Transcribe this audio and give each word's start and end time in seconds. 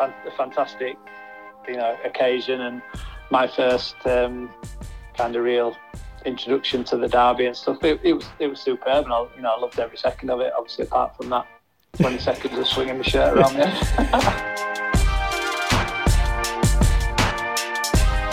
a 0.00 0.30
fantastic, 0.36 0.96
you 1.68 1.76
know, 1.76 1.96
occasion 2.04 2.62
and 2.62 2.82
my 3.30 3.46
first 3.46 3.94
um, 4.06 4.50
kind 5.14 5.36
of 5.36 5.44
real 5.44 5.76
introduction 6.24 6.84
to 6.84 6.96
the 6.96 7.08
derby 7.08 7.46
and 7.46 7.56
stuff. 7.56 7.82
It, 7.84 8.00
it 8.02 8.14
was 8.14 8.26
it 8.38 8.46
was 8.46 8.60
superb, 8.60 9.04
and 9.04 9.12
I, 9.12 9.26
you 9.36 9.42
know 9.42 9.54
I 9.56 9.60
loved 9.60 9.78
every 9.78 9.98
second 9.98 10.30
of 10.30 10.40
it. 10.40 10.52
Obviously, 10.56 10.84
apart 10.84 11.16
from 11.16 11.28
that 11.30 11.46
20 11.94 12.18
seconds 12.20 12.58
of 12.58 12.66
swinging 12.66 12.98
the 12.98 13.04
shirt 13.04 13.36
around 13.36 13.56
me. 13.56 13.64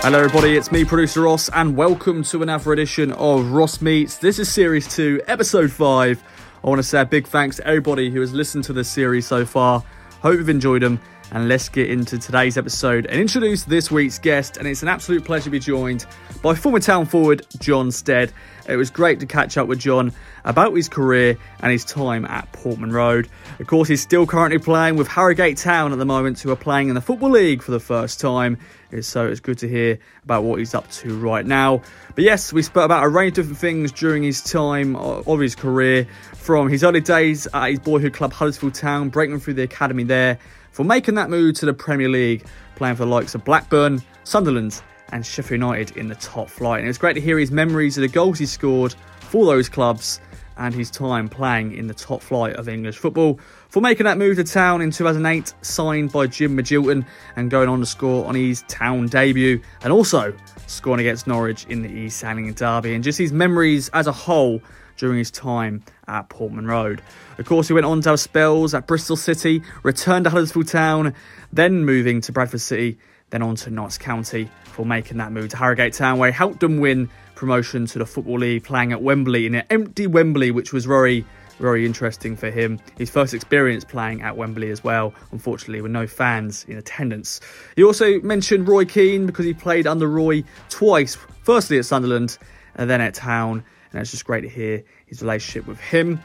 Hello, 0.02 0.20
everybody, 0.20 0.56
it's 0.56 0.72
me, 0.72 0.86
producer 0.86 1.22
Ross, 1.22 1.50
and 1.50 1.76
welcome 1.76 2.24
to 2.24 2.42
another 2.42 2.72
edition 2.72 3.12
of 3.12 3.52
Ross 3.52 3.82
Meets. 3.82 4.20
This 4.20 4.40
is 4.40 4.50
series 4.50 4.88
two, 4.88 5.22
episode 5.28 5.70
five. 5.70 6.24
I 6.64 6.70
want 6.70 6.80
to 6.80 6.84
say 6.84 7.02
a 7.02 7.06
big 7.06 7.28
thanks 7.28 7.58
to 7.58 7.68
everybody 7.68 8.10
who 8.10 8.22
has 8.22 8.32
listened 8.34 8.64
to 8.66 8.74
this 8.74 8.90
series 8.90 9.28
so 9.28 9.46
far. 9.46 9.84
Hope 10.22 10.38
you've 10.38 10.50
enjoyed 10.50 10.82
them, 10.82 11.00
and 11.32 11.48
let's 11.48 11.70
get 11.70 11.89
into 11.89 12.18
today's 12.18 12.57
episode 12.57 13.05
and 13.05 13.20
introduce 13.20 13.64
this 13.64 13.92
week's 13.92 14.20
guest. 14.20 14.57
And 14.57 14.68
it's 14.68 14.82
an 14.82 14.88
absolute 14.88 15.25
pleasure 15.25 15.46
to 15.46 15.50
be 15.50 15.60
joined 15.60 16.06
by 16.42 16.56
former 16.56 16.79
town 16.79 17.06
forward 17.06 17.46
John 17.60 17.92
Stead. 17.92 18.32
It 18.68 18.75
was 18.75 18.89
great 18.89 19.19
to 19.21 19.25
catch 19.25 19.57
up 19.57 19.68
with 19.68 19.79
John 19.79 20.11
about 20.43 20.74
his 20.74 20.89
career 20.89 21.38
and 21.61 21.71
his 21.71 21.86
time 21.86 22.25
at 22.25 22.52
Portman 22.52 22.92
Road. 22.92 23.29
Of 23.60 23.68
course, 23.68 23.88
he's 23.88 24.02
still 24.02 24.25
currently 24.25 24.60
playing 24.60 24.96
with 24.96 25.07
Harrogate 25.07 25.57
Town 25.57 25.92
at 25.93 26.00
the 26.00 26.05
moment, 26.05 26.39
who 26.39 26.52
are 26.52 26.57
playing 26.57 26.89
in 26.89 26.96
the 26.96 27.02
Football 27.02 27.32
League 27.32 27.61
for 27.61 27.71
the 27.71 27.80
first 27.80 28.19
time. 28.19 28.57
So 29.02 29.28
it's 29.28 29.41
good 29.41 29.57
to 29.60 29.68
hear 29.68 30.00
about 30.24 30.44
what 30.44 30.60
he's 30.60 30.74
up 30.74 30.89
to 30.91 31.18
right 31.18 31.46
now. 31.46 31.82
But 32.16 32.23
yes, 32.23 32.53
we 32.53 32.61
spoke 32.61 32.86
about 32.86 33.03
a 33.03 33.09
range 33.09 33.38
of 33.38 33.45
different 33.45 33.58
things 33.59 33.91
during 33.91 34.23
his 34.23 34.41
time 34.41 34.95
uh, 34.95 35.22
of 35.25 35.39
his 35.39 35.55
career, 35.55 36.08
from 36.33 36.69
his 36.69 36.83
early 36.83 37.02
days 37.02 37.47
at 37.53 37.69
his 37.69 37.80
boyhood 37.80 38.14
club 38.14 38.31
Huddersfield 38.31 38.75
Town, 38.75 39.09
breaking 39.09 39.39
through 39.39 39.55
the 39.55 39.64
academy 39.64 40.03
there, 40.03 40.39
for 40.78 40.84
making 40.84 41.16
that 41.16 41.28
move 41.28 41.56
to 41.56 41.66
the 41.66 41.73
Premier 41.73 42.08
League, 42.08 42.45
playing 42.76 42.95
for 42.95 43.06
the 43.06 43.09
likes 43.09 43.34
of 43.34 43.44
Blackburn, 43.44 44.00
Sunderland, 44.23 44.80
and 45.12 45.26
Sheffield 45.26 45.59
United 45.59 45.97
in 45.97 46.08
the 46.08 46.14
top 46.14 46.52
flight. 46.52 46.81
And 46.81 46.86
it 46.86 46.89
was 46.89 47.00
great 47.00 47.16
to 47.16 47.19
hear 47.19 47.39
his 47.39 47.50
memories 47.50 47.97
of 47.97 48.03
the 48.03 48.08
goals 48.08 48.38
he 48.38 48.45
scored 48.45 48.94
for 49.19 49.47
those 49.47 49.69
clubs 49.69 50.22
and 50.56 50.75
his 50.75 50.92
time 50.92 51.30
playing 51.30 51.73
in 51.73 51.88
the 51.88 51.95
top 51.95 52.22
flight 52.22 52.56
of 52.58 52.69
English 52.69 52.97
football. 52.97 53.39
For 53.69 53.81
making 53.81 54.03
that 54.03 54.19
move 54.19 54.36
to 54.36 54.44
town 54.44 54.84
in 54.84 54.92
2008, 54.92 55.52
signed 55.64 56.11
by 56.11 56.28
Jim 56.28 56.56
Magilton 56.56 57.08
and 57.36 57.50
going 57.50 57.69
on 57.69 57.80
to 57.80 57.86
score 57.88 58.25
on 58.25 58.36
his 58.36 58.62
town 58.67 59.08
debut, 59.08 59.59
and 59.81 59.91
also 59.91 60.31
scoring 60.67 61.00
against 61.00 61.25
Norwich 61.25 61.66
in 61.69 61.81
the 61.81 61.89
East 61.89 62.23
Anglian 62.23 62.53
Derby, 62.53 62.94
and 62.94 63.03
just 63.03 63.17
his 63.17 63.34
memories 63.34 63.89
as 63.95 64.06
a 64.06 64.12
whole 64.12 64.62
during 64.97 65.17
his 65.17 65.31
time 65.31 65.81
at 66.08 66.30
Portman 66.30 66.67
Road. 66.67 67.02
Of 67.38 67.45
course, 67.45 67.67
he 67.67 67.73
went 67.73 67.85
on 67.85 68.02
to 68.02 68.09
have 68.09 68.19
spells 68.19 68.73
at 68.73 68.88
Bristol 68.88 69.16
City, 69.16 69.61
returned 69.83 70.25
to 70.25 70.30
Huddersfield 70.31 70.67
Town, 70.67 71.13
then 71.53 71.85
moving 71.85 72.21
to 72.21 72.31
Bradford 72.31 72.61
City, 72.61 72.97
then 73.29 73.41
on 73.41 73.55
to 73.57 73.69
Notts 73.69 73.97
County 73.97 74.49
for 74.66 74.85
making 74.85 75.17
that 75.17 75.31
move 75.31 75.49
to 75.49 75.57
Harrogate 75.57 75.94
Town, 75.94 76.17
where 76.17 76.31
he 76.31 76.35
helped 76.35 76.61
them 76.61 76.79
win 76.79 77.09
promotion 77.35 77.85
to 77.88 77.99
the 77.99 78.05
Football 78.05 78.39
League, 78.39 78.63
playing 78.63 78.91
at 78.91 79.02
Wembley 79.02 79.45
in 79.45 79.55
an 79.55 79.66
empty 79.69 80.07
Wembley, 80.07 80.49
which 80.49 80.73
was 80.73 80.85
very, 80.85 81.25
very 81.59 81.85
interesting 81.85 82.35
for 82.35 82.49
him. 82.49 82.79
His 82.97 83.09
first 83.09 83.33
experience 83.33 83.83
playing 83.83 84.23
at 84.23 84.35
Wembley 84.35 84.72
as 84.72 84.83
well, 84.83 85.13
unfortunately, 85.31 85.81
with 85.81 85.91
no 85.91 86.07
fans 86.07 86.66
in 86.67 86.77
attendance. 86.77 87.39
He 87.75 87.83
also 87.83 88.19
mentioned 88.22 88.67
Roy 88.67 88.85
Keane 88.85 89.27
because 89.27 89.45
he 89.45 89.53
played 89.53 89.85
under 89.85 90.07
Roy 90.07 90.44
twice, 90.69 91.16
firstly 91.44 91.77
at 91.77 91.85
Sunderland 91.85 92.38
and 92.75 92.89
then 92.89 93.01
at 93.01 93.13
Town, 93.13 93.63
and 93.91 94.01
it's 94.01 94.11
just 94.11 94.25
great 94.25 94.41
to 94.41 94.49
hear 94.49 94.83
his 95.05 95.22
relationship 95.22 95.67
with 95.67 95.79
him. 95.79 96.19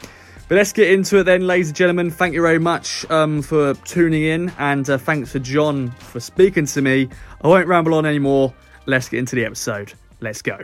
But 0.53 0.58
let's 0.58 0.75
get 0.75 0.91
into 0.91 1.17
it 1.17 1.22
then, 1.22 1.47
ladies 1.47 1.69
and 1.69 1.77
gentlemen. 1.77 2.11
Thank 2.11 2.34
you 2.34 2.42
very 2.42 2.58
much 2.58 3.11
um, 3.11 3.41
for 3.41 3.72
tuning 3.86 4.25
in, 4.25 4.53
and 4.59 4.86
uh, 4.91 4.98
thanks 4.98 5.33
for 5.33 5.39
John 5.39 5.92
for 5.92 6.20
speaking 6.20 6.67
to 6.67 6.83
me. 6.83 7.09
I 7.41 7.48
won't 7.48 7.67
ramble 7.67 7.94
on 7.94 8.05
anymore. 8.05 8.53
Let's 8.84 9.09
get 9.09 9.19
into 9.19 9.34
the 9.34 9.47
episode. 9.47 9.94
Let's 10.20 10.42
go. 10.42 10.59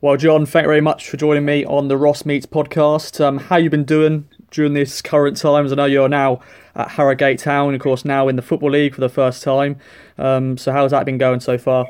Well, 0.00 0.16
John, 0.16 0.46
thank 0.46 0.64
you 0.64 0.68
very 0.68 0.80
much 0.80 1.08
for 1.08 1.16
joining 1.16 1.44
me 1.44 1.64
on 1.64 1.86
the 1.86 1.96
Ross 1.96 2.26
Meets 2.26 2.44
podcast. 2.44 3.24
Um, 3.24 3.38
how 3.38 3.54
you 3.54 3.70
been 3.70 3.84
doing 3.84 4.28
during 4.50 4.72
this 4.72 5.00
current 5.00 5.36
times? 5.36 5.70
I 5.70 5.76
know 5.76 5.84
you're 5.84 6.08
now 6.08 6.40
at 6.74 6.88
Harrogate 6.88 7.38
Town, 7.38 7.72
of 7.72 7.80
course, 7.80 8.04
now 8.04 8.26
in 8.26 8.34
the 8.34 8.42
Football 8.42 8.72
League 8.72 8.96
for 8.96 9.00
the 9.00 9.08
first 9.08 9.44
time. 9.44 9.76
Um, 10.18 10.58
so 10.58 10.72
how's 10.72 10.90
that 10.90 11.06
been 11.06 11.18
going 11.18 11.38
so 11.38 11.56
far? 11.56 11.86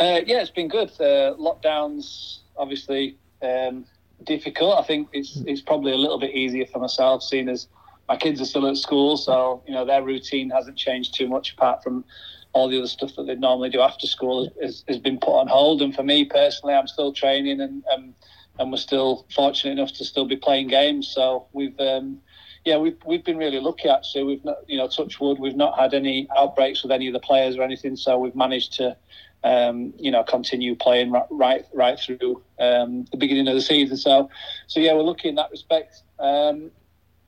Uh, 0.00 0.22
yeah, 0.26 0.40
it's 0.40 0.50
been 0.50 0.66
good. 0.66 0.90
Uh, 0.98 1.36
lockdowns, 1.38 2.38
obviously, 2.56 3.16
um, 3.42 3.84
difficult. 4.24 4.78
I 4.78 4.82
think 4.82 5.08
it's 5.12 5.36
it's 5.46 5.60
probably 5.60 5.92
a 5.92 5.96
little 5.96 6.18
bit 6.18 6.34
easier 6.34 6.66
for 6.66 6.78
myself, 6.78 7.22
seeing 7.22 7.48
as 7.48 7.68
my 8.08 8.16
kids 8.16 8.40
are 8.40 8.44
still 8.44 8.66
at 8.66 8.76
school, 8.76 9.16
so 9.16 9.62
you 9.66 9.74
know 9.74 9.84
their 9.84 10.02
routine 10.02 10.50
hasn't 10.50 10.76
changed 10.76 11.14
too 11.14 11.28
much 11.28 11.52
apart 11.52 11.82
from 11.82 12.04
all 12.52 12.68
the 12.68 12.78
other 12.78 12.86
stuff 12.86 13.14
that 13.16 13.26
they 13.26 13.34
normally 13.34 13.68
do 13.68 13.80
after 13.80 14.06
school 14.06 14.48
has, 14.62 14.84
has, 14.86 14.96
been 14.98 15.18
put 15.18 15.36
on 15.36 15.48
hold. 15.48 15.82
And 15.82 15.92
for 15.92 16.04
me 16.04 16.24
personally, 16.24 16.72
I'm 16.74 16.86
still 16.86 17.12
training 17.12 17.60
and 17.60 17.82
um, 17.92 18.14
and 18.58 18.70
we're 18.70 18.78
still 18.78 19.26
fortunate 19.34 19.72
enough 19.72 19.92
to 19.94 20.04
still 20.04 20.24
be 20.24 20.36
playing 20.36 20.68
games. 20.68 21.08
So 21.08 21.46
we've 21.52 21.78
um, 21.80 22.18
yeah 22.64 22.76
we've 22.76 22.96
we've 23.04 23.24
been 23.24 23.38
really 23.38 23.60
lucky 23.60 23.88
actually. 23.88 24.24
We've 24.24 24.44
not 24.44 24.58
you 24.66 24.78
know 24.78 24.88
touch 24.88 25.18
wood. 25.20 25.38
We've 25.38 25.56
not 25.56 25.78
had 25.78 25.94
any 25.94 26.28
outbreaks 26.38 26.82
with 26.82 26.92
any 26.92 27.08
of 27.08 27.12
the 27.12 27.20
players 27.20 27.56
or 27.56 27.62
anything. 27.62 27.96
So 27.96 28.18
we've 28.18 28.36
managed 28.36 28.74
to. 28.74 28.96
Um, 29.44 29.92
you 29.98 30.10
know, 30.10 30.24
continue 30.24 30.74
playing 30.74 31.12
right 31.12 31.26
right, 31.30 31.66
right 31.74 32.00
through 32.00 32.42
um, 32.58 33.04
the 33.10 33.18
beginning 33.18 33.46
of 33.46 33.54
the 33.54 33.60
season. 33.60 33.98
So, 33.98 34.30
so 34.68 34.80
yeah, 34.80 34.94
we're 34.94 35.02
lucky 35.02 35.28
in 35.28 35.34
that 35.34 35.50
respect. 35.50 36.02
Um, 36.18 36.70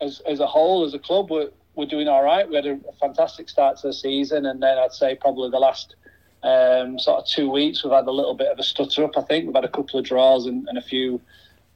as 0.01 0.21
as 0.21 0.41
a 0.41 0.47
whole, 0.47 0.85
as 0.85 0.95
a 0.95 0.99
club, 0.99 1.31
we're 1.31 1.51
we're 1.75 1.87
doing 1.87 2.09
all 2.09 2.23
right. 2.25 2.49
We 2.49 2.57
had 2.57 2.67
a, 2.67 2.81
fantastic 3.01 3.49
start 3.49 3.79
to 3.79 3.89
the 3.89 3.93
season, 3.93 4.47
and 4.47 4.63
then 4.63 4.79
I'd 4.79 4.93
say 4.93 5.15
probably 5.15 5.51
the 5.51 5.59
last 5.59 5.95
um, 6.43 6.99
sort 6.99 7.21
of 7.21 7.27
two 7.27 7.51
weeks 7.51 7.85
we've 7.85 7.93
had 7.93 8.07
a 8.07 8.11
little 8.11 8.35
bit 8.35 8.49
of 8.51 8.59
a 8.59 8.63
stutter 8.63 9.05
up. 9.05 9.17
I 9.17 9.23
think 9.23 9.47
we've 9.47 9.55
had 9.55 9.65
a 9.65 9.69
couple 9.69 9.99
of 9.99 10.07
draws 10.07 10.47
and, 10.47 10.67
and 10.69 10.79
a 10.79 10.83
few 10.83 11.21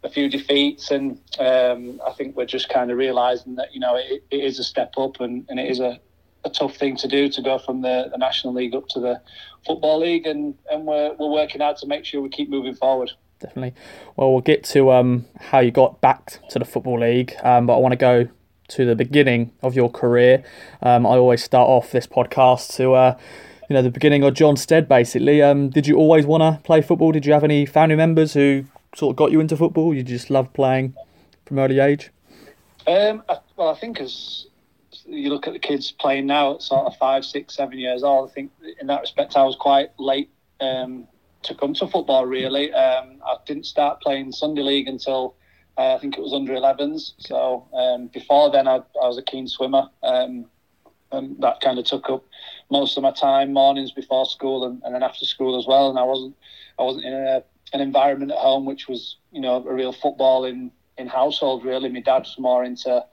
a 0.03 0.09
few 0.09 0.31
defeats, 0.31 0.91
and 0.91 1.21
um, 1.39 2.01
I 2.07 2.12
think 2.12 2.34
we're 2.34 2.47
just 2.47 2.71
kind 2.71 2.91
of 2.91 2.97
realising 2.97 3.57
that 3.57 3.75
you 3.75 3.81
know 3.81 3.97
it, 3.97 4.25
it 4.31 4.45
is 4.45 4.59
a 4.59 4.65
step 4.65 4.95
up, 4.97 5.21
and, 5.21 5.45
and 5.49 5.61
it 5.61 5.71
is 5.71 5.81
a, 5.81 6.01
a 6.45 6.51
tough 6.51 6.77
thing 6.77 6.97
to 6.97 7.09
do 7.09 7.28
to 7.28 7.43
go 7.43 7.59
from 7.59 7.83
the, 7.83 8.09
the 8.11 8.19
National 8.19 8.55
League 8.55 8.75
up 8.75 8.89
to 8.89 9.01
the 9.01 9.21
Football 9.67 10.01
League, 10.01 10.27
and, 10.27 10.55
and 10.71 10.87
we're, 10.87 11.15
we're 11.19 11.31
working 11.31 11.61
hard 11.61 11.77
to 11.78 11.87
make 11.87 12.05
sure 12.05 12.21
we 12.21 12.28
keep 12.28 12.49
moving 12.49 12.75
forward. 12.75 13.11
Definitely. 13.41 13.75
Well, 14.17 14.33
we'll 14.33 14.43
get 14.43 14.65
to 14.65 14.93
um, 14.93 15.27
how 15.39 15.61
you 15.61 15.71
got 15.71 16.01
back 16.01 16.39
to 16.51 16.59
the 16.59 16.65
Football 16.65 17.01
League, 17.01 17.34
um, 17.43 17.67
but 17.67 17.77
I 17.77 17.78
want 17.78 17.93
to 17.93 17.97
go 17.97 18.28
to 18.69 18.84
the 18.84 18.95
beginning 18.95 19.53
of 19.62 19.75
your 19.75 19.91
career. 19.91 20.45
Um, 20.83 21.06
I 21.06 21.11
always 21.11 21.43
start 21.43 21.69
off 21.69 21.91
this 21.91 22.06
podcast 22.06 22.75
to, 22.77 22.95
uh, 22.95 23.19
you 23.69 23.75
know, 23.75 23.83
the 23.83 23.91
beginning 23.91 24.22
of 24.22 24.34
John 24.34 24.57
Stead, 24.57 24.89
basically. 24.89 25.43
Um, 25.43 25.71
did 25.71 25.87
you 25.87 25.97
always 25.97 26.27
want 26.27 26.43
to 26.43 26.62
play 26.65 26.81
football? 26.81 27.12
Did 27.12 27.27
you 27.27 27.33
have 27.33 27.45
any 27.45 27.67
family 27.67 27.97
members 27.97 28.34
who 28.34 28.65
sort 28.95 29.12
of 29.15 29.17
got 29.17 29.33
you 29.33 29.41
into 29.41 29.57
football? 29.57 29.95
You 29.95 30.03
just 30.03 30.31
loved 30.31 30.53
playing 30.55 30.95
from 31.47 31.59
early 31.59 31.81
age? 31.81 32.11
Um, 32.87 33.22
well, 33.57 33.69
I 33.69 33.78
think 33.78 34.01
as 34.01 34.47
you 35.10 35.31
look 35.31 35.47
at 35.47 35.53
the 35.53 35.59
kids 35.59 35.93
playing 35.93 36.26
now 36.26 36.54
at 36.54 36.62
sort 36.62 36.87
of 36.87 36.97
five, 36.97 37.25
six, 37.25 37.56
seven 37.56 37.78
years 37.78 38.03
old, 38.03 38.31
I 38.31 38.32
think 38.32 38.53
in 38.81 38.87
that 38.87 39.00
respect 39.00 39.37
I 39.37 39.44
was 39.44 39.56
quite 39.56 39.91
late 39.98 40.31
um, 40.60 41.06
to 41.43 41.54
come 41.54 41.75
to 41.75 41.87
football, 41.87 42.26
really. 42.26 42.72
Um, 42.72 43.21
I 43.25 43.37
didn't 43.47 43.66
start 43.66 44.00
playing 44.00 44.32
Sunday 44.32 44.62
League 44.62 44.88
until 44.88 45.34
uh, 45.76 45.94
I 45.94 45.98
think 45.98 46.16
it 46.16 46.21
was 46.21 46.32
under 46.32 46.53
11s. 46.53 47.12
So 47.19 47.66
um, 47.72 48.09
before 48.09 48.50
then, 48.50 48.69
I, 48.69 48.76
I, 48.76 49.06
was 49.06 49.19
a 49.19 49.22
keen 49.22 49.48
swimmer, 49.48 49.88
um, 50.03 50.47
and 51.12 51.41
that 51.41 51.60
kind 51.60 51.78
of 51.78 51.84
took 51.84 52.10
up 52.10 52.25
most 52.71 52.97
of 52.97 53.03
my 53.03 53.12
time, 53.12 53.53
mornings 53.53 53.91
before 53.91 54.27
school 54.27 54.65
and, 54.65 54.82
and 54.84 54.94
then 54.94 55.03
after 55.03 55.25
school 55.25 55.59
as 55.59 55.66
well. 55.66 55.91
And 55.91 55.98
I 55.98 56.03
wasn't 56.03 56.37
I 56.78 56.82
wasn't 56.82 57.06
in 57.06 57.12
a, 57.15 57.42
an 57.72 57.81
environment 57.81 58.32
at 58.32 58.38
home 58.38 58.65
which 58.65 58.88
was 58.88 59.16
you 59.32 59.41
know 59.41 59.56
a 59.66 59.72
real 59.72 59.92
football 59.92 60.44
in 60.44 60.71
in 60.98 61.09
household. 61.09 61.65
Really, 61.65 61.88
my 61.88 62.00
dad's 62.00 62.38
more 62.38 62.65
into 62.65 63.04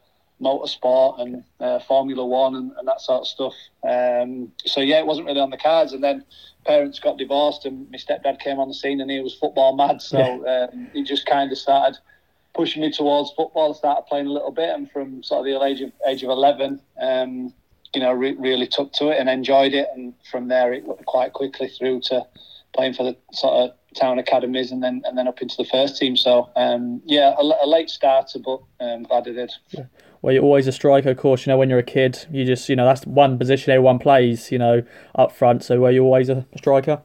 motorsport 0.42 1.20
and 1.20 1.44
uh, 1.60 1.80
Formula 1.80 2.26
One 2.26 2.56
and, 2.56 2.72
and, 2.78 2.88
that 2.88 3.02
sort 3.02 3.22
of 3.22 3.28
stuff. 3.28 3.54
Um, 3.84 4.52
so 4.66 4.82
yeah, 4.82 5.00
it 5.00 5.06
wasn't 5.06 5.28
really 5.28 5.40
on 5.40 5.50
the 5.50 5.58
cards. 5.58 5.94
And 5.94 6.04
then 6.04 6.24
parents 6.66 7.00
got 7.00 7.18
divorced, 7.18 7.66
and 7.66 7.90
my 7.90 7.98
stepdad 7.98 8.40
came 8.40 8.60
on 8.60 8.68
the 8.68 8.74
scene, 8.74 9.02
and 9.02 9.10
he 9.10 9.20
was 9.20 9.34
football 9.34 9.76
mad. 9.76 10.02
So 10.02 10.20
yeah. 10.46 10.68
um, 10.72 10.88
he 10.94 11.04
just 11.04 11.26
kind 11.26 11.52
of 11.52 11.58
started 11.58 11.98
pushing 12.54 12.82
me 12.82 12.92
towards 12.92 13.32
football. 13.32 13.74
I 13.74 13.78
started 13.78 14.06
playing 14.08 14.28
a 14.28 14.32
little 14.32 14.52
bit, 14.52 14.70
and 14.70 14.90
from 14.92 15.24
sort 15.24 15.40
of 15.40 15.46
the 15.46 15.66
age 15.66 15.82
of 15.82 15.92
age 16.08 16.24
of 16.24 16.30
eleven, 16.30 16.80
um, 17.02 17.54
you 17.96 18.02
know, 18.02 18.12
re- 18.12 18.36
really 18.38 18.68
took 18.68 18.92
to 18.94 19.10
it 19.10 19.20
and 19.20 19.30
enjoyed 19.30 19.74
it. 19.74 19.88
And 19.96 20.14
from 20.30 20.50
there, 20.50 20.74
it 20.74 20.86
went 20.86 21.06
quite 21.06 21.34
quickly 21.34 21.70
through 21.70 22.02
to 22.02 22.26
playing 22.74 22.94
for 22.94 23.04
the 23.04 23.18
sort 23.34 23.54
of 23.54 23.76
town 23.96 24.20
academies, 24.20 24.72
and 24.72 24.84
then 24.84 25.02
and 25.06 25.18
then 25.18 25.28
up 25.28 25.42
into 25.42 25.56
the 25.58 25.66
first 25.66 25.98
team. 25.98 26.16
So 26.16 26.50
um, 26.56 27.02
yeah, 27.06 27.34
a, 27.40 27.42
a, 27.42 27.68
late 27.68 27.90
starter, 27.90 28.40
but 28.40 28.62
um, 28.80 29.04
glad 29.04 29.28
I 29.28 29.32
did. 29.32 29.52
Yeah. 29.72 29.86
Well, 30.22 30.34
you're 30.34 30.44
always 30.44 30.68
a 30.68 30.72
striker, 30.72 31.10
of 31.12 31.18
course. 31.18 31.46
You 31.46 31.52
know, 31.52 31.58
when 31.58 31.70
you're 31.70 31.80
a 31.80 31.84
kid, 31.84 32.26
you 32.32 32.46
just 32.46 32.70
you 32.70 32.76
know 32.76 32.86
that's 32.86 33.06
one 33.06 33.38
position 33.38 33.72
everyone 33.72 34.00
plays. 34.00 34.52
You 34.52 34.60
know, 34.60 34.84
up 35.16 35.32
front. 35.32 35.64
So 35.64 35.80
where 35.80 35.92
you're 35.92 36.06
always 36.06 36.30
a 36.30 36.46
striker? 36.58 37.02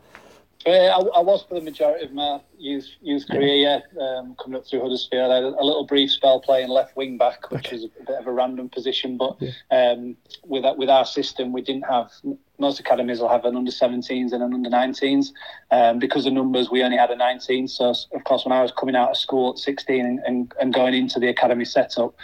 Uh, 0.66 0.70
I, 0.70 1.18
I, 1.18 1.20
was 1.20 1.42
for 1.42 1.54
the 1.54 1.60
majority 1.60 2.04
of 2.04 2.12
my 2.12 2.40
youth 2.56 2.88
youth 3.00 3.26
career, 3.28 3.54
yeah. 3.54 3.80
Um, 4.00 4.36
coming 4.42 4.58
up 4.58 4.66
through 4.66 4.80
Huddersfield, 4.80 5.32
I 5.32 5.36
had 5.36 5.44
a, 5.44 5.64
little 5.64 5.86
brief 5.86 6.10
spell 6.10 6.40
playing 6.40 6.68
left 6.68 6.96
wing 6.96 7.18
back, 7.18 7.50
which 7.50 7.66
okay. 7.66 7.76
was 7.76 7.84
a 7.84 8.04
bit 8.04 8.18
of 8.18 8.26
a 8.26 8.32
random 8.32 8.68
position. 8.68 9.16
But 9.16 9.36
yeah. 9.40 9.50
um, 9.70 10.16
with 10.44 10.64
with 10.76 10.88
our 10.88 11.04
system, 11.04 11.52
we 11.52 11.62
didn't 11.62 11.82
have 11.82 12.10
most 12.58 12.78
academies 12.78 13.18
will 13.18 13.28
have 13.28 13.44
an 13.44 13.56
under 13.56 13.72
17s 13.72 14.32
and 14.32 14.42
an 14.42 14.54
under 14.54 14.70
19s. 14.70 15.28
Um, 15.70 15.98
because 15.98 16.26
of 16.26 16.32
numbers, 16.32 16.70
we 16.70 16.82
only 16.82 16.96
had 16.96 17.10
a 17.10 17.16
19. 17.16 17.66
So 17.66 17.90
of 17.90 18.24
course, 18.24 18.44
when 18.44 18.52
I 18.52 18.62
was 18.62 18.72
coming 18.72 18.94
out 18.94 19.10
of 19.10 19.16
school 19.16 19.50
at 19.50 19.58
16 19.58 20.06
and, 20.06 20.20
and, 20.20 20.52
and 20.60 20.72
going 20.72 20.94
into 20.94 21.18
the 21.18 21.28
academy 21.28 21.64
setup. 21.64 22.14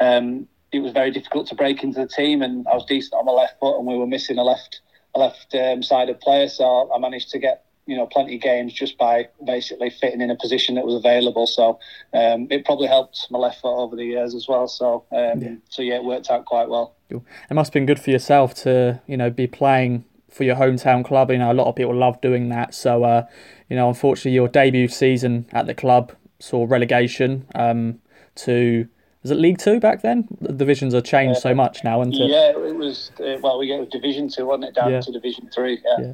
Um, 0.00 0.46
it 0.72 0.80
was 0.80 0.92
very 0.92 1.10
difficult 1.10 1.46
to 1.48 1.54
break 1.54 1.82
into 1.82 2.00
the 2.00 2.08
team, 2.08 2.42
and 2.42 2.66
I 2.68 2.74
was 2.74 2.84
decent 2.84 3.14
on 3.14 3.24
my 3.24 3.32
left 3.32 3.58
foot, 3.60 3.78
and 3.78 3.86
we 3.86 3.96
were 3.96 4.06
missing 4.06 4.36
a 4.36 4.44
left 4.44 4.80
a 5.14 5.18
left 5.18 5.54
um, 5.54 5.82
sided 5.82 6.20
player, 6.20 6.48
so 6.48 6.92
I 6.92 6.98
managed 6.98 7.30
to 7.30 7.38
get 7.38 7.64
you 7.86 7.96
know 7.96 8.06
plenty 8.06 8.36
of 8.36 8.42
games 8.42 8.72
just 8.72 8.98
by 8.98 9.28
basically 9.44 9.90
fitting 9.90 10.20
in 10.20 10.30
a 10.30 10.36
position 10.36 10.74
that 10.74 10.84
was 10.84 10.94
available. 10.94 11.46
So 11.46 11.78
um, 12.12 12.48
it 12.50 12.64
probably 12.64 12.88
helped 12.88 13.26
my 13.30 13.38
left 13.38 13.60
foot 13.60 13.76
over 13.76 13.96
the 13.96 14.04
years 14.04 14.34
as 14.34 14.46
well. 14.48 14.68
So 14.68 15.04
um, 15.12 15.40
yeah. 15.40 15.54
so 15.68 15.82
yeah, 15.82 15.96
it 15.96 16.04
worked 16.04 16.30
out 16.30 16.44
quite 16.44 16.68
well. 16.68 16.94
It 17.08 17.54
must 17.54 17.68
have 17.68 17.74
been 17.74 17.86
good 17.86 18.00
for 18.00 18.10
yourself 18.10 18.54
to 18.62 19.00
you 19.06 19.16
know 19.16 19.30
be 19.30 19.46
playing 19.46 20.04
for 20.30 20.44
your 20.44 20.56
hometown 20.56 21.04
club. 21.04 21.30
You 21.30 21.38
know 21.38 21.52
a 21.52 21.54
lot 21.54 21.68
of 21.68 21.76
people 21.76 21.94
love 21.94 22.20
doing 22.20 22.48
that. 22.50 22.74
So 22.74 23.04
uh, 23.04 23.26
you 23.70 23.76
know 23.76 23.88
unfortunately 23.88 24.32
your 24.32 24.48
debut 24.48 24.88
season 24.88 25.46
at 25.52 25.66
the 25.66 25.74
club 25.74 26.12
saw 26.38 26.66
relegation 26.68 27.46
um, 27.54 28.00
to 28.34 28.88
was 29.22 29.32
it 29.32 29.40
League 29.40 29.58
Two 29.58 29.80
back 29.80 30.02
then? 30.02 30.28
The 30.40 30.52
divisions 30.52 30.94
have 30.94 31.02
changed 31.02 31.40
so 31.40 31.52
much 31.52 31.82
now, 31.82 32.00
and 32.00 32.14
yeah, 32.14 32.50
it 32.50 32.76
was. 32.76 33.10
Uh, 33.18 33.36
well, 33.42 33.58
we 33.58 33.66
get 33.66 33.90
Division 33.90 34.28
Two, 34.28 34.46
wasn't 34.46 34.66
it, 34.66 34.74
down 34.76 34.92
yeah. 34.92 35.00
to 35.00 35.10
Division 35.10 35.50
Three? 35.52 35.80
Yeah. 35.84 36.06
yeah. 36.06 36.12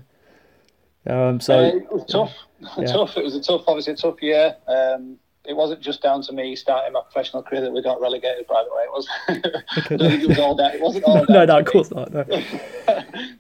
Um, 1.07 1.41
so 1.41 1.59
uh, 1.59 1.63
it 1.63 1.93
was 1.93 2.05
tough. 2.07 2.33
Yeah. 2.79 2.85
tough. 2.87 3.17
It 3.17 3.25
was 3.25 3.35
a 3.35 3.43
tough, 3.43 3.63
obviously 3.67 3.95
a 3.95 3.97
tough 3.97 4.23
year. 4.23 4.55
Um, 4.69 5.19
it 5.45 5.57
wasn't 5.57 5.81
just 5.81 6.01
down 6.01 6.23
to 6.23 6.33
me 6.33 6.55
starting 6.55 6.93
my 6.93 7.01
professional 7.01 7.43
career 7.43 7.61
that 7.63 7.73
we 7.73 7.83
got 7.83 8.01
relegated. 8.01 8.47
By 8.47 8.63
the 8.63 8.73
way, 8.73 8.83
it 8.85 8.93
was. 8.93 9.09
I 9.29 9.97
don't 9.97 10.11
think 10.11 10.23
it 10.23 10.29
was 10.29 10.39
all 10.39 10.55
that. 10.55 10.77
It 10.77 10.81
wasn't 10.81 11.05
all 11.05 11.27
no, 11.29 11.45
no, 11.45 11.59
of 11.59 11.67
course 11.67 11.91
not. 11.91 12.13
No. 12.13 12.25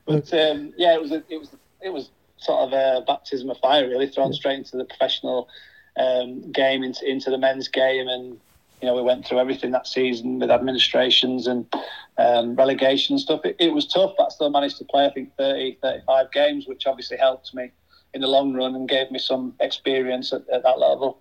but 0.06 0.34
um, 0.34 0.72
yeah, 0.76 0.94
it 0.94 1.00
was. 1.00 1.12
A, 1.12 1.22
it 1.28 1.38
was. 1.38 1.50
It 1.80 1.90
was 1.90 2.10
sort 2.36 2.62
of 2.62 2.72
a 2.72 3.04
baptism 3.06 3.48
of 3.50 3.58
fire, 3.58 3.88
really, 3.88 4.08
thrown 4.08 4.32
straight 4.32 4.58
into 4.58 4.76
the 4.76 4.84
professional 4.84 5.48
um, 5.96 6.50
game, 6.50 6.82
into 6.82 7.08
into 7.08 7.30
the 7.30 7.38
men's 7.38 7.68
game, 7.68 8.08
and 8.08 8.40
you 8.82 8.88
know, 8.88 8.94
we 8.96 9.02
went 9.02 9.24
through 9.24 9.38
everything 9.38 9.70
that 9.70 9.86
season 9.86 10.40
with 10.40 10.50
administrations 10.50 11.46
and 11.46 11.72
um, 12.18 12.56
relegation 12.56 13.16
stuff. 13.16 13.40
It, 13.44 13.56
it, 13.60 13.72
was 13.72 13.86
tough, 13.86 14.12
but 14.18 14.24
I 14.24 14.28
still 14.30 14.50
managed 14.50 14.78
to 14.78 14.84
play, 14.84 15.06
I 15.06 15.10
think, 15.10 15.30
30, 15.38 15.78
35 15.80 16.32
games, 16.32 16.66
which 16.66 16.86
obviously 16.86 17.16
helped 17.16 17.54
me 17.54 17.70
in 18.12 18.20
the 18.20 18.26
long 18.26 18.52
run 18.54 18.74
and 18.74 18.88
gave 18.88 19.10
me 19.10 19.18
some 19.18 19.54
experience 19.60 20.32
at, 20.32 20.42
at 20.52 20.64
that 20.64 20.78
level. 20.78 21.20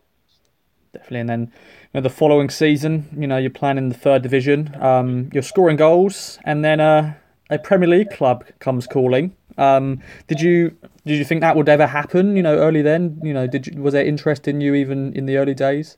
Definitely. 0.91 1.19
And 1.19 1.29
then 1.29 1.39
you 1.41 1.49
know, 1.95 2.01
the 2.01 2.09
following 2.09 2.49
season, 2.49 3.07
you 3.15 3.27
know, 3.27 3.37
you're 3.37 3.49
playing 3.49 3.77
in 3.77 3.89
the 3.89 3.95
third 3.95 4.23
division, 4.23 4.75
um, 4.81 5.29
you're 5.31 5.43
scoring 5.43 5.77
goals, 5.77 6.39
and 6.43 6.65
then 6.65 6.79
uh, 6.81 7.13
a 7.49 7.59
Premier 7.59 7.87
League 7.87 8.09
club 8.09 8.43
comes 8.59 8.87
calling. 8.87 9.35
Um, 9.57 10.01
did 10.27 10.41
you 10.41 10.75
did 11.05 11.17
you 11.17 11.25
think 11.25 11.41
that 11.41 11.55
would 11.55 11.69
ever 11.69 11.87
happen? 11.87 12.35
You 12.35 12.43
know, 12.43 12.57
early 12.57 12.81
then, 12.81 13.19
you 13.23 13.33
know, 13.33 13.47
did 13.47 13.67
you, 13.67 13.81
was 13.81 13.93
there 13.93 14.05
interest 14.05 14.47
in 14.47 14.61
you 14.61 14.73
even 14.73 15.13
in 15.13 15.25
the 15.25 15.37
early 15.37 15.53
days? 15.53 15.97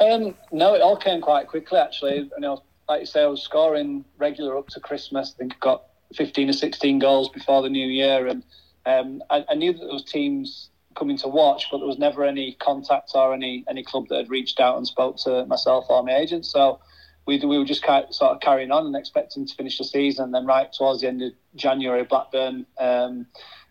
Um, 0.00 0.34
no, 0.50 0.74
it 0.74 0.82
all 0.82 0.96
came 0.96 1.20
quite 1.20 1.46
quickly 1.46 1.78
actually. 1.78 2.16
You 2.16 2.40
know, 2.40 2.62
like 2.88 3.00
you 3.00 3.06
say, 3.06 3.22
I 3.22 3.26
was 3.26 3.42
scoring 3.42 4.04
regular 4.18 4.56
up 4.58 4.68
to 4.68 4.80
Christmas. 4.80 5.34
I 5.34 5.38
think 5.38 5.54
I 5.54 5.56
got 5.60 5.84
15 6.14 6.50
or 6.50 6.52
16 6.52 6.98
goals 6.98 7.28
before 7.28 7.62
the 7.62 7.68
new 7.68 7.86
year, 7.86 8.26
and 8.26 8.42
um, 8.86 9.22
I, 9.30 9.44
I, 9.48 9.54
knew 9.54 9.72
that 9.72 9.78
there 9.78 9.92
was 9.92 10.04
teams 10.04 10.68
coming 10.94 11.16
to 11.18 11.28
watch, 11.28 11.68
but 11.70 11.78
there 11.78 11.86
was 11.86 11.98
never 11.98 12.24
any 12.24 12.56
contact 12.60 13.12
or 13.14 13.32
any 13.32 13.64
any 13.68 13.82
club 13.82 14.08
that 14.08 14.16
had 14.16 14.30
reached 14.30 14.60
out 14.60 14.76
and 14.76 14.86
spoke 14.86 15.16
to 15.18 15.46
myself 15.46 15.86
or 15.88 16.02
my 16.02 16.14
agent. 16.14 16.44
So 16.44 16.80
we 17.26 17.38
we 17.38 17.58
were 17.58 17.64
just 17.64 17.82
kind 17.82 18.04
of, 18.04 18.14
sort 18.14 18.32
of 18.32 18.40
carrying 18.40 18.70
on 18.70 18.86
and 18.86 18.96
expecting 18.96 19.46
to 19.46 19.54
finish 19.54 19.78
the 19.78 19.84
season. 19.84 20.26
And 20.26 20.34
then 20.34 20.46
right 20.46 20.72
towards 20.72 21.00
the 21.00 21.08
end 21.08 21.22
of 21.22 21.32
January, 21.54 22.04
Blackburn. 22.04 22.66
Um, 22.78 23.26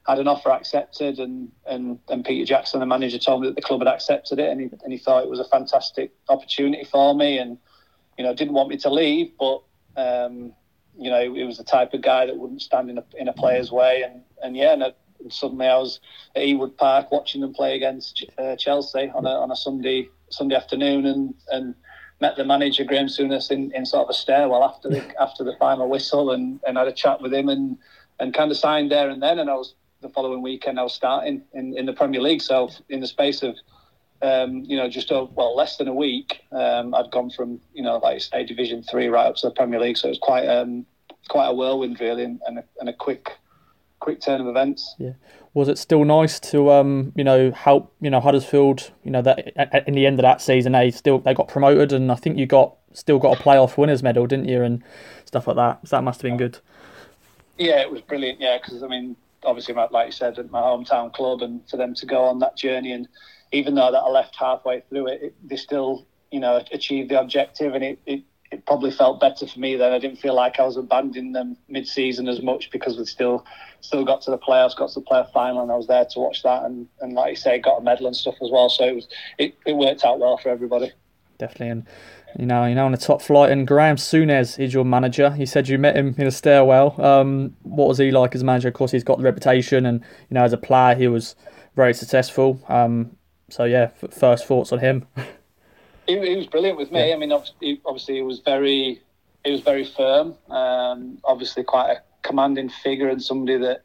had 0.08 0.20
an 0.20 0.28
offer 0.28 0.52
accepted, 0.52 1.20
and, 1.20 1.50
and, 1.66 2.00
Peter 2.26 2.46
Jackson, 2.46 2.80
the 2.80 2.86
manager, 2.86 3.18
told 3.18 3.42
me 3.42 3.48
that 3.48 3.56
the 3.56 3.62
club 3.62 3.80
had 3.80 3.88
accepted 3.88 4.38
it, 4.38 4.50
and 4.50 4.60
he, 4.60 4.70
and 4.84 4.92
he 4.92 5.00
thought 5.00 5.24
it 5.24 5.30
was 5.30 5.40
a 5.40 5.46
fantastic 5.46 6.12
opportunity 6.28 6.84
for 6.84 7.16
me, 7.16 7.38
and 7.38 7.58
you 8.18 8.24
know 8.24 8.34
didn't 8.34 8.54
want 8.54 8.70
me 8.70 8.78
to 8.78 8.90
leave, 8.90 9.32
but 9.40 9.64
um, 9.96 10.54
you 10.98 11.10
know 11.10 11.34
he 11.34 11.44
was 11.44 11.58
the 11.58 11.64
type 11.64 11.94
of 11.94 12.02
guy 12.02 12.26
that 12.26 12.38
wouldn't 12.38 12.62
stand 12.62 12.90
in 12.90 12.98
a 12.98 13.04
in 13.18 13.30
a 13.30 13.34
player's 13.34 13.72
way, 13.72 14.04
and 14.04 14.22
and 14.44 14.58
yeah, 14.58 14.74
and, 14.74 14.84
and 14.84 14.94
suddenly 15.32 15.68
I 15.68 15.78
was 15.78 16.02
at 16.36 16.44
Ewood 16.44 16.76
Park 16.76 17.12
watching 17.12 17.40
them 17.40 17.54
play 17.54 17.76
against 17.76 18.26
uh, 18.38 18.58
Chelsea 18.58 19.10
on 19.16 19.26
a 19.26 19.30
on 19.30 19.52
a 19.52 19.56
Sunday 19.56 20.10
Sunday 20.30 20.56
afternoon, 20.56 21.06
and 21.06 21.34
and 21.50 21.76
met 22.20 22.36
the 22.36 22.44
manager 22.44 22.84
Graham 22.84 23.08
Souness 23.08 23.52
in, 23.52 23.72
in 23.72 23.86
sort 23.86 24.04
of 24.04 24.10
a 24.10 24.14
stairwell 24.14 24.66
after 24.66 24.90
the 24.90 25.02
after 25.22 25.46
the 25.46 25.56
final 25.60 25.88
whistle, 25.88 26.32
and, 26.32 26.60
and 26.68 26.78
had 26.78 26.90
a 26.90 26.94
chat 26.94 27.22
with 27.22 27.34
him, 27.34 27.48
and 27.48 27.78
and 28.20 28.34
kind 28.34 28.52
of 28.52 28.58
signed 28.58 28.92
there 28.92 29.10
and 29.10 29.24
then, 29.24 29.40
and 29.40 29.50
I 29.50 29.56
was 29.56 29.74
the 30.04 30.10
following 30.10 30.42
weekend 30.42 30.80
I 30.80 30.84
was 30.84 30.94
starting 30.94 31.42
in, 31.54 31.76
in 31.78 31.86
the 31.86 31.94
Premier 31.94 32.22
League. 32.22 32.42
So 32.42 32.70
in 32.90 33.00
the 33.00 33.08
space 33.08 33.42
of 33.42 33.56
um, 34.22 34.64
you 34.66 34.78
know 34.78 34.90
just 34.90 35.12
a, 35.12 35.24
well 35.24 35.56
less 35.56 35.78
than 35.78 35.88
a 35.88 35.94
week, 35.94 36.42
um, 36.52 36.94
I'd 36.94 37.12
gone 37.12 37.30
from 37.30 37.60
you 37.74 37.84
know 37.84 37.98
like 37.98 38.22
say 38.22 38.46
Division 38.46 38.84
Three 38.84 39.08
right 39.08 39.26
up 39.26 39.36
to 39.38 39.48
the 39.48 39.54
Premier 39.54 39.80
League. 39.80 39.98
So 39.98 40.08
it 40.08 40.12
was 40.12 40.20
quite 40.20 40.48
um, 40.48 40.86
quite 41.30 41.48
a 41.48 41.54
whirlwind 41.54 42.00
really, 42.00 42.24
and, 42.24 42.40
and, 42.46 42.60
a, 42.60 42.64
and 42.80 42.90
a 42.90 42.94
quick 42.94 43.32
quick 44.00 44.22
turn 44.22 44.42
of 44.42 44.48
events. 44.48 44.96
Yeah. 45.00 45.14
Was 45.54 45.68
it 45.70 45.78
still 45.78 46.04
nice 46.04 46.40
to 46.52 46.72
um, 46.72 47.14
you 47.16 47.24
know 47.24 47.52
help 47.52 47.94
you 48.02 48.10
know 48.10 48.20
Huddersfield 48.20 48.92
you 49.04 49.12
know 49.12 49.22
that 49.22 49.88
in 49.88 49.94
the 49.94 50.06
end 50.06 50.20
of 50.20 50.24
that 50.24 50.42
season 50.42 50.74
they 50.74 50.92
still 50.92 51.20
they 51.20 51.34
got 51.34 51.48
promoted 51.48 51.94
and 51.94 52.12
I 52.12 52.16
think 52.16 52.38
you 52.38 52.46
got 52.46 52.76
still 52.92 53.18
got 53.20 53.40
a 53.40 53.42
playoff 53.42 53.78
winners 53.78 54.04
medal 54.04 54.28
didn't 54.28 54.48
you 54.48 54.62
and 54.62 54.84
stuff 55.26 55.48
like 55.48 55.56
that 55.56 55.80
so 55.88 55.96
that 55.96 56.04
must 56.04 56.22
have 56.22 56.30
been 56.30 56.38
good. 56.38 56.60
Yeah, 57.58 57.82
it 57.82 57.92
was 57.92 58.02
brilliant. 58.02 58.42
Yeah, 58.42 58.58
because 58.62 58.84
I 58.84 58.88
mean 58.88 59.16
obviously, 59.46 59.74
like 59.74 60.06
you 60.08 60.12
said, 60.12 60.40
at 60.40 60.52
my 60.52 60.62
hometown 60.62 61.14
club, 61.14 61.42
and 61.42 61.68
for 61.70 61.78
them 61.78 61.94
to 61.96 62.06
go 62.06 62.24
on 62.24 62.40
that 62.40 62.58
journey, 62.58 62.92
and 62.92 63.08
even 63.52 63.76
though 63.76 63.92
that 63.92 64.00
I 64.00 64.10
left 64.10 64.36
halfway 64.36 64.82
through 64.90 65.08
it, 65.08 65.22
it 65.22 65.36
they 65.44 65.56
still, 65.56 66.06
you 66.32 66.40
know, 66.40 66.62
achieved 66.72 67.10
the 67.10 67.20
objective, 67.20 67.74
and 67.76 67.84
it, 67.84 68.00
it, 68.06 68.24
it 68.52 68.66
probably 68.66 68.92
felt 68.92 69.20
better 69.20 69.48
for 69.48 69.60
me 69.60 69.76
then. 69.76 69.92
I 69.92 70.00
didn't 70.00 70.18
feel 70.18 70.36
like 70.36 70.60
I 70.60 70.64
was 70.64 70.78
abandoning 70.78 71.32
them 71.34 71.58
mid-season 71.68 72.28
as 72.28 72.42
much 72.42 72.70
because 72.72 72.98
we 72.98 73.06
still 73.06 73.46
still 73.82 74.06
got 74.06 74.22
to 74.24 74.32
the 74.32 74.38
playoffs, 74.38 74.76
got 74.76 74.90
to 74.92 75.00
the 75.00 75.06
playoff 75.06 75.32
final, 75.32 75.62
and 75.62 75.72
I 75.72 75.76
was 75.76 75.88
there 75.88 76.06
to 76.06 76.20
watch 76.20 76.44
that, 76.44 76.64
and, 76.64 76.88
and 77.02 77.14
like 77.14 77.32
you 77.32 77.36
say, 77.36 77.60
got 77.60 77.78
a 77.78 77.84
medal 77.84 78.08
and 78.08 78.16
stuff 78.16 78.36
as 78.42 78.50
well. 78.52 78.70
So 78.70 78.86
it 78.86 78.96
was 78.96 79.08
it, 79.38 79.58
it 79.66 79.74
worked 79.74 80.04
out 80.06 80.20
well 80.20 80.38
for 80.38 80.50
everybody. 80.50 80.92
Definitely, 81.38 81.70
and 81.70 81.88
you 82.38 82.46
know, 82.46 82.66
you 82.66 82.76
know, 82.76 82.86
on 82.86 82.92
the 82.92 82.98
top 82.98 83.22
flight. 83.22 83.52
And 83.52 83.68
Graham 83.68 83.96
Souness 83.96 84.60
is 84.60 84.74
your 84.74 84.86
manager. 84.86 85.36
You 85.38 85.46
said 85.46 85.68
you 85.68 85.78
met 85.78 85.96
him 85.96 86.16
in 86.18 86.28
a 86.28 86.32
stairwell. 86.32 87.00
Um, 87.02 87.56
what 87.64 87.88
was 87.88 87.98
he 87.98 88.12
like 88.12 88.36
as 88.36 88.42
a 88.42 88.46
manager? 88.46 88.68
Of 88.70 88.74
course, 88.74 88.92
he's 88.92 89.04
got 89.04 89.18
the 89.18 89.24
reputation, 89.24 89.86
and 89.86 90.02
you 90.02 90.36
know, 90.36 90.44
as 90.44 90.54
a 90.54 90.58
player, 90.58 90.96
he 90.96 91.08
was 91.08 91.36
very 91.76 91.94
successful. 91.94 92.60
Um, 92.68 93.16
so 93.50 93.66
yeah, 93.66 93.88
first 94.12 94.46
thoughts 94.46 94.72
on 94.72 94.80
him. 94.80 95.06
He, 96.06 96.20
he 96.20 96.36
was 96.36 96.48
brilliant 96.48 96.78
with 96.78 96.92
me. 96.92 97.08
Yeah. 97.08 97.16
I 97.16 97.18
mean, 97.18 97.32
obviously, 97.32 97.82
obviously, 97.86 98.16
he 98.16 98.22
was 98.24 98.40
very, 98.40 99.02
he 99.46 99.52
was 99.52 99.62
very 99.62 99.86
firm. 99.86 100.36
Um, 100.50 101.20
obviously, 101.24 101.64
quite 101.64 101.92
a 101.92 102.02
commanding 102.24 102.68
figure 102.68 103.08
and 103.08 103.24
somebody 103.24 103.58
that 103.60 103.84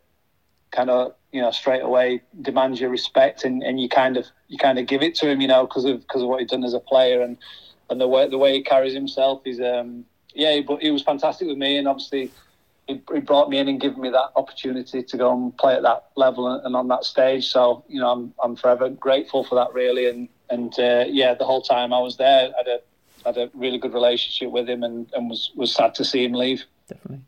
kind 0.71 0.91
of 0.91 1.15
you 1.33 1.41
know 1.41 1.51
straight 1.51 1.83
away 1.83 2.23
demands 2.43 2.81
your 2.81 2.91
respect, 2.91 3.45
and, 3.45 3.63
and 3.63 3.81
you 3.81 3.89
kind 3.89 4.17
of 4.17 4.27
you 4.49 4.59
kind 4.59 4.79
of 4.81 4.87
give 4.87 5.03
it 5.03 5.15
to 5.17 5.31
him, 5.31 5.41
you 5.41 5.47
know, 5.47 5.67
because 5.67 5.85
of 5.85 6.01
because 6.01 6.23
of 6.23 6.29
what 6.29 6.41
he'd 6.41 6.49
done 6.49 6.65
as 6.65 6.75
a 6.75 6.81
player 6.81 7.23
and 7.23 7.37
and 7.91 8.01
the 8.01 8.09
way 8.09 8.29
the 8.29 8.39
way 8.39 8.55
he 8.55 8.63
carries 8.63 8.95
himself. 8.95 9.43
He's 9.45 9.61
um, 9.61 10.05
yeah, 10.35 10.61
but 10.67 10.81
he 10.81 10.91
was 10.91 11.03
fantastic 11.03 11.49
with 11.49 11.59
me, 11.59 11.77
and 11.77 11.89
obviously 11.89 12.31
he, 12.87 13.01
he 13.13 13.21
brought 13.21 13.51
me 13.51 13.59
in 13.59 13.69
and 13.69 13.81
given 13.81 14.01
me 14.01 14.11
that 14.11 14.31
opportunity 14.37 15.03
to 15.03 15.17
go 15.17 15.33
and 15.33 15.57
play 15.57 15.75
at 15.75 15.83
that 15.83 16.07
level 16.17 16.49
and, 16.49 16.65
and 16.65 16.77
on 16.77 16.89
that 16.89 17.05
stage. 17.05 17.47
So 17.47 17.85
you 17.89 18.01
know, 18.01 18.11
I'm 18.11 18.35
I'm 18.43 18.57
forever 18.57 18.89
grateful 18.89 19.45
for 19.45 19.55
that, 19.57 19.73
really. 19.73 20.09
And 20.09 20.29
and 20.51 20.73
uh, 20.79 21.05
yeah, 21.09 21.35
the 21.35 21.45
whole 21.45 21.63
time 21.63 21.93
I 21.93 22.01
was 22.01 22.17
there, 22.17 22.51
I 22.55 22.59
had 22.59 22.67
a 22.69 22.81
had 23.25 23.37
a 23.37 23.51
really 23.55 23.79
good 23.79 23.95
relationship 23.95 24.51
with 24.51 24.69
him, 24.69 24.83
and, 24.83 25.07
and 25.15 25.31
was 25.31 25.51
was 25.55 25.73
sad 25.73 25.95
to 25.97 26.05
see 26.05 26.25
him 26.25 26.33
leave. 26.33 26.65
Definitely. 26.89 27.21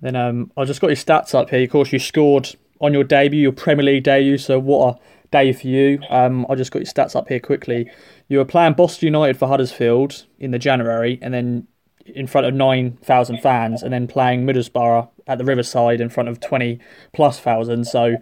Then 0.00 0.16
um, 0.16 0.50
I 0.56 0.64
just 0.64 0.80
got 0.80 0.88
your 0.88 0.96
stats 0.96 1.34
up 1.34 1.50
here. 1.50 1.62
Of 1.62 1.70
course, 1.70 1.92
you 1.92 1.98
scored 1.98 2.56
on 2.80 2.92
your 2.92 3.04
debut, 3.04 3.40
your 3.40 3.52
Premier 3.52 3.84
League 3.84 4.02
debut. 4.02 4.38
So 4.38 4.58
what 4.58 4.96
a 4.96 5.00
day 5.30 5.52
for 5.52 5.68
you. 5.68 6.00
Um, 6.10 6.46
I 6.48 6.56
just 6.56 6.72
got 6.72 6.80
your 6.80 6.92
stats 6.92 7.14
up 7.14 7.28
here 7.28 7.40
quickly. 7.40 7.90
You 8.32 8.38
were 8.38 8.46
playing 8.46 8.72
Boston 8.72 9.08
United 9.08 9.36
for 9.36 9.46
Huddersfield 9.46 10.24
in 10.38 10.52
the 10.52 10.58
January, 10.58 11.18
and 11.20 11.34
then 11.34 11.66
in 12.06 12.26
front 12.26 12.46
of 12.46 12.54
9,000 12.54 13.36
fans, 13.42 13.82
and 13.82 13.92
then 13.92 14.06
playing 14.06 14.46
Middlesbrough 14.46 15.06
at 15.26 15.36
the 15.36 15.44
Riverside 15.44 16.00
in 16.00 16.08
front 16.08 16.30
of 16.30 16.40
20 16.40 16.78
plus 17.12 17.38
thousand. 17.38 17.84
So 17.86 18.16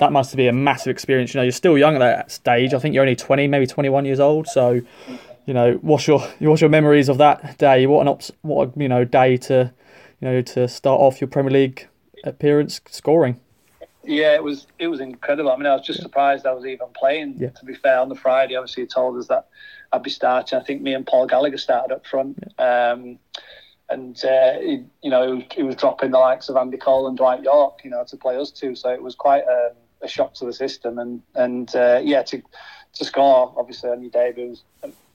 that 0.00 0.10
must 0.10 0.34
be 0.34 0.48
a 0.48 0.52
massive 0.52 0.90
experience. 0.90 1.32
You 1.32 1.38
know, 1.38 1.42
you're 1.44 1.52
still 1.52 1.78
young 1.78 1.94
at 1.94 2.00
that 2.00 2.32
stage. 2.32 2.74
I 2.74 2.80
think 2.80 2.92
you're 2.92 3.04
only 3.04 3.14
20, 3.14 3.46
maybe 3.46 3.68
21 3.68 4.04
years 4.04 4.18
old. 4.18 4.48
So, 4.48 4.80
you 5.46 5.54
know, 5.54 5.74
what's 5.74 6.08
your 6.08 6.18
what's 6.40 6.60
your 6.60 6.68
memories 6.68 7.08
of 7.08 7.18
that 7.18 7.56
day? 7.58 7.86
What 7.86 8.00
an 8.00 8.08
ops, 8.08 8.32
what 8.40 8.70
a, 8.76 8.80
you 8.80 8.88
know 8.88 9.04
day 9.04 9.36
to, 9.36 9.72
you 10.20 10.28
know, 10.28 10.40
to 10.40 10.66
start 10.66 11.00
off 11.00 11.20
your 11.20 11.28
Premier 11.28 11.52
League 11.52 11.86
appearance 12.24 12.80
scoring. 12.90 13.38
Yeah, 14.04 14.34
it 14.34 14.42
was 14.42 14.66
it 14.78 14.88
was 14.88 15.00
incredible. 15.00 15.50
I 15.50 15.56
mean, 15.56 15.66
I 15.66 15.74
was 15.74 15.86
just 15.86 16.02
surprised 16.02 16.46
I 16.46 16.52
was 16.52 16.66
even 16.66 16.88
playing. 16.94 17.36
Yeah. 17.38 17.50
To 17.50 17.64
be 17.64 17.74
fair, 17.74 17.98
on 18.00 18.08
the 18.08 18.14
Friday, 18.14 18.56
obviously, 18.56 18.84
he 18.84 18.86
told 18.88 19.16
us 19.16 19.28
that 19.28 19.48
I'd 19.92 20.02
be 20.02 20.10
starting. 20.10 20.58
I 20.58 20.62
think 20.62 20.82
me 20.82 20.94
and 20.94 21.06
Paul 21.06 21.26
Gallagher 21.26 21.58
started 21.58 21.94
up 21.94 22.06
front, 22.06 22.42
um, 22.58 23.18
and 23.88 24.22
uh, 24.24 24.58
he, 24.58 24.84
you 25.02 25.10
know, 25.10 25.26
he 25.26 25.34
was, 25.34 25.44
he 25.54 25.62
was 25.62 25.76
dropping 25.76 26.10
the 26.10 26.18
likes 26.18 26.48
of 26.48 26.56
Andy 26.56 26.78
Cole 26.78 27.06
and 27.06 27.16
Dwight 27.16 27.42
Yorke, 27.42 27.80
you 27.84 27.90
know, 27.90 28.04
to 28.08 28.16
play 28.16 28.36
us 28.36 28.50
too. 28.50 28.74
So 28.74 28.90
it 28.90 29.02
was 29.02 29.14
quite 29.14 29.44
a, 29.44 29.72
a 30.02 30.08
shock 30.08 30.34
to 30.34 30.46
the 30.46 30.52
system, 30.52 30.98
and 30.98 31.22
and 31.34 31.74
uh, 31.76 32.00
yeah, 32.02 32.22
to 32.24 32.42
to 32.94 33.04
score 33.04 33.54
obviously 33.56 33.90
on 33.90 34.02
your 34.02 34.10
debut 34.10 34.48
was 34.48 34.62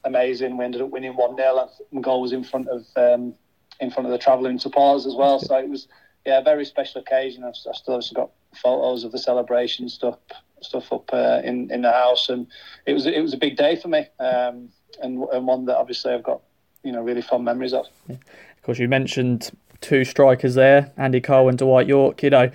amazing. 0.04 0.58
We 0.58 0.66
ended 0.66 0.82
up 0.82 0.90
winning 0.90 1.16
one 1.16 1.36
0 1.36 1.70
and 1.92 2.04
goal 2.04 2.22
was 2.22 2.32
in 2.32 2.44
front 2.44 2.68
of 2.70 2.86
um, 2.96 3.34
in 3.80 3.92
front 3.92 4.08
of 4.08 4.12
the 4.12 4.18
travelling 4.18 4.60
supporters 4.60 5.06
as 5.06 5.14
well. 5.14 5.40
So 5.40 5.58
it 5.58 5.70
was 5.70 5.88
yeah, 6.28 6.42
very 6.42 6.66
special 6.66 7.00
occasion. 7.00 7.46
I've, 7.46 7.56
I've 7.68 7.76
still 7.76 8.02
got 8.14 8.32
photos 8.54 9.06
of 9.06 9.14
the 9.14 9.18
celebration 9.18 9.88
stuff 9.88 10.18
stuff 10.62 10.92
up 10.92 11.10
uh, 11.14 11.40
in 11.44 11.72
in 11.72 11.82
the 11.84 11.92
house, 11.92 12.28
and 12.28 12.48
it 12.86 12.94
was 12.94 13.06
it 13.06 13.22
was 13.22 13.34
a 13.34 13.38
big 13.38 13.56
day 13.56 13.78
for 13.78 13.88
me, 13.88 14.00
um, 14.20 14.68
and 15.02 15.24
and 15.24 15.48
one 15.48 15.66
that 15.66 15.78
obviously 15.78 16.14
I've 16.14 16.24
got 16.24 16.42
you 16.84 16.92
know 16.92 17.02
really 17.02 17.22
fond 17.22 17.46
memories 17.46 17.74
of. 17.74 17.86
Of 18.10 18.18
course, 18.62 18.78
you 18.78 18.90
mentioned 18.90 19.52
two 19.80 20.04
strikers 20.04 20.56
there, 20.56 20.92
Andy 20.98 21.22
Cole 21.22 21.48
and 21.48 21.58
Dwight 21.58 21.88
Yorke. 21.88 22.22
You 22.22 22.30
know, 22.30 22.52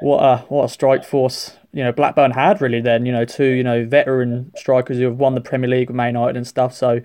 what 0.00 0.20
a 0.22 0.38
what 0.48 0.64
a 0.64 0.68
strike 0.70 1.04
force 1.04 1.58
you 1.74 1.84
know 1.84 1.92
Blackburn 1.92 2.30
had 2.30 2.62
really. 2.62 2.80
Then 2.80 3.04
you 3.04 3.12
know 3.12 3.26
two 3.26 3.44
you 3.44 3.62
know 3.62 3.84
veteran 3.84 4.50
strikers 4.56 4.96
who 4.96 5.04
have 5.04 5.18
won 5.18 5.34
the 5.34 5.42
Premier 5.42 5.68
League 5.68 5.90
with 5.90 5.96
Man 5.96 6.14
United 6.14 6.38
and 6.38 6.46
stuff. 6.46 6.74
So 6.74 7.02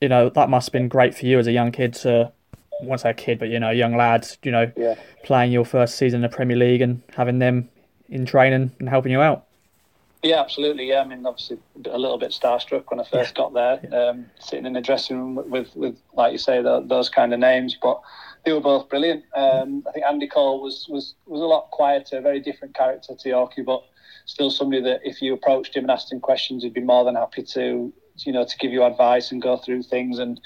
you 0.00 0.08
know 0.08 0.30
that 0.30 0.48
must 0.48 0.68
have 0.68 0.72
been 0.72 0.88
great 0.88 1.14
for 1.14 1.26
you 1.26 1.38
as 1.38 1.46
a 1.46 1.52
young 1.52 1.72
kid 1.72 1.92
to. 1.94 2.32
I 2.80 2.84
won't 2.84 3.04
a 3.04 3.14
kid, 3.14 3.38
but 3.38 3.48
you 3.48 3.58
know, 3.58 3.70
young 3.70 3.96
lads, 3.96 4.38
you 4.42 4.52
know, 4.52 4.70
Yeah. 4.76 4.94
playing 5.24 5.52
your 5.52 5.64
first 5.64 5.96
season 5.96 6.22
in 6.22 6.30
the 6.30 6.34
Premier 6.34 6.56
League 6.56 6.82
and 6.82 7.02
having 7.16 7.38
them 7.38 7.68
in 8.08 8.26
training 8.26 8.70
and 8.78 8.88
helping 8.88 9.12
you 9.12 9.20
out. 9.20 9.44
Yeah, 10.22 10.40
absolutely. 10.40 10.88
Yeah, 10.88 11.02
I 11.02 11.04
mean, 11.04 11.24
obviously 11.24 11.58
a 11.84 11.98
little 11.98 12.18
bit 12.18 12.30
starstruck 12.30 12.84
when 12.88 12.98
I 13.00 13.04
first 13.04 13.34
got 13.34 13.52
there, 13.54 13.80
um, 13.92 14.26
sitting 14.38 14.66
in 14.66 14.72
the 14.72 14.80
dressing 14.80 15.16
room 15.18 15.34
with, 15.36 15.46
with, 15.46 15.76
with 15.76 15.96
like 16.14 16.32
you 16.32 16.38
say, 16.38 16.62
the, 16.62 16.80
those 16.80 17.08
kind 17.08 17.32
of 17.32 17.38
names. 17.38 17.76
But 17.80 18.00
they 18.44 18.52
were 18.52 18.60
both 18.60 18.88
brilliant. 18.88 19.24
Um, 19.34 19.84
I 19.88 19.92
think 19.92 20.04
Andy 20.06 20.26
Cole 20.26 20.60
was, 20.60 20.86
was 20.88 21.14
was 21.26 21.40
a 21.40 21.44
lot 21.44 21.70
quieter, 21.70 22.20
very 22.20 22.40
different 22.40 22.74
character 22.74 23.14
to 23.14 23.28
Yorkie, 23.28 23.64
but 23.64 23.84
still 24.24 24.50
somebody 24.50 24.82
that 24.82 25.00
if 25.04 25.22
you 25.22 25.32
approached 25.34 25.76
him 25.76 25.84
and 25.84 25.90
asked 25.90 26.10
him 26.10 26.20
questions, 26.20 26.62
he'd 26.64 26.74
be 26.74 26.80
more 26.80 27.04
than 27.04 27.14
happy 27.14 27.42
to, 27.42 27.92
you 28.18 28.32
know, 28.32 28.44
to 28.44 28.56
give 28.58 28.72
you 28.72 28.82
advice 28.82 29.30
and 29.30 29.40
go 29.42 29.56
through 29.56 29.82
things. 29.84 30.18
And 30.18 30.40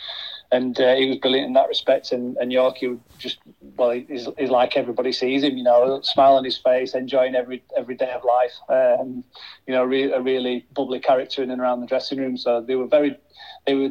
and 0.53 0.81
uh, 0.81 0.95
he 0.97 1.09
was 1.09 1.19
brilliant 1.19 1.47
in 1.47 1.53
that 1.53 1.69
respect. 1.69 2.13
And, 2.13 2.37
and 2.39 2.51
Yorkie 2.51 2.99
just, 3.19 3.39
well, 3.77 3.91
he's, 3.91 4.29
he's 4.39 4.51
like 4.51 4.77
everybody 4.77 5.13
sees 5.13 5.43
him, 5.43 5.57
you 5.57 5.63
know, 5.63 6.01
smile 6.03 6.35
on 6.35 6.45
his 6.45 6.59
face, 6.59 6.95
enjoying 6.95 7.35
every 7.35 7.63
every 7.77 7.95
day 7.95 8.11
of 8.11 8.23
life. 8.25 8.55
Um, 8.69 9.25
you 9.67 9.75
know, 9.75 9.85
re- 9.85 10.13
a 10.13 10.21
really 10.21 10.67
bubbly 10.75 11.01
character 11.01 11.43
in 11.43 11.51
and 11.51 11.61
around 11.61 11.81
the 11.81 11.87
dressing 11.87 12.19
room. 12.19 12.37
So 12.37 12.61
they 12.61 12.75
were 12.75 12.89
very, 12.89 13.17
they 13.67 13.75
were 13.75 13.91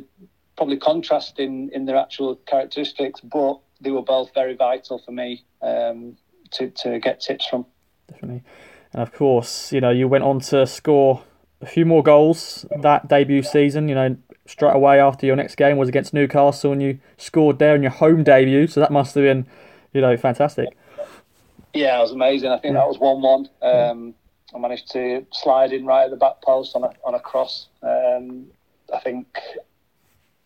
probably 0.57 0.77
contrasting 0.77 1.69
in 1.73 1.85
their 1.85 1.95
actual 1.95 2.35
characteristics, 2.35 3.21
but 3.21 3.59
they 3.79 3.91
were 3.91 4.01
both 4.01 4.33
very 4.33 4.55
vital 4.55 4.99
for 4.99 5.11
me 5.11 5.45
um, 5.61 6.17
to 6.51 6.69
to 6.69 6.99
get 6.99 7.21
tips 7.21 7.47
from. 7.47 7.65
definitely. 8.11 8.43
And 8.91 9.01
of 9.01 9.13
course, 9.13 9.71
you 9.71 9.81
know, 9.81 9.91
you 9.91 10.07
went 10.07 10.23
on 10.23 10.39
to 10.41 10.65
score 10.65 11.23
a 11.61 11.65
few 11.65 11.85
more 11.85 12.03
goals 12.03 12.65
that 12.81 13.07
debut 13.07 13.43
season. 13.43 13.87
You 13.87 13.95
know, 13.95 14.17
straight 14.49 14.75
away 14.75 14.99
after 14.99 15.25
your 15.25 15.35
next 15.35 15.55
game 15.55 15.77
was 15.77 15.87
against 15.87 16.13
Newcastle, 16.13 16.71
and 16.71 16.81
you 16.81 16.99
scored 17.17 17.59
there 17.59 17.75
in 17.75 17.83
your 17.83 17.91
home 17.91 18.23
debut. 18.23 18.67
So 18.67 18.79
that 18.79 18.91
must 18.91 19.15
have 19.15 19.23
been, 19.23 19.45
you 19.93 20.01
know, 20.01 20.17
fantastic. 20.17 20.75
Yeah, 21.73 21.99
it 21.99 22.01
was 22.01 22.11
amazing. 22.11 22.49
I 22.49 22.57
think 22.57 22.73
that 22.73 22.87
was 22.87 22.97
one-one. 22.97 23.47
Um, 23.61 24.15
I 24.53 24.57
managed 24.57 24.91
to 24.91 25.25
slide 25.31 25.71
in 25.71 25.85
right 25.85 26.05
at 26.05 26.09
the 26.09 26.17
back 26.17 26.41
post 26.41 26.75
on 26.75 26.83
a 26.83 26.91
on 27.05 27.13
a 27.13 27.19
cross. 27.19 27.67
Um, 27.83 28.47
I 28.91 28.99
think 28.99 29.27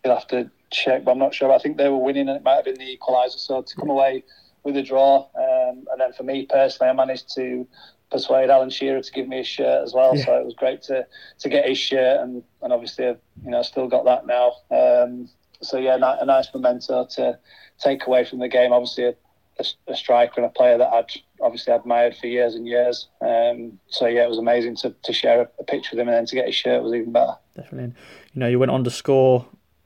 you'll 0.04 0.14
have 0.14 0.28
to 0.28 0.52
check, 0.70 1.06
but 1.06 1.12
I'm 1.12 1.20
not 1.20 1.34
sure. 1.34 1.54
I 1.54 1.60
think 1.60 1.78
they 1.78 1.88
were 1.88 1.98
winning, 1.98 2.28
and 2.28 2.36
it 2.36 2.44
might 2.44 2.56
have 2.56 2.66
been 2.66 2.78
the 2.78 2.98
equaliser. 2.98 3.40
So 3.40 3.62
to 3.62 3.76
come 3.76 3.90
away 3.90 4.26
with 4.64 4.78
a 4.78 4.84
draw, 4.84 5.28
um, 5.36 5.86
and 5.92 6.00
then 6.00 6.14
for 6.14 6.24
me 6.24 6.46
personally, 6.46 6.90
I 6.90 6.94
managed 6.94 7.34
to 7.36 7.68
persuade 8.12 8.50
Alan 8.50 8.70
Shearer 8.70 9.02
to 9.02 9.12
give 9.12 9.28
me 9.28 9.40
a 9.40 9.44
shirt 9.44 9.84
as 9.84 9.94
well. 9.94 10.16
Yeah. 10.16 10.26
So 10.26 10.38
it 10.38 10.46
was 10.46 10.54
great 10.54 10.82
to 10.84 11.06
to 11.40 11.50
get 11.50 11.68
his 11.68 11.78
shirt, 11.78 12.22
and 12.22 12.44
and 12.62 12.72
obviously, 12.72 13.08
I've, 13.08 13.20
you 13.44 13.52
know, 13.52 13.62
still 13.64 13.88
got 13.88 14.06
that 14.06 14.26
now. 14.28 14.54
Um, 14.72 15.30
so 15.62 15.78
yeah, 15.78 15.96
a 15.96 16.26
nice 16.26 16.48
memento 16.54 17.06
to 17.16 17.40
take 17.80 18.06
away 18.08 18.26
from 18.26 18.40
the 18.40 18.48
game. 18.48 18.72
Obviously, 18.72 19.06
a, 19.06 19.16
a, 19.60 19.66
a 19.88 19.96
striker 19.96 20.42
and 20.42 20.46
a 20.46 20.50
player 20.50 20.78
that 20.78 20.94
I'd 20.94 21.12
obviously 21.42 21.74
admired 21.74 22.16
for 22.16 22.28
years 22.28 22.56
and 22.56 22.68
years. 22.68 23.08
Um, 23.22 23.80
so 23.88 24.08
yeah, 24.08 24.24
it 24.24 24.30
was 24.30 24.38
amazing 24.38 24.76
to, 24.78 24.96
to 25.04 25.14
share 25.14 25.42
a, 25.42 25.50
a 25.60 25.64
picture 25.64 25.90
with 25.92 26.00
him, 26.00 26.08
and 26.08 26.18
then 26.18 26.26
to 26.26 26.36
get 26.36 26.46
his 26.46 26.56
shirt 26.56 26.84
was 26.84 26.94
even 26.94 27.12
better. 27.12 27.36
Definitely. 27.56 27.84
And, 27.86 27.96
you 28.34 28.40
know, 28.40 28.48
you 28.48 28.60
went 28.60 28.72
on 28.72 28.84
to 28.84 28.92
score, 28.92 29.46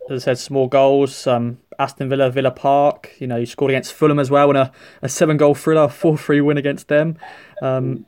as 0.09 0.23
I 0.23 0.25
said, 0.25 0.39
small 0.39 0.67
goals. 0.67 1.27
Um, 1.27 1.59
Aston 1.79 2.09
Villa, 2.09 2.29
Villa 2.29 2.51
Park. 2.51 3.11
You 3.19 3.27
know, 3.27 3.37
you 3.37 3.45
scored 3.45 3.71
against 3.71 3.93
Fulham 3.93 4.19
as 4.19 4.31
well 4.31 4.49
in 4.49 4.55
a, 4.55 4.71
a 5.01 5.09
seven 5.09 5.37
goal 5.37 5.55
thriller, 5.55 5.87
4 5.89 6.17
3 6.17 6.41
win 6.41 6.57
against 6.57 6.87
them. 6.87 7.17
Um, 7.61 8.05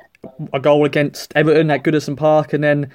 a 0.53 0.59
goal 0.59 0.85
against 0.85 1.31
Everton 1.35 1.71
at 1.71 1.83
Goodison 1.83 2.17
Park. 2.17 2.53
And 2.53 2.63
then 2.63 2.91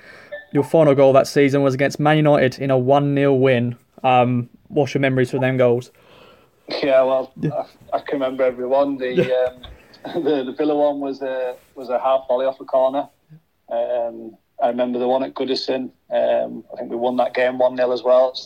your 0.53 0.65
final 0.65 0.95
goal 0.95 1.13
that 1.13 1.27
season 1.27 1.63
was 1.63 1.75
against 1.75 1.99
Man 1.99 2.17
United 2.17 2.59
in 2.59 2.71
a 2.71 2.79
1 2.79 3.15
0 3.15 3.35
win. 3.35 3.77
Um, 4.03 4.51
what's 4.69 4.95
your 4.95 5.01
memories 5.01 5.31
for 5.31 5.39
them 5.39 5.57
goals? 5.57 5.91
Yeah, 6.69 7.03
well, 7.03 7.33
I, 7.45 7.97
I 7.97 8.01
can 8.01 8.15
remember 8.15 8.43
every 8.45 8.67
one. 8.67 8.97
The 8.97 9.21
um, 9.33 9.63
the, 10.23 10.45
the 10.45 10.53
Villa 10.53 10.75
one 10.75 11.01
was 11.01 11.23
a 11.23 11.57
was 11.75 11.89
a 11.89 11.99
half 11.99 12.27
volley 12.29 12.47
off 12.47 12.61
a 12.61 12.65
corner. 12.65 13.09
Um, 13.71 14.37
I 14.63 14.69
remember 14.69 14.99
the 14.99 15.09
one 15.09 15.23
at 15.25 15.35
Goodison. 15.35 15.91
Um, 16.11 16.65
I 16.73 16.79
think 16.79 16.91
we 16.91 16.97
won 16.97 17.17
that 17.17 17.35
game 17.35 17.59
one 17.59 17.77
0 17.77 17.93
as 17.93 18.03
well. 18.03 18.39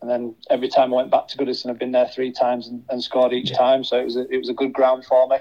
And 0.00 0.10
then 0.10 0.34
every 0.48 0.68
time 0.68 0.92
I 0.92 0.96
went 0.96 1.10
back 1.10 1.28
to 1.28 1.38
Goodison, 1.38 1.70
I've 1.70 1.78
been 1.78 1.92
there 1.92 2.08
three 2.08 2.32
times 2.32 2.68
and, 2.68 2.82
and 2.88 3.02
scored 3.02 3.32
each 3.32 3.52
time. 3.52 3.84
So 3.84 3.98
it 3.98 4.04
was 4.04 4.16
a, 4.16 4.28
it 4.32 4.38
was 4.38 4.48
a 4.48 4.54
good 4.54 4.72
ground 4.72 5.04
for 5.04 5.28
me. 5.28 5.36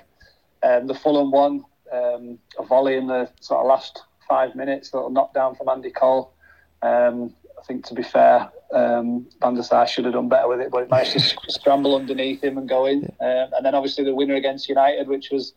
Um, 0.64 0.88
the 0.88 0.94
Fulham 0.94 1.32
one, 1.32 1.64
um, 1.94 2.38
a 2.58 2.64
volley 2.64 2.96
in 2.96 3.08
the 3.08 3.30
sort 3.40 3.62
of 3.62 3.68
last 3.68 4.02
five 4.28 4.56
minutes, 4.56 4.94
little 4.94 5.10
knockdown 5.10 5.56
from 5.56 5.70
Andy 5.70 5.92
Cole. 5.92 6.34
Um, 6.82 7.34
I 7.58 7.66
think 7.66 7.86
to 7.88 7.94
be 7.94 8.04
fair, 8.04 8.50
um, 8.74 9.28
Van 9.42 9.56
der 9.56 9.64
Sar 9.64 9.88
should 9.88 10.06
have 10.06 10.14
done 10.14 10.30
better 10.30 10.48
with 10.48 10.62
it, 10.62 10.72
but 10.72 10.84
it 10.84 10.90
managed 10.90 11.14
to 11.14 11.52
scramble 11.52 11.96
underneath 11.96 12.44
him 12.44 12.58
and 12.58 12.68
go 12.68 12.86
in. 12.86 13.04
Um, 13.20 13.50
and 13.54 13.66
then 13.66 13.76
obviously 13.76 14.04
the 14.04 14.16
winner 14.16 14.36
against 14.36 14.70
United, 14.70 15.08
which 15.08 15.30
was 15.32 15.54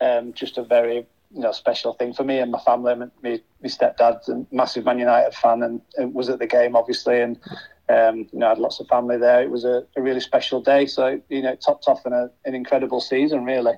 um, 0.00 0.32
just 0.32 0.58
a 0.58 0.62
very 0.62 1.06
you 1.32 1.40
know 1.40 1.52
special 1.52 1.94
thing 1.94 2.12
for 2.12 2.24
me 2.24 2.38
and 2.38 2.50
my 2.50 2.58
family. 2.60 2.94
My, 2.94 3.06
my, 3.22 3.40
my 3.62 3.68
stepdad's 3.68 4.28
a 4.28 4.44
massive 4.50 4.84
Man 4.84 4.98
United 4.98 5.34
fan 5.34 5.62
and 5.62 5.80
it 5.98 6.12
was 6.12 6.28
at 6.28 6.38
the 6.38 6.46
game 6.46 6.76
obviously, 6.76 7.20
and 7.20 7.38
um, 7.88 8.28
you 8.32 8.38
know 8.38 8.46
I 8.46 8.48
had 8.50 8.58
lots 8.58 8.80
of 8.80 8.88
family 8.88 9.16
there. 9.18 9.42
It 9.42 9.50
was 9.50 9.64
a, 9.64 9.84
a 9.96 10.02
really 10.02 10.20
special 10.20 10.60
day, 10.60 10.86
so 10.86 11.20
you 11.28 11.42
know 11.42 11.52
it 11.52 11.62
topped 11.64 11.88
off 11.88 12.04
in 12.06 12.12
a, 12.12 12.30
an 12.44 12.54
incredible 12.54 13.00
season 13.00 13.44
really. 13.44 13.74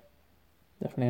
Definitely. 0.83 1.07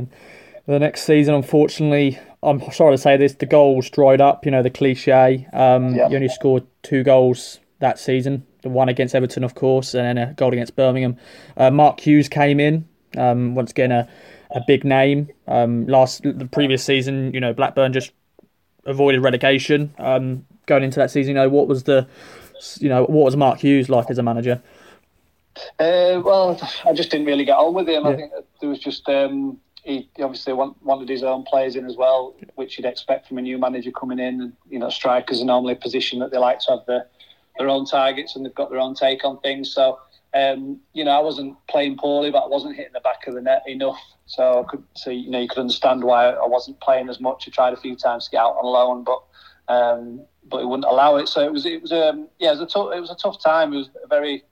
And 0.66 0.74
the 0.74 0.78
next 0.78 1.02
season, 1.02 1.34
unfortunately, 1.34 2.18
I'm 2.42 2.60
sorry 2.72 2.94
to 2.94 2.98
say 2.98 3.16
this, 3.16 3.34
the 3.34 3.46
goals 3.46 3.88
dried 3.90 4.20
up. 4.20 4.44
You 4.44 4.50
know 4.50 4.62
the 4.62 4.70
cliche. 4.70 5.46
Um, 5.52 5.94
Yeah. 5.94 6.08
You 6.08 6.16
only 6.16 6.28
scored 6.28 6.66
two 6.82 7.02
goals 7.02 7.60
that 7.80 7.98
season. 7.98 8.46
The 8.62 8.68
one 8.68 8.88
against 8.88 9.14
Everton, 9.14 9.44
of 9.44 9.54
course, 9.54 9.94
and 9.94 10.04
then 10.04 10.18
a 10.18 10.34
goal 10.34 10.52
against 10.52 10.74
Birmingham. 10.74 11.16
Uh, 11.56 11.70
Mark 11.70 12.00
Hughes 12.00 12.28
came 12.28 12.58
in. 12.60 12.88
Um, 13.16 13.54
once 13.54 13.70
again, 13.70 13.92
a, 13.92 14.08
a 14.50 14.60
big 14.66 14.84
name. 14.84 15.28
Um, 15.46 15.86
last 15.86 16.22
the 16.22 16.48
previous 16.50 16.84
season, 16.84 17.32
you 17.32 17.40
know, 17.40 17.52
Blackburn 17.54 17.92
just 17.92 18.12
avoided 18.84 19.20
relegation. 19.20 19.94
Um, 19.98 20.44
going 20.66 20.82
into 20.82 20.98
that 20.98 21.10
season, 21.10 21.30
you 21.30 21.34
know, 21.34 21.48
what 21.48 21.68
was 21.68 21.84
the, 21.84 22.06
you 22.80 22.88
know, 22.88 23.04
what 23.04 23.24
was 23.24 23.36
Mark 23.36 23.60
Hughes 23.60 23.88
like 23.88 24.10
as 24.10 24.18
a 24.18 24.22
manager? 24.22 24.62
Uh, 25.78 26.22
well, 26.24 26.60
I 26.86 26.92
just 26.92 27.10
didn't 27.10 27.26
really 27.26 27.44
get 27.44 27.56
on 27.56 27.74
with 27.74 27.88
him. 27.88 28.04
Yeah. 28.04 28.10
I 28.10 28.16
think 28.16 28.32
there 28.60 28.70
was 28.70 28.78
just 28.78 29.08
um, 29.08 29.58
he 29.84 30.08
obviously 30.20 30.52
want, 30.52 30.80
wanted 30.84 31.08
his 31.08 31.22
own 31.22 31.44
players 31.44 31.74
in 31.74 31.86
as 31.86 31.96
well, 31.96 32.34
which 32.54 32.78
you'd 32.78 32.86
expect 32.86 33.26
from 33.26 33.38
a 33.38 33.42
new 33.42 33.58
manager 33.58 33.90
coming 33.90 34.18
in. 34.18 34.40
And 34.40 34.52
you 34.68 34.78
know, 34.78 34.90
strikers 34.90 35.40
are 35.40 35.44
normally 35.44 35.72
a 35.72 35.76
position 35.76 36.18
that 36.20 36.30
they 36.30 36.38
like 36.38 36.60
to 36.60 36.72
have 36.72 36.86
their 36.86 37.06
their 37.58 37.68
own 37.68 37.86
targets 37.86 38.36
and 38.36 38.46
they've 38.46 38.54
got 38.54 38.70
their 38.70 38.78
own 38.78 38.94
take 38.94 39.24
on 39.24 39.40
things. 39.40 39.72
So 39.72 39.98
um, 40.34 40.80
you 40.92 41.04
know, 41.04 41.12
I 41.12 41.20
wasn't 41.20 41.56
playing 41.68 41.96
poorly, 41.96 42.30
but 42.30 42.44
I 42.44 42.48
wasn't 42.48 42.76
hitting 42.76 42.92
the 42.92 43.00
back 43.00 43.26
of 43.26 43.34
the 43.34 43.40
net 43.40 43.62
enough. 43.66 43.98
So 44.26 44.62
I 44.62 44.70
could, 44.70 44.84
so 44.94 45.10
you 45.10 45.30
know, 45.30 45.40
you 45.40 45.48
could 45.48 45.58
understand 45.58 46.04
why 46.04 46.30
I 46.30 46.46
wasn't 46.46 46.80
playing 46.80 47.08
as 47.08 47.18
much. 47.18 47.48
I 47.48 47.50
tried 47.50 47.72
a 47.72 47.78
few 47.78 47.96
times 47.96 48.26
to 48.26 48.32
get 48.32 48.40
out 48.40 48.56
on 48.62 48.66
loan, 48.66 49.04
but 49.04 49.22
um, 49.68 50.22
but 50.48 50.62
it 50.62 50.66
wouldn't 50.66 50.90
allow 50.90 51.16
it. 51.16 51.28
So 51.28 51.40
it 51.42 51.52
was 51.52 51.66
it 51.66 51.82
was 51.82 51.92
um, 51.92 52.28
yeah, 52.38 52.48
it 52.48 52.58
was 52.58 52.60
a 52.60 52.66
tough 52.66 52.92
it 52.94 53.00
was 53.00 53.10
a 53.10 53.16
tough 53.16 53.42
time. 53.42 53.72
It 53.72 53.78
was 53.78 53.90
a 54.02 54.06
very 54.08 54.44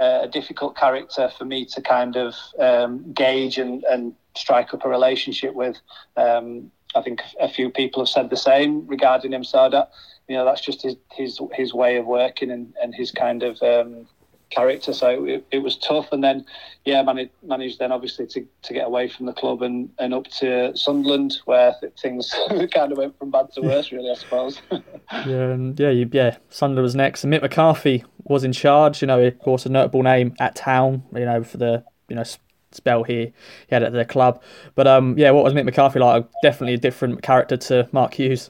uh, 0.00 0.26
difficult 0.26 0.76
character 0.76 1.30
for 1.36 1.44
me 1.44 1.64
to 1.66 1.80
kind 1.80 2.16
of 2.16 2.34
um, 2.58 3.12
gauge 3.12 3.58
and, 3.58 3.84
and 3.84 4.14
strike 4.36 4.74
up 4.74 4.84
a 4.84 4.88
relationship 4.88 5.54
with. 5.54 5.76
Um, 6.16 6.70
I 6.96 7.02
think 7.02 7.20
a 7.40 7.48
few 7.48 7.70
people 7.70 8.02
have 8.02 8.08
said 8.08 8.30
the 8.30 8.36
same 8.36 8.86
regarding 8.86 9.32
him. 9.32 9.44
So 9.44 9.68
that 9.68 9.90
you 10.28 10.36
know, 10.36 10.44
that's 10.44 10.60
just 10.60 10.82
his 10.82 10.96
his, 11.12 11.40
his 11.52 11.74
way 11.74 11.96
of 11.96 12.06
working 12.06 12.50
and, 12.50 12.74
and 12.82 12.94
his 12.94 13.10
kind 13.10 13.42
of 13.42 13.60
um, 13.62 14.06
character. 14.50 14.92
So 14.92 15.24
it, 15.24 15.46
it 15.50 15.58
was 15.58 15.76
tough, 15.76 16.12
and 16.12 16.22
then 16.22 16.44
yeah, 16.84 17.02
managed, 17.02 17.32
managed 17.42 17.78
then 17.78 17.92
obviously 17.92 18.26
to, 18.28 18.46
to 18.62 18.74
get 18.74 18.86
away 18.86 19.08
from 19.08 19.26
the 19.26 19.32
club 19.32 19.62
and, 19.62 19.90
and 19.98 20.14
up 20.14 20.26
to 20.38 20.76
Sunderland, 20.76 21.38
where 21.44 21.74
things 22.00 22.34
kind 22.74 22.92
of 22.92 22.98
went 22.98 23.18
from 23.18 23.30
bad 23.30 23.52
to 23.52 23.62
worse, 23.62 23.92
really, 23.92 24.10
I 24.10 24.14
suppose. 24.14 24.60
yeah, 24.70 25.50
and 25.50 25.78
yeah, 25.78 25.90
you, 25.90 26.08
yeah, 26.12 26.36
Sunderland 26.50 26.84
was 26.84 26.94
next, 26.94 27.24
and 27.24 27.32
Mick 27.32 27.42
McCarthy 27.42 28.04
was 28.24 28.44
in 28.44 28.52
charge. 28.52 29.00
You 29.02 29.06
know, 29.06 29.20
of 29.20 29.38
course, 29.38 29.66
a 29.66 29.68
notable 29.68 30.02
name 30.02 30.34
at 30.40 30.54
Town. 30.54 31.02
You 31.14 31.24
know, 31.24 31.42
for 31.44 31.58
the 31.58 31.84
you 32.08 32.16
know 32.16 32.24
spell 32.72 33.04
here 33.04 33.26
he 33.68 33.74
had 33.74 33.82
at 33.82 33.92
the 33.92 34.04
club. 34.04 34.42
But 34.74 34.86
um, 34.86 35.16
yeah, 35.18 35.30
what 35.30 35.44
was 35.44 35.52
Mick 35.52 35.64
McCarthy 35.64 35.98
like? 35.98 36.26
Definitely 36.42 36.74
a 36.74 36.78
different 36.78 37.22
character 37.22 37.56
to 37.56 37.88
Mark 37.92 38.14
Hughes. 38.14 38.48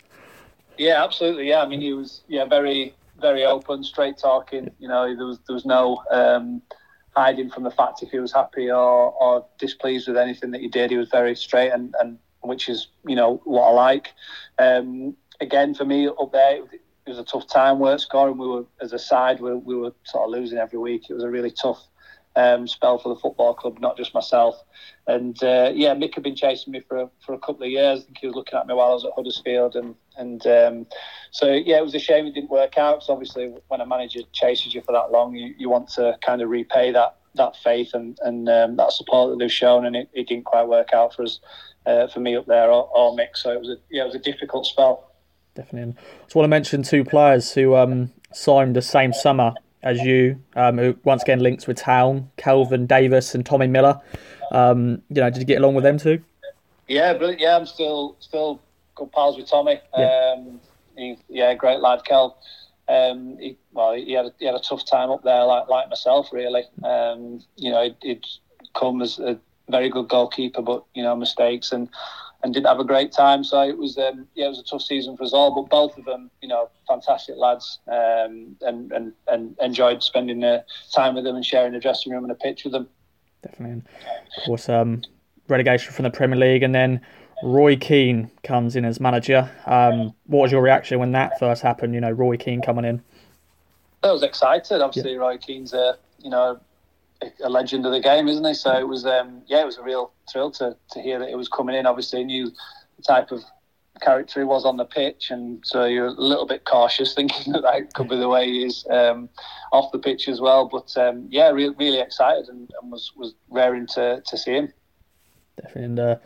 Yeah, 0.79 1.05
absolutely. 1.05 1.49
Yeah, 1.49 1.63
I 1.63 1.69
mean, 1.69 1.81
he 1.81 1.93
was 1.93 2.23
yeah 2.29 2.45
very 2.45 2.95
very 3.21 3.45
open, 3.45 3.85
straight 3.85 4.19
talking. 4.19 4.71
You 4.79 4.89
know, 4.89 5.15
there 5.15 5.27
was 5.27 5.39
there 5.47 5.55
was 5.55 5.65
no 5.65 6.03
um, 6.11 6.63
hiding 7.17 7.51
from 7.51 7.63
the 7.65 7.71
fact 7.71 8.03
if 8.03 8.11
he 8.11 8.19
was 8.19 8.33
happy 8.33 8.71
or, 8.71 9.13
or 9.13 9.47
displeased 9.59 10.09
with 10.09 10.17
anything 10.17 10.51
that 10.53 10.61
he 10.61 10.69
did. 10.69 10.91
He 10.91 10.97
was 10.97 11.09
very 11.09 11.37
straight, 11.37 11.71
and, 11.71 11.95
and 12.01 12.19
which 12.41 12.69
is 12.69 12.89
you 13.07 13.17
know 13.17 13.41
what 13.45 13.63
I 13.63 13.71
like. 13.71 14.13
Um, 14.59 15.17
again, 15.41 15.75
for 15.75 15.85
me 15.85 16.09
up 16.09 16.33
there, 16.33 16.63
it 16.73 16.81
was 17.07 17.19
a 17.19 17.25
tough 17.25 17.47
time. 17.47 17.79
Work 17.79 18.01
scoring, 18.01 18.39
we 18.39 18.47
were 18.47 18.65
as 18.81 18.93
a 18.93 18.99
side, 18.99 19.41
we, 19.41 19.55
we 19.55 19.77
were 19.77 19.93
sort 20.05 20.25
of 20.25 20.31
losing 20.31 20.59
every 20.59 20.79
week. 20.79 21.11
It 21.11 21.15
was 21.15 21.25
a 21.25 21.31
really 21.31 21.51
tough 21.51 21.87
um, 22.37 22.67
spell 22.67 22.99
for 22.99 23.09
the 23.09 23.21
football 23.21 23.55
club, 23.55 23.79
not 23.81 23.97
just 23.97 24.15
myself. 24.15 24.57
And 25.07 25.41
uh, 25.43 25.71
yeah, 25.75 25.95
Mick 25.95 26.15
had 26.15 26.25
been 26.25 26.37
chasing 26.37 26.73
me 26.73 26.81
for 26.81 26.97
a, 26.97 27.11
for 27.25 27.35
a 27.35 27.39
couple 27.39 27.65
of 27.65 27.71
years. 27.71 28.01
I 28.01 28.05
think 28.05 28.19
he 28.19 28.27
was 28.27 28.37
looking 28.37 28.59
at 28.59 28.67
me 28.67 28.75
while 28.75 28.91
I 28.91 28.95
was 28.95 29.05
at 29.05 29.13
Huddersfield, 29.15 29.77
and 29.77 29.95
and 30.17 30.47
um, 30.47 30.87
so 31.31 31.53
yeah, 31.53 31.79
it 31.79 31.85
was 31.85 31.95
a 31.95 31.99
shame 31.99 32.27
it 32.27 32.35
didn't 32.35 32.51
work 32.51 32.79
out. 32.79 32.97
Because 32.97 33.11
obviously, 33.11 33.53
when 33.69 33.81
a 33.81 33.87
manager 33.87 34.21
chases 34.33 34.75
you 34.75 34.83
for 34.83 34.93
that 34.93 35.13
long, 35.13 35.35
you, 35.35 35.55
you 35.59 35.69
want 35.69 35.89
to 35.91 36.17
kind 36.25 36.43
of 36.43 36.49
repay 36.49 36.91
that 36.93 37.17
that 37.37 37.57
faith 37.57 37.91
and 37.95 38.19
and 38.23 38.49
um, 38.49 38.77
that 38.77 38.93
support 38.93 39.31
that 39.31 39.39
they've 39.39 39.53
shown, 39.53 39.85
and 39.85 39.95
it, 39.95 40.09
it 40.13 40.27
didn't 40.27 40.45
quite 40.45 40.67
work 40.67 40.93
out 40.93 41.15
for 41.15 41.23
us, 41.23 41.41
uh, 41.87 42.07
for 42.09 42.21
me 42.21 42.35
up 42.35 42.47
there 42.47 42.71
or, 42.71 42.89
or 42.95 43.17
Mick. 43.17 43.35
So 43.37 43.53
it 43.53 43.61
was 43.61 43.69
a 43.69 43.77
yeah, 43.91 44.03
it 44.03 44.07
was 44.07 44.15
a 44.15 44.21
difficult 44.21 44.67
spell. 44.67 45.11
Definitely. 45.55 45.95
I 45.99 46.25
just 46.25 46.35
want 46.35 46.45
to 46.45 46.49
mention 46.49 46.83
two 46.83 47.05
players 47.05 47.55
who 47.55 47.77
um, 47.77 48.11
signed 48.33 48.75
the 48.75 48.83
same 48.83 49.13
summer 49.13 49.55
as 49.85 50.01
you, 50.01 50.41
um, 50.57 50.79
who 50.79 50.97
once 51.05 51.23
again 51.23 51.41
links 51.41 51.67
with 51.67 51.77
Town, 51.77 52.29
Kelvin 52.37 52.87
Davis 52.87 53.35
and 53.35 53.47
Tommy 53.47 53.67
Miller. 53.67 54.01
Um, 54.51 55.03
you 55.11 55.21
know, 55.21 55.31
did 55.31 55.39
you 55.39 55.45
get 55.45 55.59
along 55.59 55.75
with 55.75 55.85
them 55.85 55.99
too? 55.99 56.21
Yeah, 56.89 57.15
brilliant. 57.15 57.41
Yeah, 57.41 57.57
I'm 57.57 57.67
still 57.67 58.17
still 58.19 58.61
good 58.95 59.13
pals 59.13 59.37
with 59.37 59.49
Tommy. 59.49 59.81
Yeah, 59.97 60.35
um, 60.37 60.61
he, 60.97 61.19
yeah 61.29 61.55
great 61.55 61.81
lad, 61.81 62.05
Kel. 62.05 62.39
Um, 62.89 63.39
he, 63.39 63.57
well, 63.73 63.95
he 63.95 64.13
had, 64.13 64.27
a, 64.27 64.33
he 64.39 64.47
had 64.47 64.55
a 64.55 64.61
tough 64.61 64.85
time 64.85 65.11
up 65.11 65.23
there, 65.23 65.45
like 65.45 65.69
like 65.69 65.89
myself, 65.89 66.33
really. 66.33 66.65
Um, 66.83 67.41
you 67.57 67.71
know, 67.71 67.85
he'd, 67.85 67.97
he'd 68.03 68.27
come 68.75 69.03
as 69.03 69.19
a 69.19 69.39
very 69.69 69.89
good 69.89 70.09
goalkeeper, 70.09 70.63
but 70.63 70.85
you 70.95 71.03
know, 71.03 71.15
mistakes 71.15 71.73
and 71.73 71.89
and 72.45 72.53
didn't 72.53 72.67
have 72.67 72.79
a 72.79 72.85
great 72.85 73.11
time. 73.11 73.43
So 73.43 73.63
it 73.63 73.77
was 73.77 73.97
um, 73.99 74.29
yeah, 74.35 74.47
it 74.47 74.51
was 74.51 74.61
a 74.61 74.65
tough 74.65 74.83
season 74.83 75.17
for 75.17 75.25
us 75.25 75.33
all. 75.33 75.55
But 75.55 75.71
both 75.71 75.99
of 75.99 76.05
them, 76.05 76.31
you 76.43 76.49
know, 76.49 76.69
fantastic 76.87 77.37
lads, 77.37 77.81
um, 77.89 78.57
and 78.61 78.93
and 78.93 79.13
and 79.27 79.57
enjoyed 79.61 80.03
spending 80.03 80.41
the 80.41 80.63
time 80.95 81.15
with 81.15 81.25
them 81.25 81.35
and 81.35 81.45
sharing 81.45 81.73
the 81.73 81.81
dressing 81.81 82.13
room 82.13 82.23
and 82.23 82.31
a 82.31 82.37
pitch 82.37 82.65
with 82.65 82.75
them. 82.75 82.87
Definitely, 83.43 83.83
of 84.37 84.45
course, 84.45 84.69
um, 84.69 85.03
relegation 85.49 85.93
from 85.93 86.05
the 86.05 86.11
Premier 86.11 86.39
League, 86.39 86.63
and 86.63 86.75
then 86.75 87.01
Roy 87.43 87.77
Keane 87.77 88.31
comes 88.43 88.77
in 88.77 88.85
as 88.85 89.01
manager. 89.01 89.51
Um, 89.65 90.15
what 90.27 90.43
was 90.43 90.53
your 90.53 90.63
reaction 90.63 90.99
when 90.99 91.13
that 91.13 91.39
first 91.39 91.63
happened? 91.63 91.95
You 91.95 92.01
know, 92.03 92.11
Roy 92.11 92.37
Keane 92.37 92.61
coming 92.61 92.85
in. 92.85 93.03
I 94.03 94.13
was 94.13 94.23
excited. 94.23 94.83
Obviously, 94.83 95.13
yeah. 95.13 95.19
Roy 95.19 95.39
Keane's 95.39 95.73
a 95.73 95.97
you 96.19 96.29
know 96.29 96.61
a 97.43 97.49
legend 97.49 97.87
of 97.87 97.93
the 97.93 98.01
game, 98.01 98.29
isn't 98.29 98.45
he? 98.45 98.55
So 98.55 98.73
it 98.79 98.87
was, 98.87 99.07
um, 99.07 99.43
yeah, 99.47 99.63
it 99.63 99.67
was 99.67 99.79
a 99.79 99.83
real 99.83 100.13
thrill 100.31 100.51
to, 100.53 100.77
to 100.91 101.01
hear 101.01 101.19
that 101.19 101.29
it 101.29 101.37
was 101.37 101.49
coming 101.49 101.75
in. 101.75 101.87
Obviously, 101.87 102.21
he 102.21 102.25
knew 102.25 102.51
the 102.97 103.03
type 103.03 103.31
of 103.31 103.43
character 104.01 104.41
he 104.41 104.45
was 104.45 104.65
on 104.65 104.77
the 104.77 104.85
pitch, 104.85 105.31
and 105.31 105.65
so 105.65 105.85
you're 105.85 106.07
a 106.07 106.11
little 106.11 106.47
bit 106.47 106.65
cautious, 106.65 107.15
thinking 107.17 107.53
that 107.53 107.63
that 107.63 107.95
could 107.95 108.09
be 108.09 108.17
the 108.17 108.29
way 108.29 108.47
he 108.47 108.65
is 108.65 108.87
um, 108.91 109.29
off 109.73 109.93
the 109.93 109.99
pitch 109.99 110.29
as 110.29 110.41
well. 110.41 110.69
But 110.69 110.97
um, 110.97 111.27
yeah, 111.31 111.51
re- 111.51 111.75
really 111.79 112.01
excited 112.01 112.49
and, 112.49 112.71
and, 112.81 112.93
was 112.93 113.13
was 113.17 113.35
raring 113.51 113.87
to, 113.95 114.23
to 114.27 114.39
see 114.39 114.53
him. 114.53 114.73
Definitely, 115.57 115.85
and 115.85 116.01
uh, 116.01 116.17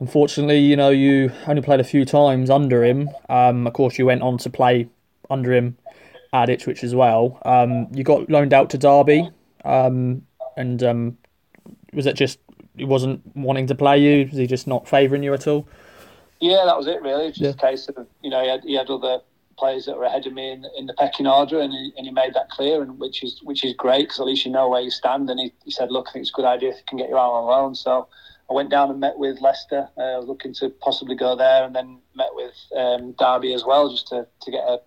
unfortunately, 0.00 0.58
you 0.58 0.76
know, 0.76 0.90
you 0.90 1.32
only 1.46 1.62
played 1.62 1.80
a 1.80 1.84
few 1.84 2.04
times 2.04 2.50
under 2.50 2.84
him. 2.84 3.10
Um, 3.28 3.66
of 3.66 3.72
course, 3.72 3.98
you 3.98 4.06
went 4.06 4.22
on 4.22 4.38
to 4.38 4.50
play 4.50 4.88
under 5.30 5.52
him 5.52 5.78
at 6.32 6.48
Ipswich 6.48 6.82
as 6.82 6.94
well. 6.94 7.38
Um, 7.44 7.88
you 7.92 8.04
got 8.04 8.28
loaned 8.30 8.52
out 8.52 8.70
to 8.70 8.78
Derby. 8.78 9.30
Um, 9.64 10.26
and 10.56 10.82
um, 10.82 11.18
was 11.92 12.06
it 12.06 12.16
just 12.16 12.38
he 12.76 12.84
wasn't 12.84 13.20
wanting 13.36 13.66
to 13.66 13.74
play 13.74 13.98
you? 13.98 14.26
Was 14.26 14.38
he 14.38 14.46
just 14.46 14.66
not 14.66 14.88
favouring 14.88 15.22
you 15.22 15.34
at 15.34 15.46
all? 15.46 15.66
Yeah, 16.40 16.64
that 16.64 16.76
was 16.76 16.86
it. 16.86 17.02
Really, 17.02 17.28
just 17.28 17.40
yeah. 17.40 17.50
a 17.50 17.54
case 17.54 17.88
of 17.88 18.06
you 18.22 18.30
know 18.30 18.42
he 18.42 18.48
had, 18.48 18.62
he 18.64 18.74
had 18.74 18.90
other 18.90 19.20
players 19.58 19.86
that 19.86 19.96
were 19.96 20.04
ahead 20.04 20.26
of 20.26 20.32
me 20.32 20.50
in, 20.50 20.64
in 20.76 20.86
the 20.86 20.94
pecking 20.94 21.26
order, 21.26 21.60
and 21.60 21.72
he, 21.72 21.92
and 21.96 22.06
he 22.06 22.12
made 22.12 22.34
that 22.34 22.48
clear, 22.50 22.82
and 22.82 22.98
which 22.98 23.22
is 23.22 23.40
which 23.44 23.64
is 23.64 23.74
great 23.74 24.04
because 24.04 24.20
at 24.20 24.26
least 24.26 24.44
you 24.44 24.50
know 24.50 24.68
where 24.68 24.80
you 24.80 24.90
stand. 24.90 25.28
And 25.30 25.38
he, 25.38 25.52
he 25.64 25.70
said, 25.70 25.90
"Look, 25.90 26.08
I 26.08 26.12
think 26.12 26.22
it's 26.22 26.30
a 26.30 26.34
good 26.34 26.44
idea 26.44 26.70
if 26.70 26.76
you 26.76 26.82
can 26.88 26.98
get 26.98 27.08
you 27.08 27.16
out 27.16 27.32
on 27.32 27.46
loan." 27.46 27.74
So 27.74 28.08
I 28.52 28.54
went 28.54 28.70
down 28.70 28.90
and 28.90 29.00
met 29.00 29.16
with 29.16 29.40
Leicester, 29.40 29.88
uh, 29.96 30.00
I 30.00 30.18
was 30.18 30.26
looking 30.26 30.52
to 30.54 30.68
possibly 30.68 31.14
go 31.14 31.34
there, 31.36 31.64
and 31.64 31.74
then 31.74 31.98
met 32.14 32.28
with 32.32 32.54
um, 32.76 33.12
Derby 33.12 33.54
as 33.54 33.64
well, 33.64 33.90
just 33.90 34.08
to, 34.08 34.26
to 34.42 34.50
get 34.50 34.60
a 34.60 34.78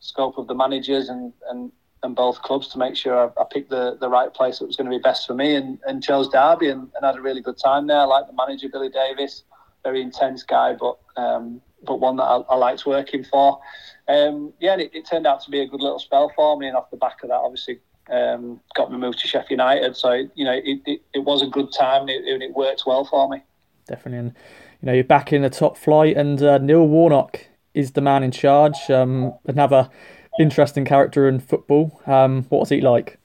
scope 0.00 0.36
of 0.36 0.46
the 0.46 0.54
managers 0.54 1.08
and, 1.08 1.32
and 1.48 1.72
and 2.04 2.14
both 2.14 2.40
clubs 2.42 2.68
to 2.68 2.78
make 2.78 2.94
sure 2.94 3.18
I, 3.18 3.40
I, 3.40 3.44
picked 3.50 3.70
the, 3.70 3.96
the 3.98 4.08
right 4.08 4.32
place 4.32 4.58
that 4.58 4.66
was 4.66 4.76
going 4.76 4.90
to 4.90 4.96
be 4.96 5.02
best 5.02 5.26
for 5.26 5.34
me 5.34 5.54
and, 5.54 5.78
and 5.86 6.02
chose 6.02 6.28
Derby 6.28 6.68
and, 6.68 6.82
and 6.94 7.04
had 7.04 7.16
a 7.16 7.20
really 7.20 7.40
good 7.40 7.58
time 7.58 7.86
there. 7.86 7.98
I 7.98 8.04
like 8.04 8.26
the 8.26 8.34
manager, 8.34 8.68
Billy 8.68 8.90
Davies, 8.90 9.42
very 9.82 10.02
intense 10.02 10.42
guy, 10.42 10.74
but 10.74 10.98
um, 11.16 11.60
but 11.82 12.00
one 12.00 12.16
that 12.16 12.24
I, 12.24 12.36
I 12.48 12.56
liked 12.56 12.86
working 12.86 13.24
for. 13.24 13.60
Um, 14.08 14.52
yeah, 14.60 14.76
it, 14.76 14.90
it, 14.94 15.06
turned 15.06 15.26
out 15.26 15.42
to 15.44 15.50
be 15.50 15.60
a 15.60 15.66
good 15.66 15.80
little 15.80 15.98
spell 15.98 16.30
for 16.36 16.58
me, 16.58 16.66
and 16.66 16.76
off 16.76 16.90
the 16.90 16.96
back 16.96 17.22
of 17.22 17.30
that, 17.30 17.36
obviously 17.36 17.80
um, 18.10 18.60
got 18.74 18.92
me 18.92 18.98
moved 18.98 19.18
to 19.20 19.28
Sheffield 19.28 19.50
United. 19.50 19.96
So 19.96 20.12
you 20.34 20.44
know, 20.44 20.52
it, 20.52 20.80
it, 20.86 21.02
it 21.14 21.18
was 21.20 21.42
a 21.42 21.46
good 21.46 21.72
time, 21.72 22.02
and 22.02 22.10
it, 22.10 22.42
it 22.42 22.54
worked 22.54 22.84
well 22.86 23.04
for 23.04 23.28
me. 23.28 23.42
Definitely, 23.86 24.18
and 24.18 24.34
you 24.82 24.86
know, 24.86 24.92
you're 24.92 25.04
back 25.04 25.32
in 25.32 25.42
the 25.42 25.50
top 25.50 25.76
flight, 25.76 26.16
and 26.16 26.42
uh, 26.42 26.58
Neil 26.58 26.86
Warnock 26.86 27.46
is 27.74 27.92
the 27.92 28.00
man 28.00 28.22
in 28.22 28.30
charge. 28.30 28.90
Um, 28.90 29.34
another 29.46 29.90
interesting 30.38 30.84
character 30.84 31.28
in 31.28 31.40
football. 31.40 32.00
Um, 32.06 32.44
what 32.44 32.60
was 32.60 32.68
he 32.68 32.80
like? 32.80 33.18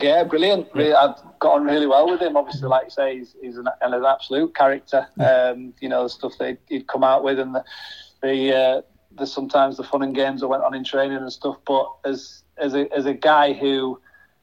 Yeah, 0.00 0.24
brilliant. 0.24 0.68
Really, 0.74 0.94
I've 0.94 1.16
got 1.40 1.54
on 1.54 1.64
really 1.64 1.86
well 1.86 2.08
with 2.08 2.20
him. 2.20 2.36
Obviously, 2.36 2.68
like 2.68 2.84
you 2.84 2.90
say, 2.90 3.18
he's, 3.18 3.34
he's 3.40 3.56
an, 3.56 3.66
an, 3.82 4.04
absolute 4.04 4.54
character. 4.54 5.06
Um, 5.18 5.74
you 5.80 5.88
know, 5.88 6.04
the 6.04 6.08
stuff 6.08 6.32
that 6.38 6.58
he'd 6.68 6.86
come 6.86 7.02
out 7.02 7.24
with 7.24 7.38
and 7.38 7.54
the 7.54 7.64
the, 8.22 8.54
uh, 8.54 8.82
the 9.16 9.26
sometimes 9.26 9.76
the 9.76 9.84
fun 9.84 10.02
and 10.02 10.14
games 10.14 10.42
that 10.42 10.48
went 10.48 10.62
on 10.62 10.74
in 10.74 10.84
training 10.84 11.16
and 11.16 11.32
stuff. 11.32 11.56
But 11.66 11.90
as 12.04 12.44
as 12.56 12.74
a, 12.74 12.92
as 12.94 13.06
a 13.06 13.14
guy 13.14 13.52
who 13.52 14.00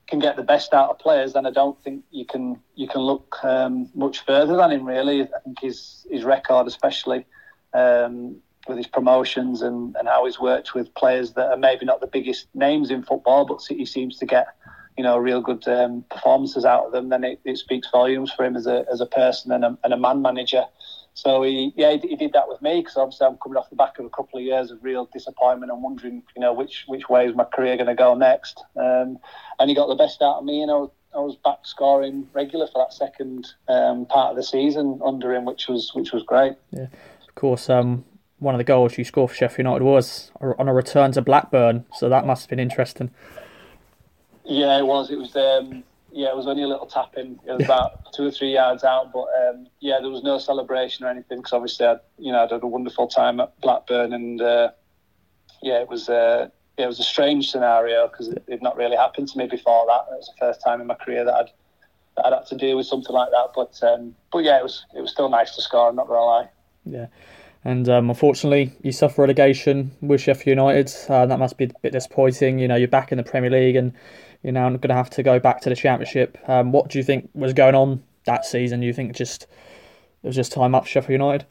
can 0.07 0.19
get 0.19 0.35
the 0.35 0.43
best 0.43 0.73
out 0.73 0.89
of 0.89 0.99
players, 0.99 1.33
then 1.33 1.45
I 1.45 1.51
don't 1.51 1.81
think 1.81 2.03
you 2.11 2.25
can 2.25 2.59
you 2.75 2.87
can 2.87 3.01
look 3.01 3.37
um, 3.43 3.89
much 3.95 4.25
further 4.25 4.57
than 4.57 4.71
him. 4.71 4.85
Really, 4.85 5.23
I 5.23 5.39
think 5.45 5.61
his 5.61 6.05
his 6.11 6.23
record, 6.23 6.67
especially 6.67 7.25
um, 7.73 8.37
with 8.67 8.77
his 8.77 8.87
promotions 8.87 9.61
and, 9.61 9.95
and 9.97 10.07
how 10.07 10.25
he's 10.25 10.39
worked 10.39 10.73
with 10.73 10.93
players 10.95 11.33
that 11.33 11.47
are 11.47 11.57
maybe 11.57 11.85
not 11.85 12.01
the 12.01 12.07
biggest 12.07 12.47
names 12.53 12.91
in 12.91 13.03
football, 13.03 13.45
but 13.45 13.61
he 13.67 13.85
seems 13.85 14.17
to 14.17 14.25
get 14.25 14.47
you 14.97 15.03
know 15.03 15.17
real 15.17 15.41
good 15.41 15.67
um, 15.67 16.03
performances 16.09 16.65
out 16.65 16.85
of 16.85 16.91
them. 16.91 17.09
Then 17.09 17.23
it, 17.23 17.39
it, 17.45 17.57
speaks 17.57 17.87
volumes 17.91 18.31
for 18.31 18.43
him 18.43 18.55
as 18.55 18.67
a 18.67 18.85
as 18.91 18.99
a 18.99 19.05
person 19.05 19.51
and 19.51 19.63
a, 19.63 19.77
and 19.83 19.93
a 19.93 19.97
man 19.97 20.21
manager. 20.21 20.65
So 21.13 21.43
he 21.43 21.73
yeah 21.75 21.91
he, 21.91 22.09
he 22.09 22.15
did 22.15 22.33
that 22.33 22.47
with 22.47 22.61
me 22.61 22.81
because 22.81 22.97
obviously 22.97 23.27
I'm 23.27 23.37
coming 23.37 23.57
off 23.57 23.69
the 23.69 23.75
back 23.75 23.99
of 23.99 24.05
a 24.05 24.09
couple 24.09 24.39
of 24.39 24.45
years 24.45 24.71
of 24.71 24.83
real 24.83 25.09
disappointment 25.13 25.71
and 25.71 25.83
wondering 25.83 26.23
you 26.35 26.41
know 26.41 26.53
which 26.53 26.85
which 26.87 27.09
way 27.09 27.27
is 27.27 27.35
my 27.35 27.43
career 27.43 27.75
going 27.77 27.87
to 27.87 27.95
go 27.95 28.15
next. 28.15 28.63
Um, 28.75 29.19
and 29.59 29.69
he 29.69 29.75
got 29.75 29.87
the 29.87 29.95
best 29.95 30.21
out 30.21 30.39
of 30.39 30.45
me. 30.45 30.59
You 30.61 30.67
know 30.67 30.91
I 31.15 31.19
was 31.19 31.35
back 31.35 31.59
scoring 31.63 32.27
regular 32.33 32.67
for 32.67 32.83
that 32.83 32.93
second 32.93 33.47
um, 33.67 34.05
part 34.05 34.31
of 34.31 34.35
the 34.35 34.43
season 34.43 34.99
under 35.03 35.33
him, 35.33 35.45
which 35.45 35.67
was 35.67 35.91
which 35.93 36.11
was 36.11 36.23
great. 36.23 36.53
Yeah, 36.71 36.87
of 37.27 37.35
course. 37.35 37.69
Um, 37.69 38.05
one 38.39 38.53
of 38.53 38.59
the 38.59 38.63
goals 38.63 38.97
you 38.97 39.03
scored 39.03 39.31
for 39.31 39.35
Sheffield 39.35 39.59
United 39.59 39.83
was 39.83 40.31
on 40.41 40.67
a 40.67 40.73
return 40.73 41.11
to 41.13 41.21
Blackburn, 41.21 41.85
so 41.97 42.09
that 42.09 42.25
must 42.25 42.43
have 42.43 42.49
been 42.49 42.59
interesting. 42.59 43.11
Yeah, 44.45 44.77
it 44.77 44.85
was. 44.85 45.09
It 45.11 45.17
was. 45.17 45.35
Um, 45.35 45.83
yeah, 46.11 46.29
it 46.29 46.35
was 46.35 46.47
only 46.47 46.63
a 46.63 46.67
little 46.67 46.85
tap 46.85 47.15
in. 47.17 47.39
It 47.45 47.51
was 47.51 47.65
about 47.65 48.13
two 48.13 48.25
or 48.27 48.31
three 48.31 48.53
yards 48.53 48.83
out, 48.83 49.11
but 49.11 49.25
um, 49.47 49.67
yeah, 49.79 49.99
there 49.99 50.09
was 50.09 50.23
no 50.23 50.37
celebration 50.37 51.05
or 51.05 51.09
anything 51.09 51.39
because 51.39 51.53
obviously, 51.53 51.85
I, 51.85 51.97
you 52.17 52.31
know, 52.31 52.39
I 52.39 52.41
had 52.41 52.51
a 52.51 52.67
wonderful 52.67 53.07
time 53.07 53.39
at 53.39 53.59
Blackburn, 53.61 54.13
and 54.13 54.41
uh, 54.41 54.71
yeah, 55.61 55.81
it 55.81 55.89
was. 55.89 56.09
Uh, 56.09 56.49
yeah, 56.77 56.85
it 56.85 56.89
was 56.89 56.99
a 56.99 57.03
strange 57.03 57.49
scenario 57.49 58.07
because 58.07 58.27
it 58.27 58.43
had 58.47 58.61
not 58.61 58.77
really 58.77 58.95
happened 58.95 59.27
to 59.29 59.37
me 59.39 59.47
before 59.47 59.87
that. 59.87 60.13
It 60.13 60.17
was 60.17 60.27
the 60.27 60.45
first 60.45 60.61
time 60.61 60.79
in 60.79 60.85
my 60.85 60.93
career 60.93 61.25
that 61.25 61.33
I'd 61.33 61.49
that 62.15 62.27
I'd 62.27 62.33
had 62.33 62.45
to 62.47 62.55
deal 62.55 62.77
with 62.77 62.85
something 62.85 63.13
like 63.13 63.29
that. 63.31 63.51
But 63.55 63.81
um, 63.83 64.15
but 64.31 64.39
yeah, 64.39 64.59
it 64.59 64.63
was 64.63 64.85
it 64.95 65.01
was 65.01 65.11
still 65.11 65.29
nice 65.29 65.55
to 65.55 65.61
score. 65.61 65.89
I'm 65.89 65.95
not 65.95 66.07
gonna 66.07 66.23
lie. 66.23 66.49
Yeah. 66.85 67.07
And 67.67 67.89
um, 67.89 68.09
unfortunately, 68.09 68.71
you 68.81 68.93
suffer 68.93 69.23
relegation 69.23 69.91
with 69.99 70.21
Sheffield 70.21 70.55
United. 70.57 70.89
Uh, 71.09 71.25
that 71.25 71.37
must 71.37 71.57
be 71.57 71.65
a 71.65 71.71
bit 71.81 71.91
disappointing. 71.91 72.59
You 72.59 72.67
know, 72.69 72.77
you're 72.77 72.87
back 72.87 73.11
in 73.11 73.17
the 73.17 73.25
Premier 73.25 73.49
League, 73.49 73.75
and 73.75 73.91
you're 74.41 74.53
now 74.53 74.69
going 74.69 74.87
to 74.87 74.93
have 74.93 75.09
to 75.09 75.21
go 75.21 75.37
back 75.37 75.59
to 75.63 75.69
the 75.69 75.75
Championship. 75.75 76.37
Um, 76.47 76.71
what 76.71 76.87
do 76.87 76.97
you 76.97 77.03
think 77.03 77.29
was 77.33 77.51
going 77.51 77.75
on 77.75 78.01
that 78.25 78.45
season? 78.45 78.79
Do 78.79 78.85
you 78.85 78.93
think 78.93 79.17
just 79.17 79.47
it 80.23 80.27
was 80.27 80.33
just 80.37 80.53
time 80.53 80.75
up 80.75 80.85
Sheffield 80.85 81.19
United? 81.19 81.45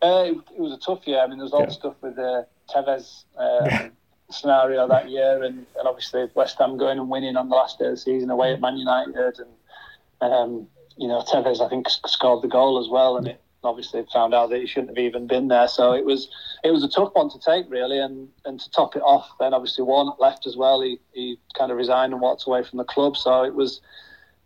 Uh, 0.00 0.22
it, 0.26 0.36
it, 0.54 0.60
was 0.60 0.72
a 0.72 0.78
tough 0.78 1.04
year. 1.04 1.18
I 1.18 1.26
mean, 1.26 1.38
there 1.38 1.46
was 1.46 1.52
all 1.52 1.62
yeah. 1.62 1.70
stuff 1.70 1.96
with 2.00 2.14
the 2.14 2.46
Tevez 2.72 3.24
um, 3.36 3.90
scenario 4.30 4.86
that 4.86 5.10
year, 5.10 5.42
and, 5.42 5.66
and, 5.76 5.88
obviously 5.88 6.28
West 6.36 6.60
Ham 6.60 6.78
going 6.78 6.96
and 6.96 7.10
winning 7.10 7.36
on 7.36 7.48
the 7.48 7.56
last 7.56 7.80
day 7.80 7.86
of 7.86 7.90
the 7.90 7.96
season 7.96 8.30
away 8.30 8.52
at 8.52 8.60
Man 8.60 8.76
United, 8.76 9.40
and 9.40 10.32
um, 10.32 10.68
you 10.96 11.08
know 11.08 11.22
Tevez 11.22 11.60
I 11.60 11.68
think 11.68 11.88
scored 12.06 12.44
the 12.44 12.48
goal 12.48 12.78
as 12.78 12.88
well, 12.88 13.16
and 13.16 13.26
it 13.26 13.40
obviously 13.64 14.04
found 14.12 14.34
out 14.34 14.50
that 14.50 14.60
he 14.60 14.66
shouldn't 14.66 14.96
have 14.96 15.04
even 15.04 15.26
been 15.26 15.48
there. 15.48 15.68
So 15.68 15.92
it 15.92 16.04
was 16.04 16.28
it 16.64 16.70
was 16.70 16.84
a 16.84 16.88
tough 16.88 17.10
one 17.14 17.30
to 17.30 17.38
take 17.38 17.66
really, 17.68 17.98
and 17.98 18.28
and 18.44 18.60
to 18.60 18.70
top 18.70 18.96
it 18.96 19.02
off, 19.02 19.28
then 19.40 19.54
obviously 19.54 19.84
Warnock 19.84 20.20
left 20.20 20.46
as 20.46 20.56
well. 20.56 20.80
He 20.80 20.98
he 21.12 21.38
kind 21.56 21.70
of 21.70 21.76
resigned 21.76 22.12
and 22.12 22.22
walked 22.22 22.46
away 22.46 22.62
from 22.62 22.78
the 22.78 22.84
club. 22.84 23.16
So 23.16 23.44
it 23.44 23.54
was 23.54 23.80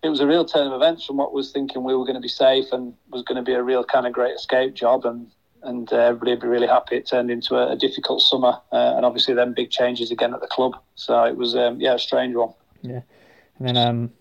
it 0.03 0.09
was 0.09 0.21
a 0.21 0.27
real 0.27 0.45
turn 0.45 0.67
of 0.67 0.73
events 0.73 1.05
from 1.05 1.17
what 1.17 1.33
was 1.33 1.53
thinking 1.53 1.85
we 1.85 1.95
were 1.95 2.05
going 2.05 2.15
to 2.15 2.21
be 2.21 2.29
safe 2.29 2.73
and 2.73 2.95
was 3.11 3.23
going 3.23 3.37
to 3.37 3.43
be 3.43 3.53
a 3.53 3.63
real 3.63 3.85
kind 3.85 4.07
of 4.07 4.13
great 4.13 4.35
escape 4.35 4.75
job 4.75 5.05
and. 5.05 5.31
And 5.65 5.93
uh, 5.93 5.97
everybody 5.97 6.33
would 6.33 6.41
be 6.41 6.49
really 6.49 6.67
happy. 6.67 6.97
It 6.97 7.07
turned 7.07 7.31
into 7.31 7.55
a, 7.55 7.71
a 7.71 7.77
difficult 7.77 8.21
summer, 8.21 8.59
uh, 8.73 8.95
and 8.97 9.07
obviously 9.07 9.33
then 9.35 9.53
big 9.53 9.71
changes 9.71 10.11
again 10.11 10.35
at 10.35 10.41
the 10.41 10.49
club. 10.49 10.73
So 10.97 11.23
it 11.23 11.37
was, 11.37 11.55
um, 11.55 11.81
yeah, 11.81 11.95
a 11.95 12.01
strange 12.01 12.35
one. 12.35 12.53
Yeah, 12.83 13.03
and 13.61 13.69
then 13.69 13.77
um, 13.77 14.13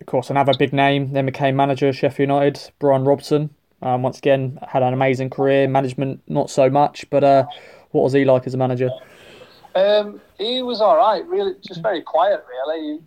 of 0.00 0.06
course 0.06 0.30
another 0.30 0.54
big 0.56 0.72
name 0.72 1.14
then 1.14 1.26
became 1.26 1.56
manager 1.56 1.88
of 1.88 1.96
Sheffield 1.96 2.28
United, 2.28 2.70
Brian 2.78 3.02
Robson. 3.02 3.50
Um, 3.80 4.02
once 4.02 4.18
again, 4.18 4.58
had 4.66 4.82
an 4.82 4.92
amazing 4.92 5.30
career. 5.30 5.68
Management, 5.68 6.20
not 6.26 6.50
so 6.50 6.68
much, 6.68 7.08
but 7.10 7.22
uh, 7.22 7.44
what 7.92 8.02
was 8.02 8.12
he 8.12 8.24
like 8.24 8.46
as 8.46 8.54
a 8.54 8.56
manager? 8.56 8.90
Um, 9.74 10.20
he 10.38 10.62
was 10.62 10.80
all 10.80 10.96
right. 10.96 11.24
Really, 11.26 11.54
just 11.66 11.82
very 11.82 12.02
quiet. 12.02 12.44
Really, 12.48 12.98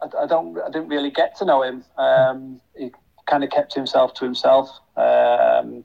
I, 0.00 0.22
I, 0.22 0.26
don't, 0.26 0.58
I 0.60 0.70
didn't 0.70 0.88
really 0.88 1.10
get 1.10 1.36
to 1.38 1.44
know 1.44 1.62
him. 1.62 1.84
Um, 1.96 2.60
he 2.76 2.92
kind 3.26 3.42
of 3.42 3.50
kept 3.50 3.74
himself 3.74 4.14
to 4.14 4.24
himself. 4.24 4.70
Um, 4.96 5.84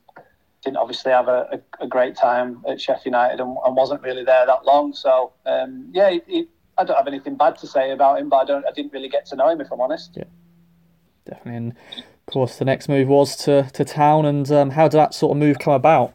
didn't 0.64 0.78
obviously 0.78 1.12
have 1.12 1.28
a, 1.28 1.60
a, 1.80 1.84
a, 1.84 1.88
great 1.88 2.16
time 2.16 2.64
at 2.68 2.80
Sheffield 2.80 3.08
United 3.08 3.42
and, 3.42 3.58
and, 3.66 3.76
wasn't 3.76 4.02
really 4.02 4.24
there 4.24 4.46
that 4.46 4.66
long. 4.66 4.94
So 4.94 5.34
um, 5.46 5.90
yeah, 5.92 6.10
he, 6.10 6.22
he, 6.26 6.48
I 6.78 6.86
don't 6.86 6.96
have 6.96 7.08
anything 7.08 7.36
bad 7.36 7.58
to 7.58 7.68
say 7.68 7.92
about 7.92 8.20
him, 8.20 8.30
but 8.30 8.38
I 8.38 8.46
don't. 8.46 8.66
I 8.66 8.72
didn't 8.72 8.94
really 8.94 9.10
get 9.10 9.26
to 9.28 9.36
know 9.36 9.50
him, 9.50 9.60
if 9.60 9.72
I'm 9.72 9.82
honest. 9.82 10.14
Yeah, 10.16 10.24
definitely. 11.26 11.56
And 11.58 11.76
of 12.28 12.34
course, 12.34 12.58
the 12.58 12.66
next 12.66 12.88
move 12.88 13.08
was 13.08 13.36
to, 13.38 13.70
to 13.74 13.86
town, 13.86 14.26
and 14.26 14.52
um, 14.52 14.70
how 14.72 14.88
did 14.88 14.98
that 14.98 15.14
sort 15.14 15.32
of 15.32 15.38
move 15.38 15.60
come 15.60 15.74
about? 15.74 16.14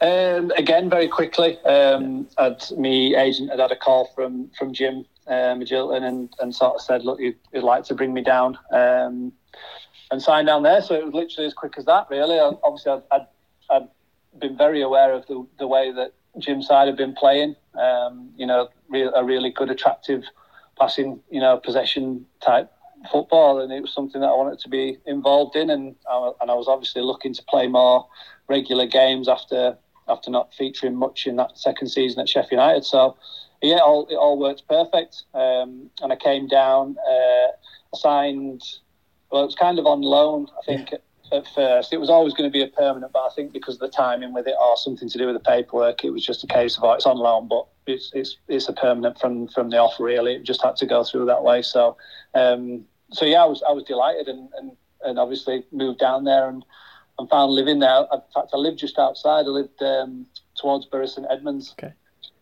Um, 0.00 0.50
again, 0.56 0.90
very 0.90 1.08
quickly, 1.08 1.58
um, 1.64 2.28
me 2.76 3.16
agent 3.16 3.50
had 3.50 3.60
had 3.60 3.72
a 3.72 3.76
call 3.76 4.10
from 4.14 4.50
from 4.58 4.74
Jim 4.74 5.06
Magilton 5.28 6.02
and, 6.02 6.34
and 6.40 6.54
sort 6.54 6.76
of 6.76 6.80
said, 6.80 7.04
look, 7.04 7.18
you'd, 7.20 7.36
you'd 7.52 7.64
like 7.64 7.84
to 7.84 7.94
bring 7.94 8.12
me 8.12 8.22
down 8.22 8.58
um, 8.72 9.32
and 10.10 10.22
sign 10.22 10.44
down 10.44 10.62
there. 10.62 10.80
So 10.82 10.94
it 10.94 11.04
was 11.04 11.14
literally 11.14 11.46
as 11.46 11.54
quick 11.54 11.74
as 11.78 11.84
that, 11.86 12.06
really. 12.10 12.38
Obviously, 12.38 12.92
I'd, 12.92 13.02
I'd, 13.10 13.26
I'd 13.70 13.88
been 14.38 14.56
very 14.56 14.82
aware 14.82 15.12
of 15.12 15.26
the, 15.26 15.46
the 15.58 15.66
way 15.66 15.92
that 15.92 16.12
Jim's 16.38 16.66
side 16.66 16.86
had 16.86 16.96
been 16.96 17.14
playing. 17.14 17.56
Um, 17.80 18.30
you 18.36 18.46
know, 18.46 18.68
re- 18.88 19.10
a 19.14 19.24
really 19.24 19.50
good, 19.50 19.70
attractive 19.70 20.24
passing, 20.78 21.20
you 21.30 21.40
know, 21.40 21.56
possession 21.56 22.26
type 22.40 22.70
football, 23.10 23.60
and 23.60 23.72
it 23.72 23.80
was 23.80 23.92
something 23.92 24.20
that 24.20 24.28
I 24.28 24.34
wanted 24.34 24.58
to 24.60 24.68
be 24.68 24.98
involved 25.06 25.56
in, 25.56 25.70
and 25.70 25.94
I, 26.10 26.32
and 26.40 26.50
I 26.50 26.54
was 26.54 26.68
obviously 26.68 27.02
looking 27.02 27.34
to 27.34 27.42
play 27.44 27.66
more 27.66 28.06
regular 28.48 28.86
games 28.86 29.28
after 29.28 29.76
after 30.08 30.30
not 30.30 30.54
featuring 30.54 30.94
much 30.94 31.26
in 31.26 31.36
that 31.36 31.58
second 31.58 31.88
season 31.88 32.20
at 32.20 32.28
Sheffield 32.28 32.52
United. 32.52 32.84
So 32.84 33.16
yeah, 33.62 33.76
it 33.76 33.82
all, 33.82 34.06
it 34.06 34.14
all 34.14 34.38
worked 34.38 34.66
perfect, 34.68 35.24
um, 35.34 35.90
and 36.00 36.12
I 36.12 36.16
came 36.16 36.46
down, 36.46 36.96
uh, 37.10 37.96
signed. 37.96 38.62
Well, 39.30 39.42
it 39.42 39.46
was 39.46 39.56
kind 39.56 39.78
of 39.78 39.86
on 39.86 40.02
loan, 40.02 40.46
I 40.56 40.64
think. 40.64 40.92
Yeah. 40.92 40.98
At 41.32 41.46
first, 41.54 41.92
it 41.92 41.98
was 41.98 42.08
always 42.08 42.34
going 42.34 42.48
to 42.48 42.52
be 42.52 42.62
a 42.62 42.68
permanent, 42.68 43.12
but 43.12 43.20
I 43.20 43.30
think 43.34 43.52
because 43.52 43.74
of 43.74 43.80
the 43.80 43.88
timing 43.88 44.32
with 44.32 44.46
it 44.46 44.54
or 44.60 44.76
something 44.76 45.08
to 45.08 45.18
do 45.18 45.26
with 45.26 45.34
the 45.34 45.40
paperwork, 45.40 46.04
it 46.04 46.10
was 46.10 46.24
just 46.24 46.44
a 46.44 46.46
case 46.46 46.76
of 46.76 46.84
oh, 46.84 46.92
it's 46.92 47.06
on 47.06 47.18
loan, 47.18 47.48
but 47.48 47.66
it's 47.86 48.10
it's 48.14 48.36
it's 48.46 48.68
a 48.68 48.72
permanent 48.72 49.18
from 49.18 49.48
from 49.48 49.70
the 49.70 49.78
off. 49.78 49.98
Really, 49.98 50.34
it 50.34 50.44
just 50.44 50.62
had 50.62 50.76
to 50.76 50.86
go 50.86 51.02
through 51.02 51.26
that 51.26 51.42
way. 51.42 51.62
So 51.62 51.96
um, 52.34 52.84
so 53.12 53.24
yeah, 53.24 53.42
I 53.42 53.46
was 53.46 53.62
I 53.68 53.72
was 53.72 53.84
delighted 53.84 54.28
and, 54.28 54.48
and, 54.56 54.72
and 55.02 55.18
obviously 55.18 55.64
moved 55.72 55.98
down 55.98 56.24
there 56.24 56.48
and, 56.48 56.64
and 57.18 57.28
found 57.28 57.52
living 57.52 57.78
there. 57.78 58.06
In 58.12 58.20
fact, 58.34 58.50
I 58.52 58.56
lived 58.56 58.78
just 58.78 58.98
outside. 58.98 59.46
I 59.46 59.48
lived 59.48 59.82
um, 59.82 60.26
towards 60.56 60.86
Bury 60.86 61.08
St 61.08 61.26
Edmunds. 61.30 61.74
Okay. 61.78 61.92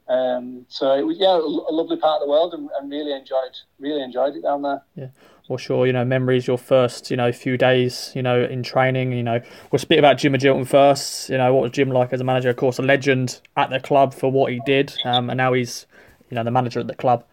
Um, 0.08 0.66
so 0.68 0.92
it 0.92 1.06
was 1.06 1.16
yeah, 1.18 1.36
a 1.36 1.72
lovely 1.72 1.96
part 1.96 2.20
of 2.20 2.26
the 2.26 2.30
world, 2.30 2.52
and, 2.52 2.68
and, 2.78 2.90
really 2.90 3.12
enjoyed 3.12 3.56
really 3.78 4.02
enjoyed 4.02 4.36
it 4.36 4.42
down 4.42 4.62
there. 4.62 4.82
Yeah. 4.94 5.08
Well, 5.48 5.58
sure. 5.58 5.86
You 5.86 5.92
know, 5.92 6.04
memories 6.04 6.46
your 6.46 6.56
first 6.56 7.10
you 7.10 7.16
know 7.16 7.30
few 7.32 7.56
days 7.56 8.12
you 8.14 8.22
know 8.22 8.44
in 8.44 8.62
training. 8.62 9.12
You 9.12 9.22
know, 9.22 9.40
we'll 9.70 9.78
speak 9.78 9.98
about 9.98 10.18
Jim 10.18 10.32
Magilton 10.32 10.66
first. 10.66 11.28
You 11.28 11.38
know, 11.38 11.52
what 11.54 11.62
was 11.62 11.72
Jim 11.72 11.90
like 11.90 12.12
as 12.12 12.20
a 12.20 12.24
manager? 12.24 12.50
Of 12.50 12.56
course, 12.56 12.78
a 12.78 12.82
legend 12.82 13.40
at 13.56 13.70
the 13.70 13.80
club 13.80 14.14
for 14.14 14.30
what 14.30 14.52
he 14.52 14.60
did, 14.64 14.94
um, 15.04 15.30
and 15.30 15.36
now 15.36 15.52
he's 15.52 15.86
you 16.30 16.34
know 16.34 16.44
the 16.44 16.50
manager 16.50 16.80
at 16.80 16.86
the 16.86 16.94
club 16.94 17.24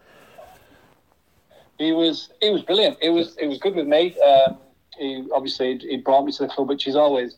he 1.82 1.92
was 1.92 2.30
he 2.40 2.50
was 2.50 2.62
brilliant. 2.62 2.98
It 3.00 3.10
was 3.10 3.36
it 3.36 3.46
was 3.46 3.58
good 3.58 3.74
with 3.74 3.86
me. 3.86 4.18
Um, 4.20 4.58
he 4.98 5.26
obviously 5.34 5.78
he 5.78 5.96
brought 5.96 6.24
me 6.24 6.32
to 6.32 6.44
the 6.44 6.48
club, 6.48 6.68
which 6.68 6.86
is 6.86 6.96
always, 6.96 7.36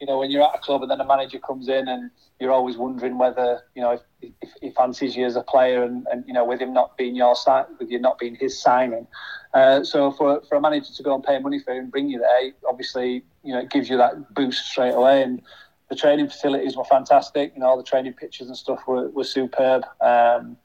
you 0.00 0.06
know, 0.06 0.18
when 0.18 0.30
you're 0.30 0.42
at 0.42 0.54
a 0.54 0.58
club 0.58 0.82
and 0.82 0.90
then 0.90 1.00
a 1.00 1.06
manager 1.06 1.38
comes 1.38 1.68
in 1.68 1.88
and 1.88 2.10
you're 2.40 2.52
always 2.52 2.76
wondering 2.76 3.18
whether 3.18 3.62
you 3.74 3.82
know 3.82 3.92
if, 3.92 4.32
if 4.42 4.50
he 4.60 4.70
fancies 4.70 5.16
you 5.16 5.24
as 5.24 5.36
a 5.36 5.42
player 5.42 5.82
and, 5.82 6.06
and 6.10 6.24
you 6.26 6.34
know 6.34 6.44
with 6.44 6.60
him 6.60 6.72
not 6.72 6.96
being 6.96 7.16
your 7.16 7.34
sign, 7.34 7.64
with 7.78 7.90
you 7.90 7.98
not 7.98 8.18
being 8.18 8.34
his 8.34 8.60
signing. 8.60 9.06
Uh, 9.54 9.82
so 9.82 10.12
for 10.12 10.42
for 10.48 10.56
a 10.56 10.60
manager 10.60 10.92
to 10.94 11.02
go 11.02 11.14
and 11.14 11.24
pay 11.24 11.38
money 11.38 11.58
for 11.58 11.72
and 11.72 11.90
bring 11.90 12.08
you 12.08 12.18
there, 12.18 12.52
obviously 12.68 13.24
you 13.42 13.52
know 13.52 13.60
it 13.60 13.70
gives 13.70 13.88
you 13.88 13.96
that 13.96 14.34
boost 14.34 14.66
straight 14.66 14.94
away 14.94 15.22
and. 15.22 15.42
The 15.88 15.94
training 15.94 16.26
facilities 16.26 16.76
were 16.76 16.82
fantastic. 16.82 17.52
You 17.54 17.60
know, 17.60 17.66
all 17.66 17.76
the 17.76 17.84
training 17.84 18.14
pitches 18.14 18.48
and 18.48 18.56
stuff 18.56 18.80
were, 18.88 19.08
were 19.10 19.22
superb. 19.22 19.84
Um, 20.00 20.56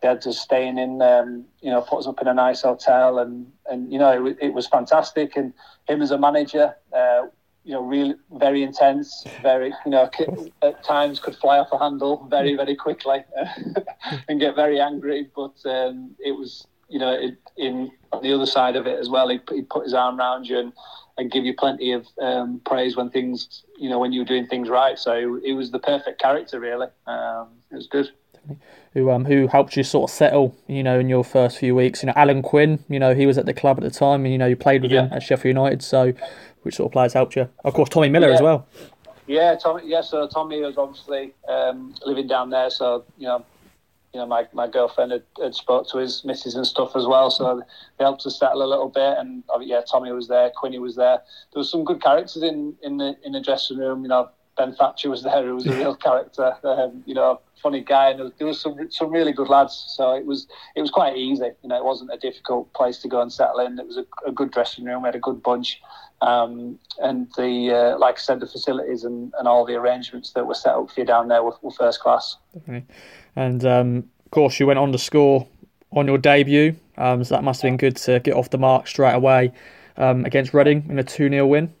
they 0.00 0.06
had 0.06 0.24
us 0.24 0.38
staying 0.38 0.78
in, 0.78 1.02
um, 1.02 1.44
you 1.60 1.70
know, 1.70 1.80
put 1.82 1.98
us 1.98 2.06
up 2.06 2.20
in 2.20 2.28
a 2.28 2.34
nice 2.34 2.62
hotel, 2.62 3.18
and 3.18 3.50
and 3.68 3.92
you 3.92 3.98
know, 3.98 4.26
it, 4.26 4.38
it 4.40 4.54
was 4.54 4.68
fantastic. 4.68 5.36
And 5.36 5.52
him 5.88 6.00
as 6.00 6.12
a 6.12 6.18
manager, 6.18 6.76
uh, 6.92 7.22
you 7.68 7.74
know, 7.74 7.82
really 7.82 8.14
very 8.32 8.62
intense, 8.62 9.26
very, 9.42 9.74
you 9.84 9.90
know, 9.90 10.08
at 10.62 10.82
times 10.82 11.20
could 11.20 11.36
fly 11.36 11.58
off 11.58 11.68
a 11.70 11.78
handle 11.78 12.26
very, 12.30 12.56
very 12.56 12.74
quickly 12.74 13.22
and 14.28 14.40
get 14.40 14.56
very 14.56 14.80
angry. 14.80 15.28
But 15.36 15.54
um, 15.66 16.16
it 16.18 16.32
was, 16.32 16.66
you 16.88 16.98
know, 16.98 17.12
it, 17.12 17.36
in 17.58 17.90
on 18.10 18.22
the 18.22 18.32
other 18.32 18.46
side 18.46 18.74
of 18.74 18.86
it 18.86 18.98
as 18.98 19.10
well, 19.10 19.28
he, 19.28 19.36
put 19.36 19.84
his 19.84 19.92
arm 19.92 20.18
around 20.18 20.46
you 20.46 20.58
and, 20.58 20.72
and 21.18 21.30
give 21.30 21.44
you 21.44 21.54
plenty 21.54 21.92
of 21.92 22.06
um, 22.22 22.62
praise 22.64 22.96
when 22.96 23.10
things, 23.10 23.64
you 23.78 23.90
know, 23.90 23.98
when 23.98 24.14
you 24.14 24.22
were 24.22 24.26
doing 24.26 24.46
things 24.46 24.70
right. 24.70 24.98
So 24.98 25.38
it 25.44 25.52
was 25.52 25.70
the 25.70 25.78
perfect 25.78 26.22
character, 26.22 26.58
really. 26.60 26.86
Um, 27.06 27.48
it 27.70 27.74
was 27.74 27.86
good 27.86 28.10
who 28.94 29.10
um 29.10 29.24
who 29.24 29.46
helped 29.46 29.76
you 29.76 29.82
sort 29.82 30.10
of 30.10 30.14
settle, 30.14 30.56
you 30.66 30.82
know, 30.82 30.98
in 30.98 31.08
your 31.08 31.24
first 31.24 31.58
few 31.58 31.74
weeks. 31.74 32.02
You 32.02 32.08
know, 32.08 32.12
Alan 32.16 32.42
Quinn, 32.42 32.84
you 32.88 32.98
know, 32.98 33.14
he 33.14 33.26
was 33.26 33.38
at 33.38 33.46
the 33.46 33.54
club 33.54 33.78
at 33.78 33.84
the 33.84 33.90
time, 33.90 34.24
and 34.24 34.32
you 34.32 34.38
know, 34.38 34.46
you 34.46 34.56
played 34.56 34.82
with 34.82 34.90
yeah. 34.90 35.06
him 35.06 35.12
at 35.12 35.22
Sheffield 35.22 35.54
United. 35.54 35.82
So, 35.82 36.14
which 36.62 36.76
sort 36.76 36.88
of 36.88 36.92
players 36.92 37.12
helped 37.12 37.36
you? 37.36 37.48
Of 37.64 37.74
course, 37.74 37.88
Tommy 37.88 38.08
Miller 38.08 38.28
yeah. 38.28 38.34
as 38.34 38.42
well. 38.42 38.66
Yeah, 39.26 39.56
Tommy. 39.56 39.82
Yeah, 39.84 40.00
so 40.00 40.26
Tommy 40.26 40.60
was 40.60 40.78
obviously 40.78 41.34
um, 41.48 41.94
living 42.04 42.26
down 42.26 42.50
there, 42.50 42.70
so 42.70 43.04
you 43.18 43.26
know, 43.26 43.44
you 44.14 44.20
know, 44.20 44.26
my, 44.26 44.48
my 44.54 44.66
girlfriend 44.66 45.12
had, 45.12 45.22
had 45.40 45.54
spoke 45.54 45.86
to 45.90 45.98
his 45.98 46.24
missus 46.24 46.54
and 46.54 46.66
stuff 46.66 46.96
as 46.96 47.06
well, 47.06 47.30
so 47.30 47.62
they 47.98 48.04
helped 48.04 48.24
us 48.24 48.38
settle 48.38 48.62
a 48.62 48.66
little 48.66 48.88
bit. 48.88 49.18
And 49.18 49.44
uh, 49.54 49.58
yeah, 49.60 49.82
Tommy 49.88 50.12
was 50.12 50.28
there, 50.28 50.50
Quinny 50.56 50.78
was 50.78 50.96
there. 50.96 51.20
There 51.52 51.60
was 51.60 51.70
some 51.70 51.84
good 51.84 52.02
characters 52.02 52.42
in 52.42 52.74
in 52.82 52.96
the 52.96 53.16
in 53.22 53.32
the 53.32 53.40
dressing 53.40 53.78
room. 53.78 54.02
You 54.02 54.08
know, 54.08 54.30
Ben 54.56 54.74
Thatcher 54.74 55.10
was 55.10 55.22
there, 55.22 55.44
who 55.44 55.54
was 55.54 55.66
a 55.66 55.72
real 55.72 55.94
character. 56.06 56.56
Um, 56.64 57.02
you 57.06 57.14
know, 57.14 57.40
funny 57.62 57.80
guy, 57.80 58.10
and 58.10 58.32
there 58.38 58.46
was, 58.46 58.60
some 58.60 58.90
some 58.90 59.10
really 59.10 59.32
good 59.32 59.48
lads. 59.48 59.84
So 59.88 60.14
it 60.14 60.24
was 60.24 60.46
it 60.74 60.80
was 60.80 60.90
quite 60.90 61.16
easy. 61.16 61.50
You 61.62 61.68
know, 61.68 61.76
it 61.76 61.84
wasn't 61.84 62.10
a 62.12 62.16
difficult 62.16 62.72
place 62.72 62.98
to 62.98 63.08
go 63.08 63.20
and 63.20 63.32
settle 63.32 63.60
in. 63.60 63.78
It 63.78 63.86
was 63.86 63.98
a, 63.98 64.06
a 64.26 64.32
good 64.32 64.50
dressing 64.50 64.84
room. 64.84 65.02
We 65.02 65.08
had 65.08 65.16
a 65.16 65.20
good 65.20 65.42
bunch, 65.42 65.80
um, 66.20 66.78
and 67.00 67.28
the 67.36 67.70
uh, 67.94 67.98
like 67.98 68.16
I 68.16 68.18
said, 68.18 68.40
the 68.40 68.46
facilities 68.46 69.04
and, 69.04 69.32
and 69.38 69.46
all 69.46 69.64
the 69.64 69.74
arrangements 69.74 70.32
that 70.32 70.46
were 70.46 70.54
set 70.54 70.74
up 70.74 70.90
for 70.90 71.00
you 71.00 71.06
down 71.06 71.28
there 71.28 71.42
were, 71.42 71.54
were 71.62 71.70
first 71.70 72.00
class. 72.00 72.36
Definitely. 72.54 72.86
And 73.36 73.64
um, 73.64 73.96
of 74.24 74.30
course, 74.30 74.58
you 74.58 74.66
went 74.66 74.78
on 74.78 74.92
to 74.92 74.98
score 74.98 75.46
on 75.92 76.06
your 76.06 76.18
debut. 76.18 76.76
Um, 76.96 77.22
so 77.22 77.34
that 77.34 77.44
must 77.44 77.62
have 77.62 77.68
been 77.68 77.76
good 77.76 77.96
to 77.98 78.20
get 78.20 78.34
off 78.34 78.50
the 78.50 78.58
mark 78.58 78.88
straight 78.88 79.14
away 79.14 79.52
um, 79.96 80.24
against 80.24 80.52
Reading 80.52 80.86
in 80.88 80.98
a 80.98 81.04
two 81.04 81.28
0 81.28 81.46
win. 81.46 81.72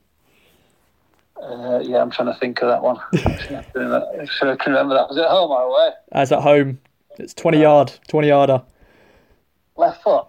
Uh, 1.42 1.80
yeah, 1.82 1.98
I'm 1.98 2.10
trying 2.10 2.32
to 2.32 2.38
think 2.38 2.62
of 2.62 2.68
that 2.68 2.82
one. 2.82 2.98
Sure, 4.28 4.52
I 4.52 4.56
can 4.56 4.72
remember 4.72 4.94
that. 4.94 5.08
Was 5.08 5.16
it 5.16 5.24
home 5.24 5.50
or 5.50 5.62
away? 5.62 5.90
As 6.12 6.32
at 6.32 6.42
home. 6.42 6.78
It's 7.18 7.34
20 7.34 7.60
yard, 7.60 7.92
20 8.08 8.28
yarder. 8.28 8.62
Left 9.76 10.02
foot? 10.02 10.26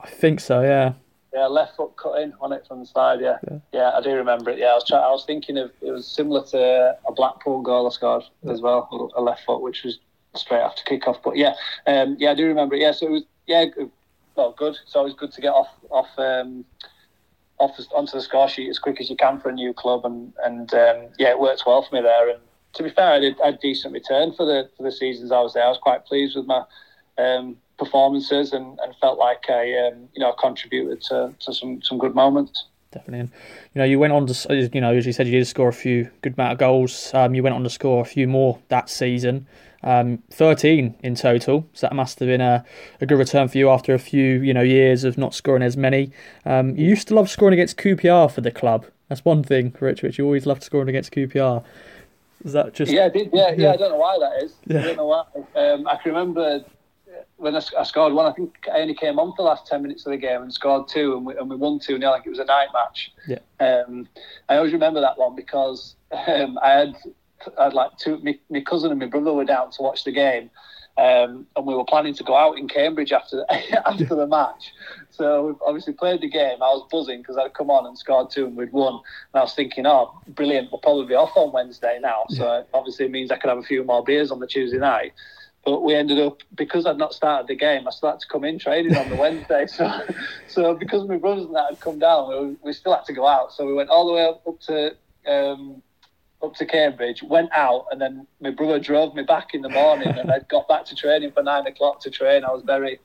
I 0.00 0.08
think 0.08 0.40
so, 0.40 0.62
yeah. 0.62 0.94
Yeah, 1.32 1.46
left 1.46 1.76
foot 1.76 1.96
cut 1.96 2.20
in 2.20 2.32
on 2.40 2.52
it 2.52 2.66
from 2.66 2.80
the 2.80 2.86
side, 2.86 3.20
yeah. 3.20 3.38
Yeah, 3.48 3.58
yeah 3.72 3.90
I 3.94 4.00
do 4.00 4.12
remember 4.14 4.50
it. 4.50 4.58
Yeah, 4.58 4.66
I 4.66 4.74
was 4.74 4.84
trying, 4.86 5.04
I 5.04 5.10
was 5.10 5.24
thinking 5.24 5.58
of 5.58 5.70
it 5.80 5.92
was 5.92 6.06
similar 6.06 6.44
to 6.46 6.96
a 7.06 7.12
Blackpool 7.12 7.62
goal 7.62 7.86
I 7.86 7.90
scored 7.90 8.24
yeah. 8.42 8.52
as 8.52 8.60
well, 8.60 9.12
a 9.14 9.20
left 9.20 9.44
foot, 9.44 9.62
which 9.62 9.84
was 9.84 9.98
straight 10.34 10.60
after 10.60 10.82
kick 10.84 11.06
off. 11.06 11.22
But 11.22 11.36
yeah, 11.36 11.54
um, 11.86 12.16
yeah, 12.18 12.32
I 12.32 12.34
do 12.34 12.46
remember 12.46 12.74
it. 12.74 12.80
Yeah, 12.80 12.92
so 12.92 13.06
it 13.06 13.10
was 13.10 13.22
yeah, 13.46 13.66
well, 14.36 14.54
good. 14.56 14.76
It's 14.82 14.96
always 14.96 15.14
good 15.14 15.32
to 15.32 15.40
get 15.40 15.52
off 15.52 15.68
off 15.90 16.08
um, 16.18 16.64
off 17.58 17.78
onto 17.94 18.12
the 18.12 18.22
score 18.22 18.48
sheet 18.48 18.68
as 18.68 18.78
quick 18.78 19.00
as 19.00 19.10
you 19.10 19.16
can 19.16 19.38
for 19.40 19.50
a 19.50 19.52
new 19.52 19.72
club, 19.72 20.04
and 20.04 20.32
and 20.44 20.72
um, 20.74 21.08
yeah, 21.18 21.30
it 21.30 21.38
works 21.38 21.64
well 21.66 21.82
for 21.82 21.94
me 21.94 22.02
there. 22.02 22.30
And 22.30 22.40
to 22.74 22.82
be 22.82 22.90
fair, 22.90 23.12
I 23.12 23.18
did 23.20 23.36
a 23.44 23.52
decent 23.52 23.94
return 23.94 24.32
for 24.32 24.46
the 24.46 24.68
for 24.76 24.82
the 24.82 24.92
seasons 24.92 25.32
I 25.32 25.40
was 25.40 25.54
there. 25.54 25.64
I 25.64 25.68
was 25.68 25.78
quite 25.78 26.06
pleased 26.06 26.36
with 26.36 26.46
my 26.46 26.64
um, 27.18 27.56
performances 27.80 28.52
and, 28.52 28.78
and 28.80 28.94
felt 29.00 29.18
like 29.18 29.48
I 29.48 29.88
um, 29.88 30.08
you 30.14 30.20
know 30.20 30.32
contributed 30.32 31.00
to, 31.08 31.34
to 31.40 31.52
some 31.52 31.82
some 31.82 31.98
good 31.98 32.14
moments. 32.14 32.66
Definitely, 32.92 33.20
and 33.20 33.30
you 33.74 33.78
know 33.80 33.84
you 33.84 33.98
went 33.98 34.12
on 34.12 34.26
to 34.26 34.70
you 34.72 34.80
know 34.80 34.94
as 34.94 35.06
you 35.06 35.12
said 35.12 35.26
you 35.26 35.32
did 35.32 35.46
score 35.46 35.68
a 35.68 35.72
few 35.72 36.08
good 36.22 36.34
amount 36.34 36.52
of 36.52 36.58
goals. 36.58 37.12
Um, 37.14 37.34
you 37.34 37.42
went 37.42 37.56
on 37.56 37.64
to 37.64 37.70
score 37.70 38.02
a 38.02 38.04
few 38.04 38.28
more 38.28 38.60
that 38.68 38.88
season. 38.88 39.46
Um, 39.82 40.22
13 40.30 40.94
in 41.02 41.14
total, 41.14 41.66
so 41.72 41.86
that 41.86 41.94
must 41.94 42.18
have 42.18 42.28
been 42.28 42.42
a, 42.42 42.66
a 43.00 43.06
good 43.06 43.16
return 43.16 43.48
for 43.48 43.56
you 43.56 43.70
after 43.70 43.94
a 43.94 43.98
few 43.98 44.42
you 44.42 44.52
know 44.52 44.60
years 44.60 45.04
of 45.04 45.16
not 45.16 45.34
scoring 45.34 45.62
as 45.62 45.76
many. 45.76 46.12
Um, 46.44 46.76
you 46.76 46.86
used 46.86 47.08
to 47.08 47.14
love 47.14 47.30
scoring 47.30 47.54
against 47.54 47.78
QPR 47.78 48.30
for 48.30 48.42
the 48.42 48.50
club. 48.50 48.84
That's 49.08 49.24
one 49.24 49.42
thing, 49.42 49.74
Rich. 49.80 50.02
Rich, 50.02 50.18
you 50.18 50.26
always 50.26 50.44
loved 50.44 50.62
scoring 50.62 50.88
against 50.90 51.12
QPR. 51.12 51.64
Is 52.44 52.52
that 52.52 52.74
just? 52.74 52.92
Yeah, 52.92 53.06
I 53.06 53.08
did. 53.08 53.30
Yeah, 53.32 53.48
yeah. 53.50 53.54
yeah 53.56 53.72
I 53.72 53.76
don't 53.76 53.92
know 53.92 53.96
why 53.96 54.18
that 54.18 54.42
is. 54.44 54.54
Yeah. 54.66 54.80
I 54.80 54.82
don't 54.82 54.96
know 54.96 55.06
why. 55.06 55.24
Um, 55.56 55.86
I 55.86 55.96
can 55.96 56.12
remember 56.12 56.64
when 57.36 57.56
I, 57.56 57.62
I, 57.78 57.82
scored 57.84 58.12
one. 58.12 58.26
I 58.26 58.32
think 58.32 58.56
I 58.72 58.80
only 58.80 58.94
came 58.94 59.18
on 59.18 59.30
for 59.32 59.42
the 59.42 59.48
last 59.48 59.66
ten 59.66 59.82
minutes 59.82 60.06
of 60.06 60.12
the 60.12 60.18
game 60.18 60.42
and 60.42 60.52
scored 60.52 60.88
two, 60.88 61.16
and 61.16 61.26
we, 61.26 61.36
and 61.36 61.48
we 61.48 61.56
won 61.56 61.78
two 61.78 61.98
nil. 61.98 62.10
Like 62.10 62.26
it 62.26 62.30
was 62.30 62.38
a 62.38 62.44
night 62.44 62.68
match. 62.72 63.12
Yeah. 63.26 63.38
Um, 63.60 64.08
I 64.48 64.56
always 64.56 64.72
remember 64.72 65.00
that 65.00 65.18
one 65.18 65.34
because 65.34 65.96
um, 66.12 66.58
I 66.62 66.70
had 66.70 66.96
I 67.58 67.64
had 67.64 67.74
like 67.74 67.96
two. 67.98 68.18
My, 68.22 68.38
my 68.50 68.60
cousin 68.60 68.90
and 68.90 69.00
my 69.00 69.06
brother 69.06 69.32
were 69.32 69.44
down 69.44 69.70
to 69.72 69.82
watch 69.82 70.04
the 70.04 70.12
game. 70.12 70.50
Um, 70.98 71.46
and 71.56 71.64
we 71.64 71.74
were 71.74 71.84
planning 71.84 72.12
to 72.14 72.24
go 72.24 72.34
out 72.34 72.58
in 72.58 72.68
Cambridge 72.68 73.12
after 73.12 73.46
after 73.86 74.04
the 74.04 74.26
match. 74.26 74.72
So 75.10 75.46
we've 75.46 75.62
obviously 75.64 75.94
played 75.94 76.20
the 76.20 76.28
game. 76.28 76.62
I 76.62 76.68
was 76.68 76.86
buzzing 76.90 77.22
because 77.22 77.38
I'd 77.38 77.54
come 77.54 77.70
on 77.70 77.86
and 77.86 77.96
scored 77.96 78.30
two 78.30 78.44
and 78.44 78.56
we'd 78.56 78.72
won. 78.72 78.94
And 78.94 79.40
I 79.40 79.40
was 79.40 79.54
thinking, 79.54 79.86
oh, 79.86 80.12
brilliant, 80.28 80.70
we'll 80.70 80.80
probably 80.80 81.06
be 81.06 81.14
off 81.14 81.30
on 81.36 81.52
Wednesday 81.52 81.98
now. 82.02 82.24
So 82.30 82.44
yeah. 82.44 82.62
obviously 82.74 83.06
it 83.06 83.12
means 83.12 83.30
I 83.30 83.38
could 83.38 83.48
have 83.48 83.58
a 83.58 83.62
few 83.62 83.82
more 83.84 84.04
beers 84.04 84.30
on 84.30 84.40
the 84.40 84.46
Tuesday 84.46 84.78
night. 84.78 85.12
But 85.64 85.82
we 85.82 85.94
ended 85.94 86.18
up 86.18 86.42
because 86.54 86.86
I'd 86.86 86.96
not 86.96 87.12
started 87.12 87.46
the 87.46 87.54
game. 87.54 87.86
I 87.86 87.90
started 87.90 88.20
to 88.20 88.26
come 88.28 88.44
in 88.44 88.58
training 88.58 88.96
on 88.96 89.10
the 89.10 89.16
Wednesday. 89.24 89.66
So, 89.66 90.00
so 90.48 90.74
because 90.74 91.06
my 91.06 91.16
brothers 91.16 91.44
and 91.44 91.54
that 91.54 91.66
had 91.70 91.80
come 91.80 91.98
down, 91.98 92.30
we, 92.48 92.56
we 92.62 92.72
still 92.72 92.94
had 92.94 93.04
to 93.06 93.12
go 93.12 93.26
out. 93.26 93.52
So 93.52 93.66
we 93.66 93.74
went 93.74 93.90
all 93.90 94.06
the 94.06 94.14
way 94.14 94.24
up, 94.24 94.42
up 94.46 94.60
to 94.62 94.96
um, 95.26 95.82
up 96.42 96.54
to 96.54 96.66
Cambridge, 96.66 97.22
went 97.22 97.50
out, 97.52 97.86
and 97.90 98.00
then 98.00 98.26
my 98.40 98.50
brother 98.50 98.80
drove 98.80 99.14
me 99.14 99.22
back 99.22 99.54
in 99.54 99.62
the 99.62 99.68
morning, 99.68 100.08
and 100.08 100.30
I 100.30 100.40
got 100.48 100.66
back 100.68 100.86
to 100.86 100.96
training 100.96 101.32
for 101.32 101.42
nine 101.42 101.66
o'clock 101.66 102.00
to 102.00 102.10
train. 102.10 102.44
I 102.44 102.50
was 102.50 102.62
very, 102.64 102.98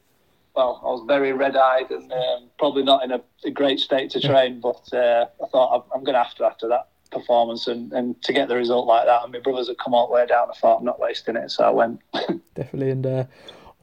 well, 0.55 0.81
I 0.83 0.87
was 0.87 1.03
very 1.05 1.33
red-eyed 1.33 1.91
and 1.91 2.11
um, 2.11 2.49
probably 2.57 2.83
not 2.83 3.03
in 3.03 3.11
a, 3.11 3.21
a, 3.43 3.51
great 3.51 3.79
state 3.79 4.09
to 4.11 4.21
train, 4.21 4.61
but 4.61 4.81
uh, 4.93 5.25
I 5.43 5.47
thought 5.47 5.85
I'm, 5.93 6.03
going 6.03 6.13
to 6.13 6.23
have 6.23 6.35
to 6.35 6.45
after 6.45 6.69
that 6.69 6.87
performance 7.15 7.67
and, 7.67 7.91
and 7.93 8.21
to 8.23 8.33
get 8.33 8.47
the 8.47 8.55
result 8.55 8.85
like 8.85 9.05
that. 9.05 9.23
And 9.23 9.31
my 9.31 9.39
brothers 9.39 9.67
had 9.67 9.77
come 9.77 9.93
all 9.93 10.07
the 10.07 10.13
way 10.13 10.25
down. 10.25 10.49
I 10.51 10.53
thought 10.57 10.79
I'm 10.79 10.85
not 10.85 10.99
wasting 10.99 11.35
it, 11.35 11.49
so 11.49 11.63
I 11.63 11.69
went. 11.69 12.01
Definitely, 12.55 12.91
and 12.91 13.05
uh, 13.05 13.25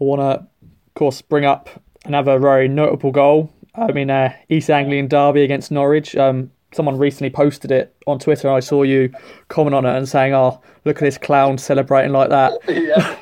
I 0.01 0.05
want 0.05 0.21
to, 0.21 0.25
of 0.25 0.95
course, 0.95 1.23
bring 1.23 1.45
up 1.45 1.69
another 2.05 2.39
very 2.39 2.69
notable 2.69 3.11
goal. 3.11 3.53
I 3.75 3.93
mean, 3.93 4.11
uh, 4.11 4.35
East 4.49 4.71
Anglian 4.71 5.09
derby 5.09 5.43
against 5.43 5.71
Norwich. 5.71 6.15
Um, 6.15 6.51
someone 6.73 6.99
recently 6.99 7.31
posted 7.31 7.71
it 7.71 7.95
on 8.07 8.19
Twitter. 8.19 8.51
I 8.51 8.61
saw 8.61 8.83
you 8.83 9.13
comment 9.49 9.75
on 9.75 9.87
it 9.87 9.97
and 9.97 10.09
saying, 10.09 10.35
"Oh, 10.35 10.61
look 10.85 10.97
at 10.97 11.03
this 11.03 11.19
clown 11.19 11.59
celebrating 11.59 12.13
like 12.13 12.29
that." 12.31 12.59
yeah, 12.69 13.17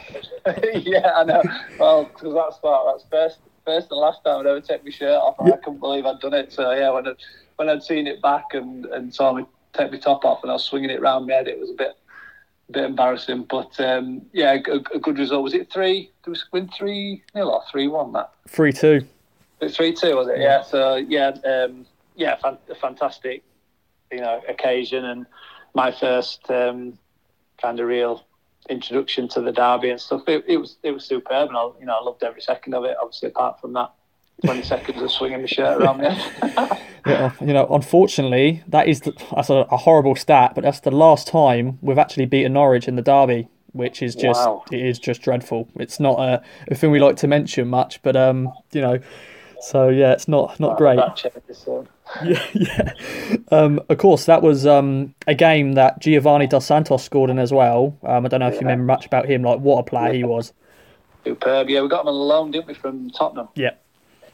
yeah, 0.74 1.12
I 1.16 1.24
know. 1.24 1.42
Well, 1.78 2.04
because 2.04 2.34
that's 2.34 2.58
that's 2.62 3.04
first 3.10 3.38
first 3.64 3.90
and 3.90 4.00
last 4.00 4.24
time 4.24 4.40
I'd 4.40 4.46
ever 4.46 4.60
take 4.60 4.84
my 4.84 4.90
shirt 4.90 5.16
off. 5.16 5.36
I 5.40 5.56
couldn't 5.58 5.80
believe 5.80 6.06
I'd 6.06 6.20
done 6.20 6.34
it. 6.34 6.52
So 6.52 6.72
yeah, 6.72 6.90
when 6.90 7.06
I, 7.06 7.12
when 7.56 7.68
I'd 7.68 7.82
seen 7.82 8.06
it 8.06 8.22
back 8.22 8.54
and, 8.54 8.86
and 8.86 9.14
saw 9.14 9.32
me 9.32 9.44
take 9.72 9.92
my 9.92 9.98
top 9.98 10.24
off 10.24 10.42
and 10.42 10.50
I 10.50 10.54
was 10.54 10.64
swinging 10.64 10.90
it 10.90 11.00
around 11.00 11.26
my 11.26 11.34
head, 11.34 11.48
it 11.48 11.58
was 11.58 11.70
a 11.70 11.74
bit 11.74 11.96
a 12.68 12.72
bit 12.72 12.84
embarrassing. 12.84 13.44
But 13.44 13.78
um, 13.80 14.22
yeah, 14.32 14.58
a, 14.66 14.96
a, 14.96 15.00
good 15.00 15.18
result. 15.18 15.44
Was 15.44 15.54
it 15.54 15.72
three? 15.72 16.10
Did 16.24 16.30
we 16.30 16.36
win 16.52 16.70
three 16.76 17.22
nil 17.34 17.50
or 17.50 17.62
three 17.70 17.88
one? 17.88 18.12
That 18.12 18.32
three 18.48 18.72
two. 18.72 19.06
Three 19.68 19.92
two 19.92 20.16
was 20.16 20.28
it? 20.28 20.38
Yeah. 20.38 20.58
yeah 20.58 20.62
so 20.62 20.96
yeah. 20.96 21.28
Um, 21.44 21.86
yeah, 22.16 22.36
a 22.44 22.74
fantastic, 22.74 23.42
you 24.12 24.18
know, 24.20 24.42
occasion 24.46 25.06
and 25.06 25.26
my 25.74 25.90
first 25.90 26.50
um, 26.50 26.98
kind 27.60 27.80
of 27.80 27.86
real 27.86 28.26
introduction 28.68 29.26
to 29.28 29.40
the 29.40 29.52
derby 29.52 29.90
and 29.90 30.00
stuff. 30.00 30.22
It, 30.28 30.44
it, 30.46 30.58
was 30.58 30.76
it 30.82 30.90
was 30.90 31.04
superb, 31.04 31.48
and 31.48 31.56
I, 31.56 31.70
you 31.80 31.86
know, 31.86 31.96
I 31.98 32.02
loved 32.02 32.22
every 32.22 32.42
second 32.42 32.74
of 32.74 32.84
it. 32.84 32.96
Obviously, 33.00 33.28
apart 33.28 33.60
from 33.60 33.72
that 33.74 33.92
twenty 34.44 34.62
seconds 34.62 35.00
of 35.02 35.10
swinging 35.10 35.42
the 35.42 35.48
shirt 35.48 35.80
around 35.80 35.98
me. 35.98 36.06
yeah, 37.06 37.32
you 37.40 37.52
know, 37.52 37.66
unfortunately, 37.70 38.62
that 38.68 38.88
is 38.88 39.00
the, 39.00 39.12
that's 39.34 39.50
a, 39.50 39.66
a, 39.70 39.76
horrible 39.76 40.14
stat, 40.14 40.52
but 40.54 40.62
that's 40.62 40.80
the 40.80 40.90
last 40.90 41.26
time 41.26 41.78
we've 41.80 41.98
actually 41.98 42.26
beaten 42.26 42.52
Norwich 42.52 42.88
in 42.88 42.96
the 42.96 43.02
derby. 43.02 43.48
Which 43.72 44.02
is 44.02 44.16
just 44.16 44.40
wow. 44.40 44.64
it 44.72 44.84
is 44.84 44.98
just 44.98 45.22
dreadful. 45.22 45.68
It's 45.76 46.00
not 46.00 46.18
a, 46.18 46.42
a 46.66 46.74
thing 46.74 46.90
we 46.90 46.98
like 46.98 47.14
to 47.18 47.28
mention 47.28 47.68
much, 47.68 48.02
but 48.02 48.16
um, 48.16 48.52
you 48.72 48.80
know, 48.80 48.98
so 49.60 49.88
yeah, 49.90 50.12
it's 50.12 50.26
not 50.26 50.58
not 50.58 50.76
great. 50.76 50.98
yeah, 52.24 52.44
yeah. 52.52 52.92
Um, 53.52 53.80
of 53.88 53.98
course, 53.98 54.24
that 54.24 54.42
was 54.42 54.66
um, 54.66 55.14
a 55.28 55.34
game 55.34 55.74
that 55.74 56.00
Giovani 56.00 56.48
Dos 56.48 56.66
Santos 56.66 57.04
scored 57.04 57.30
in 57.30 57.38
as 57.38 57.52
well. 57.52 57.96
Um, 58.02 58.24
I 58.24 58.28
don't 58.28 58.40
know 58.40 58.48
if 58.48 58.54
yeah. 58.54 58.60
you 58.60 58.66
remember 58.66 58.84
much 58.84 59.06
about 59.06 59.26
him. 59.26 59.42
Like 59.42 59.60
what 59.60 59.78
a 59.78 59.82
player 59.84 60.08
yeah. 60.08 60.18
he 60.18 60.24
was. 60.24 60.52
Superb. 61.24 61.68
Yeah, 61.68 61.82
we 61.82 61.88
got 61.88 62.02
him 62.02 62.08
on 62.08 62.14
loan, 62.14 62.50
didn't 62.50 62.66
we, 62.66 62.74
from 62.74 63.10
Tottenham? 63.10 63.48
Yeah. 63.54 63.72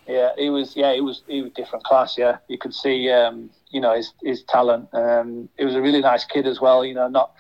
Yeah, 0.07 0.31
he 0.37 0.51
was. 0.51 0.77
Yeah, 0.77 0.95
he 0.95 1.01
was. 1.01 1.23
He 1.27 1.43
was 1.43 1.53
different 1.53 1.85
class. 1.85 2.17
Yeah, 2.17 2.39
you 2.49 2.59
could 2.59 2.75
see. 2.75 3.11
Um, 3.11 3.51
you 3.71 3.81
know 3.81 3.95
his 3.95 4.13
his 4.23 4.43
talent. 4.45 4.89
Um, 4.93 5.49
he 5.59 5.65
was 5.65 5.75
a 5.75 5.83
really 5.83 6.01
nice 6.01 6.25
kid 6.25 6.47
as 6.47 6.61
well. 6.61 6.85
You 6.85 6.95
know, 6.95 7.09
not 7.09 7.33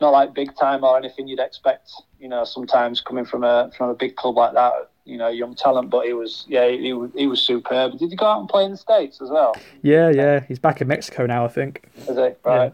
not 0.00 0.10
like 0.10 0.34
big 0.34 0.56
time 0.56 0.84
or 0.84 0.96
anything 0.96 1.28
you'd 1.28 1.40
expect. 1.40 1.90
You 2.20 2.28
know, 2.28 2.44
sometimes 2.44 3.00
coming 3.00 3.24
from 3.24 3.44
a 3.44 3.70
from 3.76 3.90
a 3.90 3.94
big 3.94 4.16
club 4.16 4.36
like 4.36 4.54
that 4.54 4.72
you 5.04 5.16
know 5.16 5.28
young 5.28 5.54
talent, 5.54 5.90
but 5.90 6.06
he 6.06 6.12
was 6.12 6.44
yeah 6.48 6.68
he 6.68 6.92
was 6.92 7.10
he 7.14 7.26
was 7.26 7.42
superb. 7.42 7.98
Did 7.98 8.10
he 8.10 8.16
go 8.16 8.26
out 8.26 8.40
and 8.40 8.48
play 8.48 8.64
in 8.64 8.72
the 8.72 8.76
states 8.76 9.20
as 9.20 9.30
well? 9.30 9.54
Yeah, 9.82 10.10
yeah, 10.10 10.40
he's 10.40 10.58
back 10.58 10.80
in 10.80 10.88
Mexico 10.88 11.26
now, 11.26 11.44
I 11.44 11.48
think. 11.48 11.82
Is 11.96 12.08
he 12.08 12.14
right? 12.14 12.36
Yeah. 12.44 12.72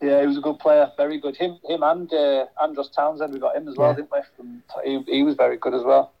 yeah 0.00 0.20
he 0.20 0.26
was 0.26 0.38
a 0.38 0.40
good 0.40 0.58
player, 0.58 0.90
very 0.96 1.18
good. 1.18 1.36
Him, 1.36 1.58
him, 1.68 1.82
and 1.82 2.12
uh, 2.12 2.46
Andros 2.62 2.90
Townsend, 2.90 3.32
we 3.32 3.40
got 3.40 3.56
him 3.56 3.68
as 3.68 3.76
well, 3.76 3.90
yeah. 3.90 3.96
didn't 3.96 4.10
we? 4.12 4.18
From, 4.36 4.62
he, 4.84 5.02
he 5.12 5.22
was 5.22 5.34
very 5.34 5.56
good 5.56 5.74
as 5.74 5.82
well. 5.82 6.12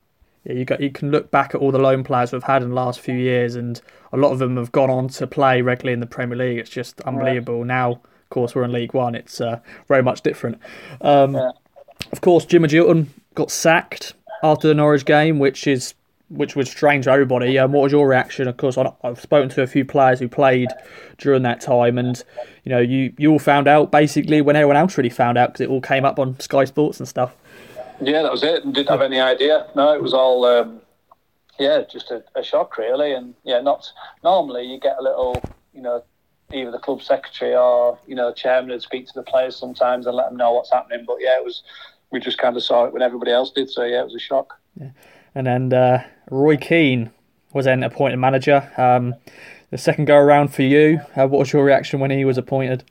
Yeah, 0.48 0.54
you 0.54 0.64
got 0.64 0.80
you 0.80 0.90
can 0.90 1.10
look 1.10 1.30
back 1.30 1.54
at 1.54 1.60
all 1.60 1.70
the 1.70 1.78
loan 1.78 2.02
players 2.02 2.32
we've 2.32 2.42
had 2.42 2.62
in 2.62 2.70
the 2.70 2.74
last 2.74 3.00
few 3.00 3.14
years, 3.14 3.54
and 3.54 3.80
a 4.12 4.16
lot 4.16 4.32
of 4.32 4.38
them 4.38 4.56
have 4.56 4.72
gone 4.72 4.90
on 4.90 5.08
to 5.08 5.26
play 5.26 5.60
regularly 5.60 5.92
in 5.92 6.00
the 6.00 6.06
Premier 6.06 6.36
League. 6.36 6.58
It's 6.58 6.70
just 6.70 7.00
unbelievable. 7.02 7.58
Right. 7.58 7.66
Now, 7.66 7.90
of 7.92 8.30
course, 8.30 8.54
we're 8.54 8.64
in 8.64 8.72
League 8.72 8.94
One. 8.94 9.14
It's 9.14 9.40
uh, 9.40 9.60
very 9.86 10.02
much 10.02 10.22
different. 10.22 10.58
Um, 11.02 11.34
yeah. 11.34 11.50
Of 12.10 12.22
course, 12.22 12.46
Jim 12.46 12.62
Magilton 12.62 13.08
got 13.34 13.50
sacked 13.50 14.14
after 14.42 14.68
the 14.68 14.74
Norwich 14.74 15.04
game, 15.04 15.38
which 15.38 15.66
is 15.66 15.94
which 16.30 16.54
was 16.54 16.70
strange 16.70 17.04
to 17.04 17.10
everybody. 17.10 17.58
Um, 17.58 17.72
what 17.72 17.82
was 17.82 17.92
your 17.92 18.06
reaction? 18.06 18.48
Of 18.48 18.56
course, 18.56 18.76
I've 18.76 19.20
spoken 19.20 19.48
to 19.50 19.62
a 19.62 19.66
few 19.66 19.84
players 19.84 20.18
who 20.18 20.28
played 20.28 20.68
during 21.18 21.42
that 21.42 21.60
time, 21.60 21.98
and 21.98 22.22
you 22.64 22.70
know, 22.70 22.80
you 22.80 23.12
you 23.18 23.32
all 23.32 23.38
found 23.38 23.68
out 23.68 23.90
basically 23.90 24.40
when 24.40 24.56
everyone 24.56 24.76
else 24.76 24.96
really 24.96 25.10
found 25.10 25.36
out 25.36 25.52
because 25.52 25.62
it 25.62 25.68
all 25.68 25.80
came 25.80 26.06
up 26.06 26.18
on 26.18 26.38
Sky 26.40 26.64
Sports 26.64 27.00
and 27.00 27.08
stuff. 27.08 27.34
Yeah, 28.00 28.22
that 28.22 28.32
was 28.32 28.42
it. 28.42 28.64
And 28.64 28.74
didn't 28.74 28.90
have 28.90 29.02
any 29.02 29.20
idea. 29.20 29.66
No, 29.74 29.92
it 29.92 30.02
was 30.02 30.14
all. 30.14 30.44
Um, 30.44 30.80
yeah, 31.58 31.82
just 31.90 32.10
a, 32.10 32.22
a 32.36 32.42
shock 32.42 32.78
really, 32.78 33.12
and 33.12 33.34
yeah, 33.44 33.60
not 33.60 33.90
normally 34.22 34.64
you 34.64 34.78
get 34.78 34.96
a 34.98 35.02
little, 35.02 35.42
you 35.74 35.82
know, 35.82 36.04
either 36.52 36.70
the 36.70 36.78
club 36.78 37.02
secretary 37.02 37.54
or 37.54 37.98
you 38.06 38.14
know 38.14 38.32
chairman 38.32 38.70
would 38.70 38.82
speak 38.82 39.06
to 39.06 39.12
the 39.14 39.22
players 39.22 39.56
sometimes 39.56 40.06
and 40.06 40.16
let 40.16 40.28
them 40.28 40.36
know 40.36 40.52
what's 40.52 40.72
happening. 40.72 41.04
But 41.06 41.16
yeah, 41.20 41.36
it 41.36 41.44
was 41.44 41.62
we 42.10 42.20
just 42.20 42.38
kind 42.38 42.56
of 42.56 42.62
saw 42.62 42.84
it 42.84 42.92
when 42.92 43.02
everybody 43.02 43.32
else 43.32 43.50
did. 43.50 43.68
So 43.70 43.84
yeah, 43.84 44.00
it 44.00 44.04
was 44.04 44.14
a 44.14 44.20
shock. 44.20 44.58
Yeah. 44.80 44.90
And 45.34 45.46
then 45.46 45.72
uh, 45.72 46.04
Roy 46.30 46.56
Keane 46.56 47.10
was 47.52 47.64
then 47.64 47.82
appointed 47.82 48.16
manager. 48.18 48.70
Um, 48.76 49.14
the 49.70 49.78
second 49.78 50.06
go 50.06 50.16
around 50.16 50.54
for 50.54 50.62
you, 50.62 51.00
uh, 51.16 51.26
what 51.26 51.40
was 51.40 51.52
your 51.52 51.64
reaction 51.64 52.00
when 52.00 52.10
he 52.10 52.24
was 52.24 52.38
appointed? 52.38 52.84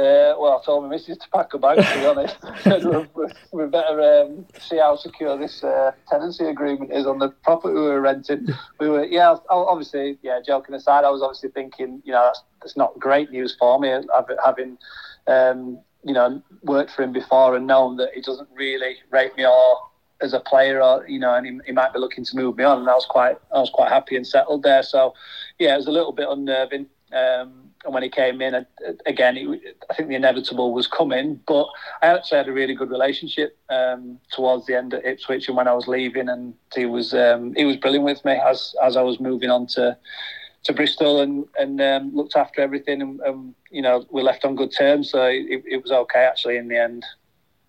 Uh, 0.00 0.34
well, 0.38 0.58
I 0.58 0.64
told 0.64 0.84
my 0.84 0.88
missus 0.88 1.18
to 1.18 1.28
pack 1.28 1.52
a 1.52 1.58
bag. 1.58 1.76
To 1.76 2.00
be 2.00 2.06
honest, 2.06 2.36
we, 3.14 3.26
we 3.52 3.66
better 3.68 4.22
um, 4.22 4.46
see 4.58 4.78
how 4.78 4.96
secure 4.96 5.36
this 5.36 5.62
uh, 5.62 5.92
tenancy 6.08 6.46
agreement 6.46 6.90
is 6.92 7.06
on 7.06 7.18
the 7.18 7.28
property 7.44 7.74
we 7.74 7.82
were 7.82 8.00
renting. 8.00 8.48
We 8.78 8.88
were, 8.88 9.04
yeah, 9.04 9.36
obviously, 9.50 10.18
yeah. 10.22 10.40
Joking 10.46 10.74
aside, 10.74 11.04
I 11.04 11.10
was 11.10 11.20
obviously 11.22 11.50
thinking, 11.50 12.00
you 12.04 12.12
know, 12.12 12.22
that's, 12.24 12.42
that's 12.62 12.76
not 12.78 12.98
great 12.98 13.30
news 13.30 13.54
for 13.58 13.78
me 13.78 13.94
having 14.42 14.78
um, 15.26 15.78
you 16.02 16.14
know, 16.14 16.42
worked 16.62 16.92
for 16.92 17.02
him 17.02 17.12
before 17.12 17.54
and 17.56 17.66
known 17.66 17.96
that 17.98 18.10
he 18.14 18.22
doesn't 18.22 18.48
really 18.54 18.96
rate 19.10 19.36
me 19.36 19.44
or 19.44 19.78
as 20.22 20.32
a 20.32 20.40
player 20.40 20.82
or 20.82 21.06
you 21.08 21.18
know, 21.18 21.34
and 21.34 21.46
he, 21.46 21.58
he 21.66 21.72
might 21.72 21.92
be 21.92 21.98
looking 21.98 22.24
to 22.24 22.36
move 22.36 22.56
me 22.56 22.64
on. 22.64 22.78
And 22.78 22.88
I 22.88 22.94
was 22.94 23.06
quite 23.06 23.36
I 23.54 23.58
was 23.58 23.70
quite 23.70 23.90
happy 23.90 24.16
and 24.16 24.26
settled 24.26 24.62
there. 24.62 24.82
So 24.82 25.14
yeah, 25.58 25.74
it 25.74 25.78
was 25.78 25.86
a 25.86 25.92
little 25.92 26.12
bit 26.12 26.28
unnerving. 26.28 26.86
Um, 27.12 27.69
and 27.84 27.94
when 27.94 28.02
he 28.02 28.10
came 28.10 28.42
in, 28.42 28.66
again, 29.06 29.60
I 29.88 29.94
think 29.94 30.08
the 30.08 30.14
inevitable 30.14 30.72
was 30.72 30.86
coming. 30.86 31.40
But 31.46 31.66
I 32.02 32.08
actually 32.08 32.38
had 32.38 32.48
a 32.48 32.52
really 32.52 32.74
good 32.74 32.90
relationship 32.90 33.56
um, 33.70 34.18
towards 34.32 34.66
the 34.66 34.76
end 34.76 34.92
at 34.92 35.04
Ipswich, 35.04 35.48
and 35.48 35.56
when 35.56 35.68
I 35.68 35.72
was 35.72 35.88
leaving, 35.88 36.28
and 36.28 36.54
he 36.74 36.84
was 36.84 37.14
um, 37.14 37.54
he 37.54 37.64
was 37.64 37.76
brilliant 37.76 38.04
with 38.04 38.24
me 38.24 38.32
as 38.32 38.74
as 38.82 38.96
I 38.96 39.02
was 39.02 39.18
moving 39.18 39.50
on 39.50 39.66
to 39.68 39.96
to 40.64 40.72
Bristol 40.72 41.20
and 41.20 41.46
and 41.58 41.80
um, 41.80 42.14
looked 42.14 42.36
after 42.36 42.60
everything, 42.60 43.00
and, 43.00 43.20
and, 43.20 43.54
you 43.70 43.82
know 43.82 44.04
we 44.10 44.22
left 44.22 44.44
on 44.44 44.56
good 44.56 44.72
terms, 44.76 45.10
so 45.10 45.24
it, 45.24 45.62
it 45.66 45.82
was 45.82 45.90
okay 45.90 46.20
actually 46.24 46.56
in 46.56 46.68
the 46.68 46.76
end. 46.76 47.04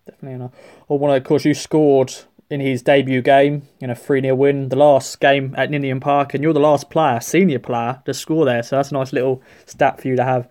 Definitely. 0.04 0.50
Well, 0.88 0.98
one 0.98 1.16
of 1.16 1.24
course 1.24 1.44
you 1.44 1.54
scored 1.54 2.12
in 2.52 2.60
his 2.60 2.82
debut 2.82 3.22
game 3.22 3.66
in 3.80 3.88
a 3.88 3.94
3 3.94 4.20
0 4.20 4.34
win, 4.34 4.68
the 4.68 4.76
last 4.76 5.20
game 5.20 5.54
at 5.56 5.70
Ninian 5.70 6.00
Park, 6.00 6.34
and 6.34 6.44
you're 6.44 6.52
the 6.52 6.60
last 6.60 6.90
player, 6.90 7.18
senior 7.18 7.58
player, 7.58 8.02
to 8.04 8.12
score 8.12 8.44
there. 8.44 8.62
So 8.62 8.76
that's 8.76 8.90
a 8.90 8.94
nice 8.94 9.10
little 9.10 9.42
stat 9.64 9.98
for 9.98 10.08
you 10.08 10.16
to 10.16 10.24
have. 10.24 10.46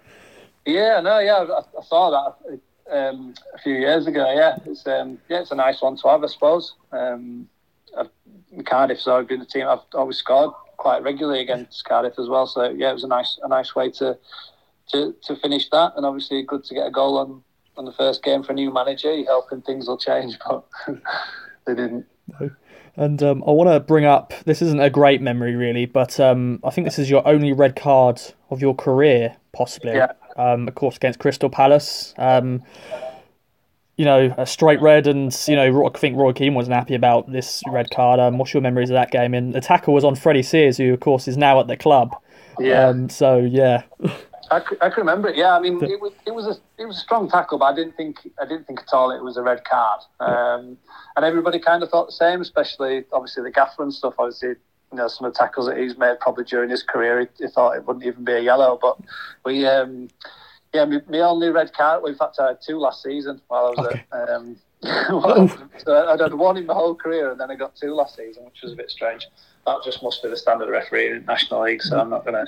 Yeah, 0.65 0.99
no, 1.01 1.19
yeah, 1.19 1.45
I, 1.47 1.59
I 1.59 1.83
saw 1.83 2.09
that 2.09 2.59
um, 2.91 3.35
a 3.53 3.59
few 3.59 3.75
years 3.75 4.07
ago. 4.07 4.33
Yeah, 4.33 4.57
it's 4.65 4.85
um, 4.87 5.19
yeah, 5.29 5.41
it's 5.41 5.51
a 5.51 5.55
nice 5.55 5.79
one 5.79 5.95
to 5.97 6.07
have, 6.07 6.23
I 6.23 6.27
suppose. 6.27 6.73
Um, 6.91 7.47
I've, 7.95 8.09
Cardiff's 8.65 9.05
always 9.05 9.27
been 9.27 9.41
a 9.41 9.45
team 9.45 9.67
I've 9.67 9.79
always 9.93 10.17
scored 10.17 10.53
quite 10.77 11.03
regularly 11.03 11.41
against 11.41 11.85
Cardiff 11.85 12.17
as 12.17 12.29
well. 12.29 12.47
So 12.47 12.67
yeah, 12.69 12.89
it 12.89 12.93
was 12.93 13.03
a 13.03 13.07
nice 13.07 13.39
a 13.43 13.47
nice 13.47 13.75
way 13.75 13.91
to 13.91 14.17
to, 14.89 15.15
to 15.23 15.35
finish 15.35 15.69
that, 15.69 15.93
and 15.95 16.03
obviously 16.03 16.41
good 16.41 16.63
to 16.63 16.73
get 16.73 16.87
a 16.87 16.91
goal 16.91 17.19
on 17.19 17.43
on 17.77 17.85
the 17.85 17.93
first 17.93 18.23
game 18.23 18.41
for 18.41 18.53
a 18.53 18.55
new 18.55 18.73
manager. 18.73 19.13
You're 19.13 19.31
hoping 19.31 19.61
things 19.61 19.87
will 19.87 19.99
change, 19.99 20.39
but. 20.47 20.65
they 21.65 21.75
didn't. 21.75 22.05
No. 22.39 22.51
And 22.97 23.23
um, 23.23 23.43
I 23.47 23.51
want 23.51 23.69
to 23.69 23.79
bring 23.79 24.05
up 24.05 24.33
this 24.45 24.61
isn't 24.61 24.81
a 24.81 24.89
great 24.89 25.21
memory 25.21 25.55
really, 25.55 25.85
but 25.85 26.19
um, 26.19 26.59
I 26.63 26.71
think 26.71 26.85
this 26.85 26.99
is 26.99 27.09
your 27.09 27.25
only 27.27 27.53
red 27.53 27.75
card 27.75 28.21
of 28.49 28.61
your 28.61 28.75
career, 28.75 29.37
possibly. 29.53 29.93
Yeah. 29.93 30.11
Um, 30.35 30.67
of 30.67 30.75
course, 30.75 30.97
against 30.97 31.19
Crystal 31.19 31.49
Palace. 31.49 32.13
Um, 32.17 32.63
you 33.97 34.05
know, 34.05 34.33
a 34.37 34.45
straight 34.45 34.81
red, 34.81 35.07
and 35.07 35.35
you 35.47 35.55
know, 35.55 35.85
I 35.85 35.97
think 35.97 36.17
Roy 36.17 36.33
Keane 36.33 36.53
wasn't 36.53 36.75
happy 36.75 36.95
about 36.95 37.31
this 37.31 37.61
red 37.67 37.91
card. 37.91 38.19
Um, 38.19 38.37
what's 38.37 38.53
your 38.53 38.61
memories 38.61 38.89
of 38.89 38.95
that 38.95 39.11
game? 39.11 39.33
And 39.33 39.53
the 39.53 39.61
tackle 39.61 39.93
was 39.93 40.03
on 40.03 40.15
Freddie 40.15 40.43
Sears, 40.43 40.77
who 40.77 40.93
of 40.93 40.99
course 40.99 41.27
is 41.27 41.37
now 41.37 41.59
at 41.59 41.67
the 41.67 41.77
club. 41.77 42.15
Yeah. 42.59 42.87
Um, 42.87 43.09
so 43.09 43.39
yeah. 43.39 43.83
I, 44.51 44.57
I 44.81 44.89
can 44.89 44.97
remember 44.97 45.29
it. 45.29 45.37
Yeah, 45.37 45.55
I 45.55 45.61
mean, 45.61 45.81
it 45.81 46.01
was 46.01 46.11
it 46.25 46.31
was 46.31 46.45
a 46.45 46.81
it 46.81 46.85
was 46.85 46.97
a 46.97 46.99
strong 46.99 47.29
tackle, 47.29 47.57
but 47.57 47.65
I 47.65 47.75
didn't 47.75 47.95
think 47.95 48.29
I 48.39 48.45
didn't 48.45 48.67
think 48.67 48.81
at 48.81 48.93
all 48.93 49.11
it 49.11 49.23
was 49.23 49.37
a 49.37 49.41
red 49.41 49.63
card. 49.63 50.01
Um, 50.19 50.77
and 51.15 51.23
everybody 51.23 51.57
kind 51.57 51.81
of 51.83 51.89
thought 51.89 52.07
the 52.07 52.11
same, 52.11 52.41
especially 52.41 53.05
obviously 53.13 53.43
the 53.43 53.51
gaffer 53.51 53.81
and 53.81 53.93
stuff. 53.93 54.15
Obviously, 54.19 54.49
you 54.49 54.97
know, 54.97 55.07
some 55.07 55.25
of 55.25 55.33
the 55.33 55.39
tackles 55.39 55.67
that 55.67 55.77
he's 55.77 55.97
made 55.97 56.19
probably 56.19 56.43
during 56.43 56.69
his 56.69 56.83
career, 56.83 57.21
he, 57.21 57.27
he 57.45 57.47
thought 57.49 57.77
it 57.77 57.87
wouldn't 57.87 58.05
even 58.05 58.25
be 58.25 58.33
a 58.33 58.41
yellow. 58.41 58.77
But 58.81 58.97
we, 59.45 59.65
um, 59.65 60.09
yeah, 60.73 60.83
my, 60.83 61.01
my 61.07 61.19
only 61.19 61.49
red 61.49 61.73
card. 61.73 62.03
Well, 62.03 62.11
in 62.11 62.17
fact, 62.17 62.37
I 62.37 62.49
had 62.49 62.61
two 62.61 62.77
last 62.77 63.03
season 63.03 63.41
while 63.47 63.67
I 63.67 63.69
was 63.69 63.87
okay. 63.87 64.03
at. 64.11 64.29
Um, 64.29 64.57
well, 65.11 65.47
so 65.85 66.09
I'd 66.09 66.19
had 66.19 66.33
one 66.33 66.57
in 66.57 66.65
my 66.65 66.73
whole 66.73 66.95
career, 66.95 67.31
and 67.31 67.39
then 67.39 67.51
I 67.51 67.55
got 67.55 67.75
two 67.75 67.93
last 67.93 68.17
season, 68.17 68.43
which 68.45 68.63
was 68.63 68.73
a 68.73 68.75
bit 68.75 68.89
strange 68.89 69.27
that 69.65 69.77
just 69.83 70.01
must 70.01 70.23
be 70.23 70.29
the 70.29 70.37
standard 70.37 70.65
of 70.65 70.71
referee 70.71 71.07
in 71.07 71.19
the 71.19 71.31
National 71.31 71.63
League. 71.63 71.81
So 71.81 71.99
I'm 71.99 72.09
not 72.09 72.25
gonna, 72.25 72.45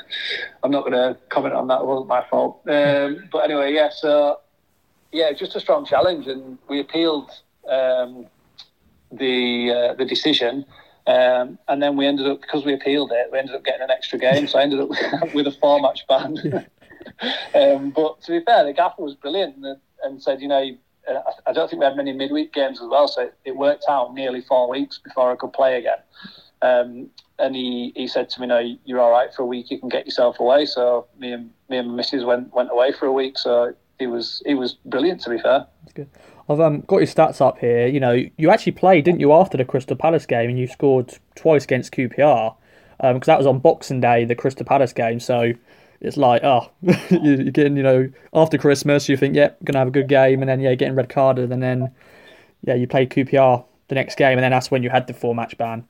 I'm 0.63 0.71
not 0.71 0.83
gonna 0.83 1.17
comment 1.29 1.53
on 1.53 1.67
that. 1.67 1.81
It 1.81 1.85
wasn't 1.85 2.07
my 2.07 2.25
fault. 2.29 2.61
Um, 2.67 3.25
but 3.31 3.39
anyway, 3.39 3.73
yeah. 3.73 3.89
So 3.89 4.39
yeah, 5.11 5.31
just 5.31 5.55
a 5.55 5.59
strong 5.59 5.85
challenge, 5.85 6.27
and 6.27 6.57
we 6.67 6.79
appealed 6.79 7.29
um, 7.69 8.27
the 9.11 9.71
uh, 9.71 9.93
the 9.95 10.05
decision. 10.05 10.65
Um, 11.05 11.59
and 11.67 11.83
then 11.83 11.97
we 11.97 12.07
ended 12.07 12.27
up 12.27 12.41
because 12.41 12.63
we 12.63 12.73
appealed 12.73 13.11
it, 13.11 13.27
we 13.29 13.37
ended 13.37 13.55
up 13.55 13.65
getting 13.65 13.81
an 13.81 13.91
extra 13.91 14.17
game. 14.17 14.47
So 14.47 14.57
I 14.57 14.61
ended 14.63 14.79
up 14.79 14.89
with 15.33 15.47
a 15.47 15.51
four 15.51 15.81
match 15.81 16.05
ban. 16.07 16.37
um, 17.53 17.89
but 17.91 18.21
to 18.21 18.31
be 18.31 18.45
fair, 18.45 18.63
the 18.63 18.71
gaffer 18.71 19.01
was 19.01 19.13
brilliant 19.15 19.57
and, 19.57 19.77
and 20.03 20.23
said, 20.23 20.41
you 20.41 20.47
know, 20.47 20.77
I 21.45 21.51
don't 21.51 21.69
think 21.69 21.81
we 21.81 21.85
had 21.85 21.97
many 21.97 22.13
midweek 22.13 22.53
games 22.53 22.79
as 22.81 22.87
well, 22.87 23.07
so 23.07 23.29
it 23.43 23.55
worked 23.55 23.83
out 23.89 24.13
nearly 24.13 24.41
four 24.41 24.69
weeks 24.69 24.99
before 25.03 25.31
I 25.31 25.35
could 25.35 25.51
play 25.51 25.77
again. 25.77 25.97
Um, 26.63 27.09
and 27.39 27.55
he, 27.55 27.91
he 27.95 28.07
said 28.07 28.29
to 28.31 28.41
me, 28.41 28.47
"No, 28.47 28.59
you're 28.85 28.99
all 28.99 29.11
right 29.11 29.33
for 29.33 29.43
a 29.43 29.45
week. 29.45 29.69
You 29.69 29.79
can 29.79 29.89
get 29.89 30.05
yourself 30.05 30.39
away." 30.39 30.65
So 30.65 31.07
me 31.19 31.33
and 31.33 31.51
me 31.69 31.77
and 31.77 31.95
missus 31.95 32.23
went 32.23 32.53
went 32.53 32.71
away 32.71 32.93
for 32.93 33.05
a 33.05 33.11
week. 33.11 33.37
So 33.37 33.75
he 33.99 34.07
was 34.07 34.41
he 34.45 34.53
was 34.53 34.73
brilliant. 34.85 35.21
To 35.21 35.29
be 35.29 35.39
fair, 35.39 35.67
that's 35.81 35.93
good. 35.93 36.09
I've 36.49 36.59
um, 36.59 36.81
got 36.81 36.97
your 36.97 37.07
stats 37.07 37.41
up 37.41 37.59
here. 37.59 37.87
You 37.87 37.99
know, 37.99 38.23
you 38.37 38.49
actually 38.49 38.73
played, 38.73 39.05
didn't 39.05 39.19
you, 39.19 39.33
after 39.33 39.57
the 39.57 39.65
Crystal 39.65 39.95
Palace 39.95 40.25
game, 40.25 40.49
and 40.49 40.59
you 40.59 40.67
scored 40.67 41.17
twice 41.35 41.65
against 41.65 41.93
QPR 41.93 42.55
because 42.97 43.13
um, 43.13 43.19
that 43.25 43.37
was 43.37 43.47
on 43.47 43.59
Boxing 43.59 43.99
Day, 43.99 44.23
the 44.23 44.35
Crystal 44.35 44.65
Palace 44.65 44.93
game. 44.93 45.19
So 45.19 45.53
it's 45.99 46.17
like, 46.17 46.43
oh, 46.43 46.69
you're 47.09 47.45
getting, 47.45 47.77
you 47.77 47.83
know, 47.83 48.09
after 48.33 48.57
Christmas, 48.57 49.09
you 49.09 49.17
think, 49.17 49.35
yep, 49.35 49.57
yeah, 49.59 49.65
gonna 49.65 49.79
have 49.79 49.87
a 49.87 49.91
good 49.91 50.07
game, 50.07 50.41
and 50.41 50.49
then 50.49 50.59
yeah, 50.59 50.75
getting 50.75 50.95
red 50.95 51.09
carded, 51.09 51.51
and 51.51 51.63
then 51.63 51.91
yeah, 52.61 52.75
you 52.75 52.87
played 52.87 53.09
QPR 53.09 53.65
the 53.87 53.95
next 53.95 54.15
game, 54.15 54.37
and 54.37 54.43
then 54.43 54.51
that's 54.51 54.69
when 54.69 54.83
you 54.83 54.89
had 54.89 55.07
the 55.07 55.13
four 55.13 55.33
match 55.33 55.57
ban. 55.57 55.85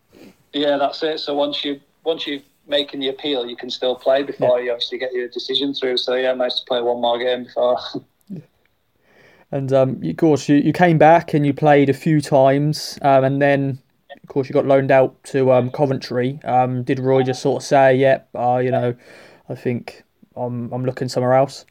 Yeah, 0.54 0.78
that's 0.78 1.02
it. 1.04 1.20
So 1.20 1.34
once 1.34 1.66
you 1.66 1.80
once 2.04 2.28
you've 2.28 2.44
making 2.68 3.00
the 3.00 3.10
appeal, 3.10 3.46
you 3.46 3.56
can 3.56 3.70
still 3.70 3.96
play 3.96 4.24
before 4.24 4.60
yeah. 4.60 4.66
you 4.66 4.74
actually 4.74 4.98
get 4.98 5.14
your 5.14 5.28
decision 5.28 5.74
through. 5.74 5.98
So 5.98 6.16
yeah, 6.16 6.34
nice 6.34 6.60
to 6.60 6.66
play 6.66 6.82
one 6.82 7.02
more 7.02 7.20
game 7.20 7.46
before. 7.46 7.78
And 9.52 9.72
um, 9.72 10.02
of 10.04 10.18
course, 10.18 10.50
you, 10.50 10.56
you 10.56 10.74
came 10.74 10.98
back 10.98 11.36
and 11.36 11.46
you 11.46 11.54
played 11.54 11.88
a 11.88 11.94
few 11.94 12.22
times, 12.22 12.98
um, 13.04 13.24
and 13.24 13.40
then 13.40 13.78
of 14.24 14.28
course 14.28 14.50
you 14.50 14.54
got 14.54 14.66
loaned 14.66 14.90
out 14.90 15.24
to 15.26 15.52
um, 15.52 15.70
Coventry. 15.70 16.40
Um, 16.44 16.82
did 16.82 16.98
Roy 16.98 17.22
just 17.22 17.44
sort 17.44 17.62
of 17.62 17.68
say, 17.68 17.96
"Yep, 17.96 18.30
yeah, 18.34 18.42
uh, 18.42 18.58
you 18.58 18.72
know, 18.72 18.96
I 19.50 19.54
think 19.54 20.06
I'm 20.36 20.74
I'm 20.74 20.84
looking 20.84 21.08
somewhere 21.08 21.36
else"? 21.36 21.68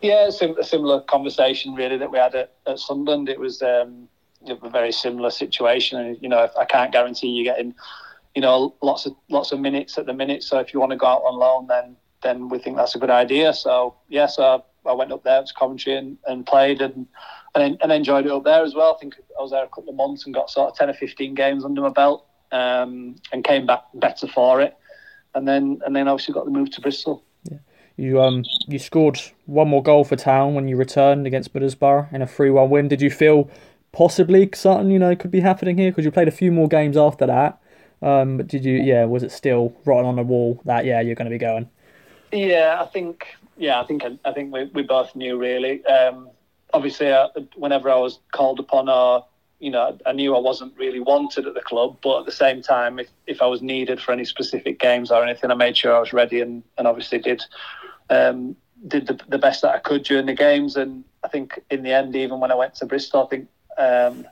Yeah, 0.00 0.28
a 0.28 0.64
similar 0.64 1.02
conversation 1.02 1.74
really 1.74 1.98
that 1.98 2.10
we 2.10 2.16
had 2.16 2.34
at, 2.34 2.54
at 2.66 2.78
Sunderland. 2.78 3.28
It 3.28 3.38
was 3.38 3.60
um, 3.60 4.08
a 4.48 4.70
very 4.70 4.90
similar 4.90 5.28
situation, 5.28 6.00
and 6.00 6.16
you 6.22 6.28
know, 6.30 6.48
I 6.58 6.64
can't 6.64 6.90
guarantee 6.90 7.28
you 7.28 7.44
getting 7.44 7.74
you 8.34 8.42
know, 8.42 8.74
lots 8.82 9.06
of 9.06 9.14
lots 9.28 9.52
of 9.52 9.60
minutes 9.60 9.98
at 9.98 10.06
the 10.06 10.12
minute. 10.12 10.42
So 10.42 10.58
if 10.58 10.72
you 10.72 10.80
want 10.80 10.90
to 10.92 10.96
go 10.96 11.06
out 11.06 11.22
on 11.22 11.38
loan, 11.38 11.66
then 11.66 11.96
then 12.22 12.48
we 12.48 12.58
think 12.58 12.76
that's 12.76 12.94
a 12.94 12.98
good 12.98 13.10
idea. 13.10 13.52
So 13.54 13.96
yes, 14.08 14.36
yeah, 14.38 14.58
so 14.60 14.64
I 14.86 14.92
went 14.92 15.12
up 15.12 15.24
there 15.24 15.42
to 15.42 15.54
Coventry 15.58 15.96
and, 15.96 16.16
and 16.26 16.46
played 16.46 16.80
and, 16.80 17.06
and 17.54 17.78
and 17.82 17.92
enjoyed 17.92 18.26
it 18.26 18.32
up 18.32 18.44
there 18.44 18.62
as 18.62 18.74
well. 18.74 18.94
I 18.94 19.00
think 19.00 19.14
I 19.38 19.42
was 19.42 19.50
there 19.50 19.64
a 19.64 19.68
couple 19.68 19.90
of 19.90 19.96
months 19.96 20.24
and 20.24 20.34
got 20.34 20.50
sort 20.50 20.70
of 20.70 20.76
ten 20.76 20.90
or 20.90 20.94
fifteen 20.94 21.34
games 21.34 21.64
under 21.64 21.80
my 21.80 21.90
belt, 21.90 22.26
um, 22.52 23.16
and 23.32 23.44
came 23.44 23.66
back 23.66 23.84
better 23.94 24.26
for 24.26 24.60
it. 24.60 24.76
And 25.34 25.46
then 25.46 25.80
and 25.84 25.94
then 25.94 26.08
obviously 26.08 26.34
got 26.34 26.44
the 26.44 26.50
move 26.50 26.70
to 26.70 26.80
Bristol. 26.80 27.24
Yeah. 27.50 27.58
You 27.96 28.22
um 28.22 28.44
you 28.66 28.78
scored 28.78 29.20
one 29.46 29.68
more 29.68 29.82
goal 29.82 30.04
for 30.04 30.16
Town 30.16 30.54
when 30.54 30.68
you 30.68 30.76
returned 30.76 31.26
against 31.26 31.52
Middlesbrough 31.52 32.12
in 32.12 32.22
a 32.22 32.26
three 32.26 32.50
one 32.50 32.70
win. 32.70 32.88
Did 32.88 33.02
you 33.02 33.10
feel 33.10 33.50
possibly 33.92 34.48
something 34.54 34.90
you 34.90 34.98
know 34.98 35.14
could 35.14 35.30
be 35.30 35.40
happening 35.40 35.76
here? 35.76 35.90
Because 35.90 36.04
you 36.04 36.10
played 36.10 36.28
a 36.28 36.32
few 36.32 36.50
more 36.50 36.68
games 36.68 36.96
after 36.96 37.26
that. 37.26 37.59
Um, 38.02 38.38
but 38.38 38.46
did 38.46 38.64
you? 38.64 38.74
Yeah, 38.74 39.04
was 39.04 39.22
it 39.22 39.32
still 39.32 39.74
writing 39.84 40.06
on 40.06 40.16
the 40.16 40.22
wall 40.22 40.60
that 40.64 40.84
yeah 40.84 41.00
you're 41.00 41.14
going 41.14 41.30
to 41.30 41.30
be 41.30 41.38
going? 41.38 41.68
Yeah, 42.32 42.78
I 42.80 42.86
think 42.86 43.26
yeah, 43.56 43.80
I 43.80 43.84
think 43.84 44.02
I 44.24 44.32
think 44.32 44.52
we, 44.52 44.64
we 44.72 44.82
both 44.82 45.14
knew 45.14 45.38
really. 45.38 45.84
Um, 45.84 46.30
obviously, 46.72 47.10
uh, 47.10 47.28
whenever 47.56 47.90
I 47.90 47.96
was 47.96 48.20
called 48.32 48.58
upon, 48.58 48.88
or 48.88 49.26
you 49.58 49.70
know, 49.70 49.98
I 50.06 50.12
knew 50.12 50.34
I 50.34 50.40
wasn't 50.40 50.76
really 50.78 51.00
wanted 51.00 51.46
at 51.46 51.54
the 51.54 51.60
club, 51.60 51.98
but 52.02 52.20
at 52.20 52.26
the 52.26 52.32
same 52.32 52.62
time, 52.62 52.98
if, 52.98 53.08
if 53.26 53.42
I 53.42 53.46
was 53.46 53.60
needed 53.60 54.00
for 54.00 54.12
any 54.12 54.24
specific 54.24 54.80
games 54.80 55.10
or 55.10 55.22
anything, 55.22 55.50
I 55.50 55.54
made 55.54 55.76
sure 55.76 55.94
I 55.94 56.00
was 56.00 56.14
ready 56.14 56.40
and, 56.40 56.62
and 56.78 56.88
obviously 56.88 57.18
did 57.18 57.42
um, 58.08 58.56
did 58.88 59.06
the, 59.06 59.20
the 59.28 59.38
best 59.38 59.60
that 59.62 59.74
I 59.74 59.78
could 59.78 60.04
during 60.04 60.26
the 60.26 60.34
games. 60.34 60.76
And 60.76 61.04
I 61.22 61.28
think 61.28 61.60
in 61.70 61.82
the 61.82 61.92
end, 61.92 62.16
even 62.16 62.40
when 62.40 62.50
I 62.50 62.54
went 62.54 62.74
to 62.76 62.86
Bristol, 62.86 63.24
I 63.24 63.28
think 63.28 63.48
um, 63.76 64.26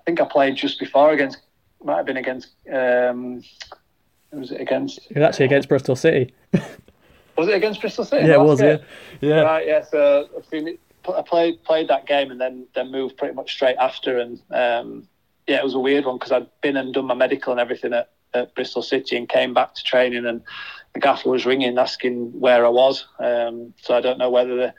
I 0.00 0.04
think 0.04 0.20
I 0.20 0.24
played 0.24 0.56
just 0.56 0.80
before 0.80 1.12
against 1.12 1.38
might 1.84 1.96
have 1.96 2.06
been 2.06 2.16
against. 2.16 2.50
Um, 2.72 3.42
was 4.32 4.50
it 4.50 4.60
against? 4.60 4.98
It 5.10 5.16
was 5.16 5.24
actually 5.24 5.46
against 5.46 5.68
Bristol 5.68 5.96
City. 5.96 6.32
was 7.36 7.48
it 7.48 7.54
against 7.54 7.80
Bristol 7.80 8.04
City? 8.04 8.26
Yeah, 8.26 8.34
it 8.34 8.40
was. 8.40 8.60
Yeah, 8.60 8.78
yeah. 9.20 9.40
Right. 9.42 9.66
Yeah. 9.66 9.84
So 9.84 10.28
I 11.08 11.22
played 11.22 11.62
played 11.64 11.88
that 11.88 12.06
game 12.06 12.30
and 12.30 12.40
then 12.40 12.66
then 12.74 12.90
moved 12.90 13.16
pretty 13.16 13.34
much 13.34 13.52
straight 13.52 13.76
after, 13.76 14.18
and 14.18 14.40
um, 14.50 15.08
yeah, 15.46 15.58
it 15.58 15.64
was 15.64 15.74
a 15.74 15.78
weird 15.78 16.04
one 16.04 16.16
because 16.16 16.32
I'd 16.32 16.48
been 16.60 16.76
and 16.76 16.94
done 16.94 17.06
my 17.06 17.14
medical 17.14 17.52
and 17.52 17.60
everything 17.60 17.92
at, 17.92 18.10
at 18.34 18.54
Bristol 18.54 18.82
City 18.82 19.16
and 19.16 19.28
came 19.28 19.52
back 19.52 19.74
to 19.74 19.82
training 19.82 20.24
and 20.26 20.42
the 20.94 21.00
gaffer 21.00 21.28
was 21.28 21.46
ringing 21.46 21.78
asking 21.78 22.38
where 22.38 22.64
I 22.64 22.68
was. 22.68 23.06
Um, 23.18 23.74
so 23.80 23.94
I 23.94 24.00
don't 24.00 24.18
know 24.18 24.30
whether 24.30 24.56
the 24.56 24.74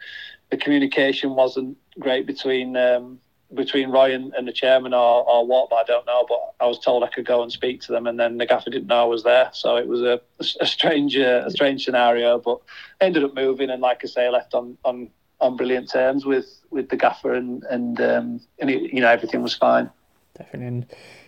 the 0.50 0.58
communication 0.58 1.32
wasn't 1.32 1.78
great 2.00 2.28
between 2.28 2.78
um, 2.78 3.20
between 3.54 3.90
Roy 3.90 4.14
and, 4.14 4.48
the 4.48 4.52
chairman 4.52 4.94
or, 4.94 5.30
or 5.30 5.46
what, 5.46 5.70
but 5.70 5.78
I 5.78 5.84
don't 5.84 6.06
know. 6.06 6.26
But 6.28 6.54
I 6.60 6.68
was 6.68 6.80
told 6.80 7.04
I 7.04 7.08
could 7.08 7.26
go 7.26 7.42
and 7.44 7.52
speak 7.52 7.82
to 7.82 7.92
them, 7.92 8.08
and 8.08 8.20
then 8.20 8.38
the 8.38 8.46
gaffer 8.46 8.70
didn't 8.70 8.88
know 8.88 9.04
I 9.04 9.06
was 9.06 9.24
there. 9.24 9.50
So 9.54 9.78
it 9.78 9.88
was 9.88 10.02
a, 10.02 10.20
a 10.60 10.66
strange 10.66 11.18
uh, 11.18 11.44
a 11.46 11.52
strange 11.52 11.86
scenario. 11.86 12.40
But 12.40 12.60
ended 13.02 13.24
up 13.24 13.34
moving, 13.34 13.70
and 13.70 13.82
like 13.82 14.02
I 14.04 14.08
say, 14.08 14.30
left 14.30 14.54
on 14.54 14.78
on, 14.84 15.10
on 15.40 15.58
brilliant 15.58 15.90
terms 15.90 16.26
with, 16.26 16.48
with 16.72 16.90
the 16.90 16.98
gaffer, 16.98 17.34
and 17.34 17.64
and 17.64 18.00
um, 18.02 18.42
and 18.60 18.70
it, 18.70 18.94
you 18.94 19.02
know 19.02 19.10
everything 19.10 19.42
was 19.42 19.56
fine. 19.56 19.90
Definitely. 20.38 20.68
And, 20.68 20.86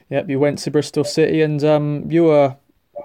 yep, 0.09 0.29
you 0.29 0.39
went 0.39 0.59
to 0.59 0.71
Bristol 0.71 1.03
City, 1.03 1.41
and 1.41 1.63
um, 1.63 2.11
you 2.11 2.25
were 2.25 2.55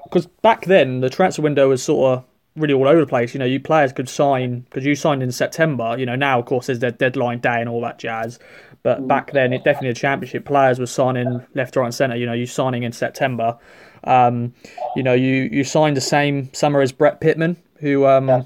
because 0.04 0.26
back 0.26 0.66
then 0.66 1.00
the 1.00 1.10
transfer 1.10 1.42
window 1.42 1.68
was 1.68 1.82
sort 1.82 2.18
of 2.18 2.24
really 2.56 2.74
all 2.74 2.88
over 2.88 3.00
the 3.00 3.06
place. 3.06 3.34
You 3.34 3.38
know, 3.38 3.46
you 3.46 3.60
players 3.60 3.92
could 3.92 4.08
sign 4.08 4.60
because 4.60 4.84
you 4.84 4.94
signed 4.94 5.22
in 5.22 5.32
September. 5.32 5.96
You 5.98 6.06
know, 6.06 6.16
now 6.16 6.38
of 6.38 6.46
course 6.46 6.66
there's 6.66 6.80
the 6.80 6.90
deadline 6.90 7.40
day 7.40 7.60
and 7.60 7.68
all 7.68 7.80
that 7.82 7.98
jazz. 7.98 8.38
But 8.82 9.00
mm. 9.00 9.08
back 9.08 9.32
then, 9.32 9.52
it 9.52 9.64
definitely 9.64 9.90
a 9.90 9.94
championship. 9.94 10.44
Players 10.44 10.78
were 10.78 10.86
signing 10.86 11.44
left, 11.54 11.76
right, 11.76 11.84
and 11.84 11.94
centre. 11.94 12.16
You 12.16 12.26
know, 12.26 12.32
you 12.32 12.46
signing 12.46 12.82
in 12.82 12.92
September. 12.92 13.58
Um, 14.04 14.54
you 14.96 15.02
know, 15.02 15.12
you 15.12 15.48
you 15.52 15.64
signed 15.64 15.96
the 15.96 16.00
same 16.00 16.52
summer 16.54 16.80
as 16.80 16.90
Brett 16.92 17.20
Pitman, 17.20 17.56
who, 17.80 18.06
um, 18.06 18.28
yeah. 18.28 18.38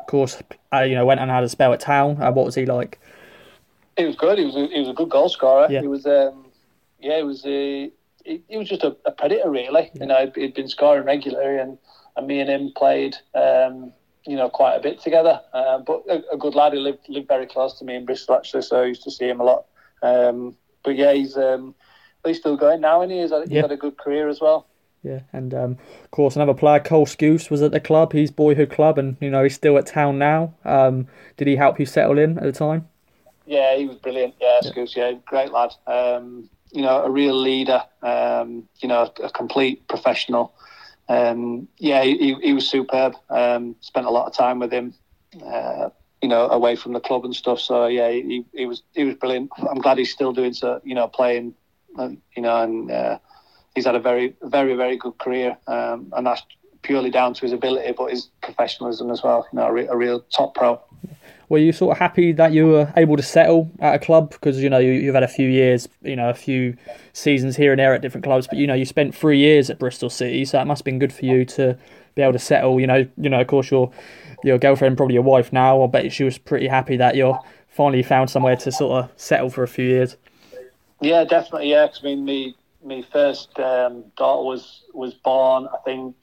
of 0.00 0.06
course, 0.06 0.42
uh, 0.72 0.80
you 0.80 0.94
know, 0.94 1.04
went 1.04 1.20
and 1.20 1.30
had 1.30 1.44
a 1.44 1.48
spell 1.48 1.72
at 1.74 1.80
Town. 1.80 2.20
Uh, 2.22 2.32
what 2.32 2.46
was 2.46 2.54
he 2.54 2.64
like? 2.64 2.98
He 3.98 4.06
was 4.06 4.16
good. 4.16 4.38
He 4.38 4.46
was 4.46 4.56
a, 4.56 4.66
he 4.68 4.80
was 4.80 4.88
a 4.88 4.94
good 4.94 5.10
goal 5.10 5.28
scorer. 5.28 5.66
Yeah. 5.70 5.82
He 5.82 5.86
was, 5.86 6.06
um, 6.06 6.46
yeah, 6.98 7.18
he 7.18 7.22
was 7.24 7.44
a, 7.44 7.90
he, 8.24 8.42
he 8.48 8.56
was 8.56 8.70
just 8.70 8.82
a, 8.82 8.96
a 9.04 9.12
predator 9.12 9.50
really. 9.50 9.90
Yeah. 9.92 10.00
You 10.00 10.06
know, 10.06 10.32
he'd 10.34 10.54
been 10.54 10.68
scoring 10.68 11.04
regularly, 11.04 11.58
and, 11.58 11.76
and 12.16 12.26
me 12.26 12.40
and 12.40 12.50
him 12.50 12.72
played, 12.76 13.16
um, 13.34 13.92
you 14.26 14.36
know, 14.36 14.48
quite 14.48 14.76
a 14.76 14.80
bit 14.80 15.00
together. 15.00 15.40
Uh, 15.52 15.78
but 15.78 16.02
a, 16.08 16.22
a, 16.32 16.36
good 16.36 16.54
lad. 16.54 16.72
He 16.72 16.78
lived 16.78 17.08
lived 17.08 17.28
very 17.28 17.46
close 17.46 17.78
to 17.78 17.84
me 17.84 17.96
in 17.96 18.04
Bristol 18.04 18.36
actually, 18.36 18.62
so 18.62 18.82
I 18.82 18.86
used 18.86 19.02
to 19.04 19.10
see 19.10 19.28
him 19.28 19.40
a 19.40 19.44
lot. 19.44 19.66
Um, 20.02 20.56
but 20.84 20.96
yeah, 20.96 21.12
he's 21.12 21.36
um, 21.36 21.74
he's 22.24 22.38
still 22.38 22.56
going 22.56 22.80
now, 22.80 23.02
and 23.02 23.10
he? 23.10 23.20
He's, 23.20 23.30
he's 23.30 23.50
yeah. 23.50 23.62
had 23.62 23.72
a 23.72 23.76
good 23.76 23.96
career 23.98 24.28
as 24.28 24.40
well. 24.40 24.66
Yeah, 25.02 25.20
and 25.32 25.52
um, 25.52 25.78
of 26.04 26.10
course 26.12 26.36
another 26.36 26.54
player, 26.54 26.78
Cole 26.78 27.06
Skuse, 27.06 27.50
was 27.50 27.60
at 27.60 27.72
the 27.72 27.80
club, 27.80 28.12
his 28.12 28.30
boyhood 28.30 28.70
club, 28.70 28.98
and 28.98 29.16
you 29.20 29.30
know 29.30 29.42
he's 29.42 29.54
still 29.54 29.76
at 29.78 29.86
town 29.86 30.18
now. 30.18 30.54
Um, 30.64 31.08
did 31.36 31.48
he 31.48 31.56
help 31.56 31.80
you 31.80 31.86
settle 31.86 32.18
in 32.18 32.38
at 32.38 32.44
the 32.44 32.52
time? 32.52 32.88
Yeah, 33.46 33.76
he 33.76 33.86
was 33.86 33.96
brilliant. 33.96 34.34
Yeah, 34.40 34.60
yeah. 34.62 34.70
Skuse, 34.70 34.94
yeah, 34.94 35.12
great 35.26 35.50
lad. 35.50 35.74
Um, 35.86 36.48
you 36.70 36.82
know, 36.82 37.04
a 37.04 37.10
real 37.10 37.34
leader. 37.34 37.82
Um, 38.02 38.68
you 38.80 38.88
know, 38.88 39.10
a, 39.20 39.24
a 39.24 39.30
complete 39.30 39.86
professional. 39.88 40.54
Um, 41.08 41.68
yeah, 41.78 42.02
he, 42.02 42.34
he 42.42 42.52
was 42.52 42.68
superb. 42.68 43.14
Um, 43.28 43.76
spent 43.80 44.06
a 44.06 44.10
lot 44.10 44.26
of 44.26 44.34
time 44.34 44.58
with 44.58 44.72
him. 44.72 44.94
Uh, 45.44 45.90
you 46.20 46.28
know, 46.28 46.48
away 46.48 46.76
from 46.76 46.92
the 46.92 47.00
club 47.00 47.24
and 47.24 47.34
stuff. 47.34 47.58
So 47.58 47.86
yeah, 47.86 48.10
he, 48.10 48.44
he 48.54 48.66
was 48.66 48.82
he 48.94 49.04
was 49.04 49.16
brilliant. 49.16 49.50
I'm 49.58 49.80
glad 49.80 49.98
he's 49.98 50.12
still 50.12 50.32
doing 50.32 50.52
so. 50.52 50.80
You 50.84 50.94
know, 50.94 51.08
playing. 51.08 51.54
Uh, 51.98 52.10
you 52.36 52.42
know, 52.42 52.62
and. 52.62 52.90
Uh, 52.90 53.18
he's 53.74 53.86
had 53.86 53.94
a 53.94 54.00
very, 54.00 54.34
very, 54.42 54.74
very 54.74 54.96
good 54.96 55.16
career, 55.18 55.56
um, 55.66 56.12
and 56.16 56.26
that's 56.26 56.42
purely 56.82 57.10
down 57.10 57.34
to 57.34 57.42
his 57.42 57.52
ability, 57.52 57.92
but 57.96 58.10
his 58.10 58.28
professionalism 58.42 59.10
as 59.10 59.22
well. 59.22 59.46
You 59.52 59.58
know, 59.58 59.66
a, 59.66 59.72
re- 59.72 59.86
a 59.86 59.96
real 59.96 60.20
top 60.20 60.54
pro. 60.54 60.80
Were 61.52 61.58
you 61.58 61.70
sort 61.70 61.92
of 61.92 61.98
happy 61.98 62.32
that 62.32 62.52
you 62.52 62.66
were 62.68 62.90
able 62.96 63.14
to 63.18 63.22
settle 63.22 63.70
at 63.78 63.94
a 63.94 63.98
club 63.98 64.30
because 64.30 64.62
you 64.62 64.70
know 64.70 64.78
you, 64.78 65.04
have 65.04 65.16
had 65.16 65.22
a 65.22 65.28
few 65.28 65.50
years, 65.50 65.86
you 66.00 66.16
know, 66.16 66.30
a 66.30 66.34
few 66.34 66.78
seasons 67.12 67.56
here 67.56 67.72
and 67.72 67.78
there 67.78 67.92
at 67.92 68.00
different 68.00 68.24
clubs, 68.24 68.46
but 68.46 68.56
you 68.56 68.66
know 68.66 68.72
you 68.72 68.86
spent 68.86 69.14
three 69.14 69.38
years 69.38 69.68
at 69.68 69.78
Bristol 69.78 70.08
City, 70.08 70.46
so 70.46 70.56
that 70.56 70.66
must 70.66 70.80
have 70.80 70.86
been 70.86 70.98
good 70.98 71.12
for 71.12 71.26
you 71.26 71.44
to 71.44 71.76
be 72.14 72.22
able 72.22 72.32
to 72.32 72.38
settle. 72.38 72.80
You 72.80 72.86
know, 72.86 73.06
you 73.18 73.28
know, 73.28 73.42
of 73.42 73.48
course 73.48 73.70
your 73.70 73.92
your 74.42 74.56
girlfriend, 74.56 74.96
probably 74.96 75.12
your 75.12 75.24
wife 75.24 75.52
now. 75.52 75.82
I 75.82 75.86
bet 75.88 76.10
she 76.10 76.24
was 76.24 76.38
pretty 76.38 76.68
happy 76.68 76.96
that 76.96 77.16
you're 77.16 77.38
finally 77.68 78.02
found 78.02 78.30
somewhere 78.30 78.56
to 78.56 78.72
sort 78.72 79.04
of 79.04 79.10
settle 79.20 79.50
for 79.50 79.62
a 79.62 79.68
few 79.68 79.84
years. 79.84 80.16
Yeah, 81.02 81.24
definitely. 81.24 81.68
Yeah, 81.68 81.86
cause, 81.86 82.00
I 82.02 82.06
mean, 82.06 82.24
me 82.24 82.56
my 82.82 83.04
first 83.12 83.58
um, 83.58 84.04
daughter 84.16 84.42
was 84.42 84.84
was 84.94 85.12
born, 85.12 85.68
I 85.70 85.76
think, 85.84 86.16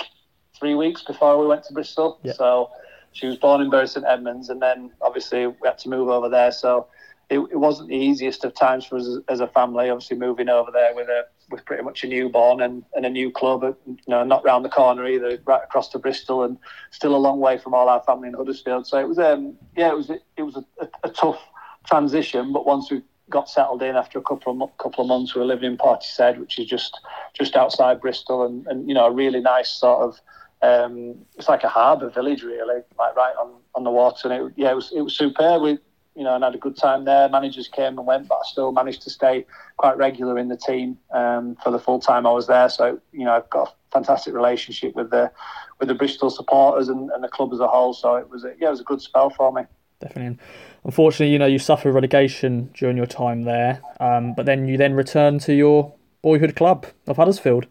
three 0.58 0.74
weeks 0.74 1.04
before 1.04 1.40
we 1.40 1.46
went 1.46 1.66
to 1.66 1.74
Bristol. 1.74 2.20
Yeah. 2.24 2.34
So 2.34 2.72
she 3.12 3.28
was 3.28 3.38
born 3.38 3.62
in 3.62 3.70
Bury 3.70 3.88
St 3.88 4.05
Edmunds, 4.05 4.49
and 4.49 4.62
then 4.62 4.91
obviously 5.01 5.47
we 5.47 5.55
had 5.66 5.78
to 5.80 5.89
move 5.89 6.10
over 6.10 6.30
there. 6.30 6.51
So 6.51 6.88
it, 7.30 7.39
it 7.39 7.57
wasn't 7.57 7.89
the 7.89 7.95
easiest 7.95 8.43
of 8.43 8.53
times 8.53 8.86
for 8.86 8.97
us 8.97 9.07
as, 9.28 9.39
a 9.39 9.47
family. 9.47 9.89
Obviously, 9.89 10.18
moving 10.18 10.49
over 10.49 10.72
there 10.72 10.95
with 10.95 11.07
a 11.10 11.26
with 11.51 11.66
pretty 11.66 11.84
much 11.84 12.03
a 12.03 12.07
newborn 12.07 12.62
and, 12.62 12.84
and 12.93 13.05
a 13.05 13.10
new 13.10 13.32
club, 13.32 13.64
you 13.86 13.97
know, 14.07 14.24
not 14.24 14.45
round 14.45 14.64
the 14.64 14.70
corner 14.70 15.07
either, 15.07 15.39
right 15.45 15.64
across 15.64 15.89
to 15.89 15.99
Bristol, 15.99 16.43
and 16.43 16.57
still 16.91 17.16
a 17.16 17.18
long 17.18 17.39
way 17.39 17.57
from 17.57 17.74
all 17.74 17.89
our 17.89 18.01
family 18.03 18.28
in 18.28 18.36
Huddersfield. 18.36 18.86
So 18.86 18.99
it 18.99 19.07
was, 19.07 19.20
um, 19.20 19.55
yeah, 19.76 19.89
it 19.89 19.95
was 19.95 20.10
it 20.10 20.43
was 20.43 20.55
a, 20.55 20.66
a, 20.82 20.88
a 21.03 21.10
tough 21.10 21.41
transition. 21.86 22.53
But 22.53 22.66
once 22.66 22.91
we 22.91 23.01
got 23.30 23.49
settled 23.49 23.84
in 23.84 23.95
after 23.95 24.18
a 24.20 24.24
couple 24.24 24.62
of 24.62 24.78
couple 24.78 25.03
of 25.03 25.07
months. 25.07 25.36
We 25.36 25.41
were 25.41 25.47
living 25.47 25.72
in 25.72 25.78
Portishead, 25.78 26.39
which 26.39 26.60
is 26.60 26.66
just 26.66 26.99
just 27.34 27.55
outside 27.55 28.01
Bristol, 28.01 28.45
and, 28.45 28.66
and 28.68 28.88
you 28.88 28.95
know 28.95 29.05
a 29.05 29.12
really 29.12 29.39
nice 29.39 29.70
sort 29.70 30.01
of 30.01 30.20
um, 30.62 31.16
it's 31.38 31.47
like 31.47 31.64
a 31.64 31.70
harbour 31.70 32.10
village 32.10 32.43
really, 32.43 32.82
like 32.97 33.16
right 33.16 33.36
on, 33.39 33.53
on 33.76 33.84
the 33.84 33.91
water. 33.91 34.30
And 34.30 34.47
it, 34.47 34.53
yeah, 34.57 34.72
it 34.72 34.76
was 34.76 34.91
it 34.93 35.01
was 35.01 35.16
superb. 35.16 35.62
We 35.62 35.78
you 36.16 36.24
know 36.24 36.36
and 36.36 36.43
had 36.43 36.55
a 36.55 36.57
good 36.57 36.78
time 36.78 37.05
there. 37.05 37.30
Managers 37.30 37.68
came 37.68 37.97
and 37.97 38.05
went, 38.05 38.28
but 38.28 38.36
I 38.36 38.41
still 38.45 38.72
managed 38.72 39.01
to 39.03 39.10
stay 39.10 39.45
quite 39.78 39.97
regular 39.97 40.38
in 40.38 40.49
the 40.49 40.57
team 40.57 40.97
um, 41.12 41.55
for 41.64 41.72
the 41.72 41.80
full 41.80 41.99
time 41.99 42.26
I 42.26 42.32
was 42.32 42.47
there. 42.47 42.70
So 42.70 42.99
you 43.12 43.26
know 43.26 43.34
I've 43.34 43.49
got 43.49 43.70
a 43.70 43.74
fantastic 43.91 44.34
relationship 44.34 44.95
with 44.95 45.12
the 45.12 45.32
with 45.80 45.88
the 45.88 45.95
Bristol 45.95 46.30
supporters 46.30 46.89
and, 46.89 47.10
and 47.12 47.24
the 47.24 47.30
club 47.30 47.53
as 47.53 47.60
a 47.60 47.68
whole. 47.68 47.93
So 47.93 48.16
it 48.16 48.30
was 48.30 48.43
a, 48.43 48.53
yeah 48.60 48.68
it 48.68 48.72
was 48.72 48.82
a 48.82 48.86
good 48.86 49.01
spell 49.01 49.30
for 49.30 49.51
me 49.51 49.64
definitely. 49.99 50.38
Unfortunately, 50.86 51.32
you 51.32 51.39
know, 51.39 51.45
you 51.45 51.60
suffered 51.60 51.91
relegation 51.91 52.70
during 52.74 52.95
your 52.95 53.05
time 53.05 53.43
there, 53.43 53.82
um, 53.99 54.34
but 54.34 54.45
then 54.45 54.68
you 54.68 54.78
then 54.78 54.93
returned 54.93 55.41
to 55.41 55.53
your 55.53 55.93
boyhood 56.22 56.55
club 56.55 56.86
of 57.07 57.18
Huddersfield. 57.18 57.68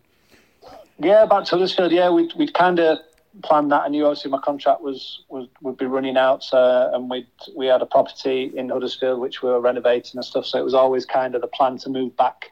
Yeah, 1.01 1.26
back 1.26 1.44
to 1.44 1.51
Huddersfield. 1.53 1.92
Yeah, 1.92 2.11
we'd, 2.11 2.32
we'd 2.34 2.55
kind 2.55 2.80
of 2.80 2.99
planned 3.42 3.70
that. 3.70 3.82
I 3.82 3.88
knew 3.88 4.05
obviously 4.07 4.30
my 4.30 4.40
contract 4.40 4.80
was, 4.80 5.22
was 5.28 5.49
would 5.62 5.76
be 5.76 5.86
running 5.86 6.16
out, 6.16 6.44
uh, 6.53 6.90
and 6.92 7.09
we 7.09 7.26
we 7.57 7.66
had 7.66 7.82
a 7.82 7.86
property 7.86 8.53
in 8.57 8.68
Huddersfield 8.68 9.20
which 9.20 9.42
we 9.42 9.49
were 9.49 9.61
renovating 9.61 10.12
and 10.16 10.24
stuff. 10.24 10.46
So 10.46 10.59
it 10.59 10.64
was 10.64 10.74
always 10.74 11.07
kind 11.07 11.34
of 11.34 11.40
the 11.40 11.46
plan 11.46 11.78
to 11.78 11.90
move 11.90 12.16
back, 12.16 12.46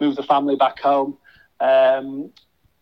move 0.00 0.16
the 0.16 0.22
family 0.22 0.56
back 0.56 0.80
home. 0.80 1.18
Um, 1.60 2.30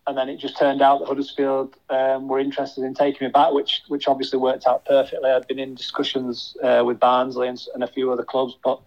and 0.06 0.16
then 0.16 0.28
it 0.28 0.38
just 0.38 0.58
turned 0.58 0.80
out 0.80 1.00
that 1.00 1.08
Huddersfield 1.08 1.76
um, 1.90 2.26
were 2.26 2.38
interested 2.38 2.84
in 2.84 2.94
taking 2.94 3.26
me 3.26 3.30
back, 3.32 3.52
which 3.52 3.82
which 3.88 4.08
obviously 4.08 4.38
worked 4.38 4.66
out 4.66 4.84
perfectly. 4.84 5.30
I'd 5.30 5.46
been 5.46 5.58
in 5.58 5.74
discussions 5.74 6.56
uh, 6.62 6.82
with 6.84 7.00
Barnsley 7.00 7.48
and, 7.48 7.61
and, 7.74 7.82
a 7.82 7.86
few 7.86 8.11
other 8.12 8.24
clubs, 8.24 8.56
but 8.62 8.80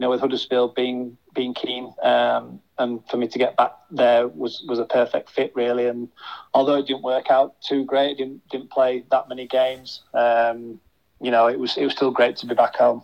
know, 0.00 0.10
with 0.10 0.20
Huddersfield 0.20 0.74
being 0.74 1.16
being 1.34 1.54
keen, 1.54 1.92
um, 2.02 2.60
and 2.78 3.00
for 3.08 3.16
me 3.16 3.28
to 3.28 3.38
get 3.38 3.56
back 3.56 3.72
there 3.90 4.28
was 4.28 4.64
was 4.68 4.78
a 4.78 4.84
perfect 4.84 5.30
fit, 5.30 5.52
really. 5.54 5.86
And 5.86 6.08
although 6.54 6.76
it 6.76 6.86
didn't 6.86 7.02
work 7.02 7.30
out 7.30 7.60
too 7.60 7.84
great, 7.84 8.18
didn't 8.18 8.48
didn't 8.48 8.70
play 8.70 9.04
that 9.10 9.28
many 9.28 9.46
games, 9.46 10.02
um, 10.14 10.80
you 11.20 11.30
know, 11.30 11.46
it 11.46 11.58
was 11.58 11.76
it 11.76 11.84
was 11.84 11.92
still 11.92 12.10
great 12.10 12.36
to 12.36 12.46
be 12.46 12.54
back 12.54 12.76
home. 12.76 13.02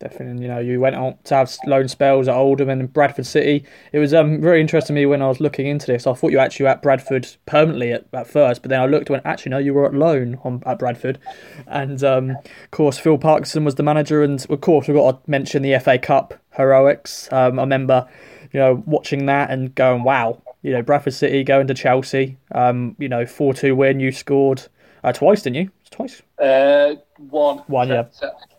Definitely, 0.00 0.42
you 0.42 0.48
know, 0.48 0.58
you 0.60 0.80
went 0.80 0.96
on 0.96 1.18
to 1.24 1.34
have 1.34 1.54
loan 1.66 1.86
spells 1.86 2.26
at 2.26 2.34
Oldham 2.34 2.70
and 2.70 2.90
Bradford 2.90 3.26
City. 3.26 3.66
It 3.92 3.98
was 3.98 4.14
um, 4.14 4.40
very 4.40 4.58
interesting 4.58 4.96
to 4.96 4.98
me 4.98 5.04
when 5.04 5.20
I 5.20 5.28
was 5.28 5.40
looking 5.40 5.66
into 5.66 5.86
this. 5.88 6.06
I 6.06 6.14
thought 6.14 6.30
you 6.30 6.38
were 6.38 6.42
actually 6.42 6.68
at 6.68 6.80
Bradford 6.80 7.28
permanently 7.44 7.92
at, 7.92 8.06
at 8.14 8.26
first, 8.26 8.62
but 8.62 8.70
then 8.70 8.80
I 8.80 8.86
looked 8.86 9.10
and 9.10 9.16
went, 9.16 9.26
actually, 9.26 9.50
no, 9.50 9.58
you 9.58 9.74
were 9.74 9.84
at 9.84 9.92
loan 9.92 10.38
on, 10.42 10.62
at 10.64 10.78
Bradford. 10.78 11.18
And 11.66 12.02
um, 12.02 12.30
of 12.30 12.70
course, 12.70 12.96
Phil 12.96 13.18
Parkinson 13.18 13.62
was 13.62 13.74
the 13.74 13.82
manager, 13.82 14.22
and 14.22 14.42
of 14.48 14.62
course, 14.62 14.88
we've 14.88 14.96
got 14.96 15.22
to 15.22 15.30
mention 15.30 15.60
the 15.60 15.78
FA 15.78 15.98
Cup 15.98 16.32
heroics. 16.56 17.30
Um, 17.30 17.58
I 17.58 17.62
remember, 17.62 18.08
you 18.52 18.60
know, 18.60 18.82
watching 18.86 19.26
that 19.26 19.50
and 19.50 19.74
going, 19.74 20.02
wow, 20.02 20.40
you 20.62 20.72
know, 20.72 20.80
Bradford 20.80 21.12
City 21.12 21.44
going 21.44 21.66
to 21.66 21.74
Chelsea, 21.74 22.38
um, 22.52 22.96
you 22.98 23.10
know, 23.10 23.26
4 23.26 23.52
2 23.52 23.76
win. 23.76 24.00
You 24.00 24.12
scored 24.12 24.62
uh, 25.04 25.12
twice, 25.12 25.42
didn't 25.42 25.56
you? 25.56 25.70
Twice? 25.90 26.22
Uh, 26.38 26.94
one. 27.18 27.58
One, 27.66 27.88
yeah. 27.88 28.04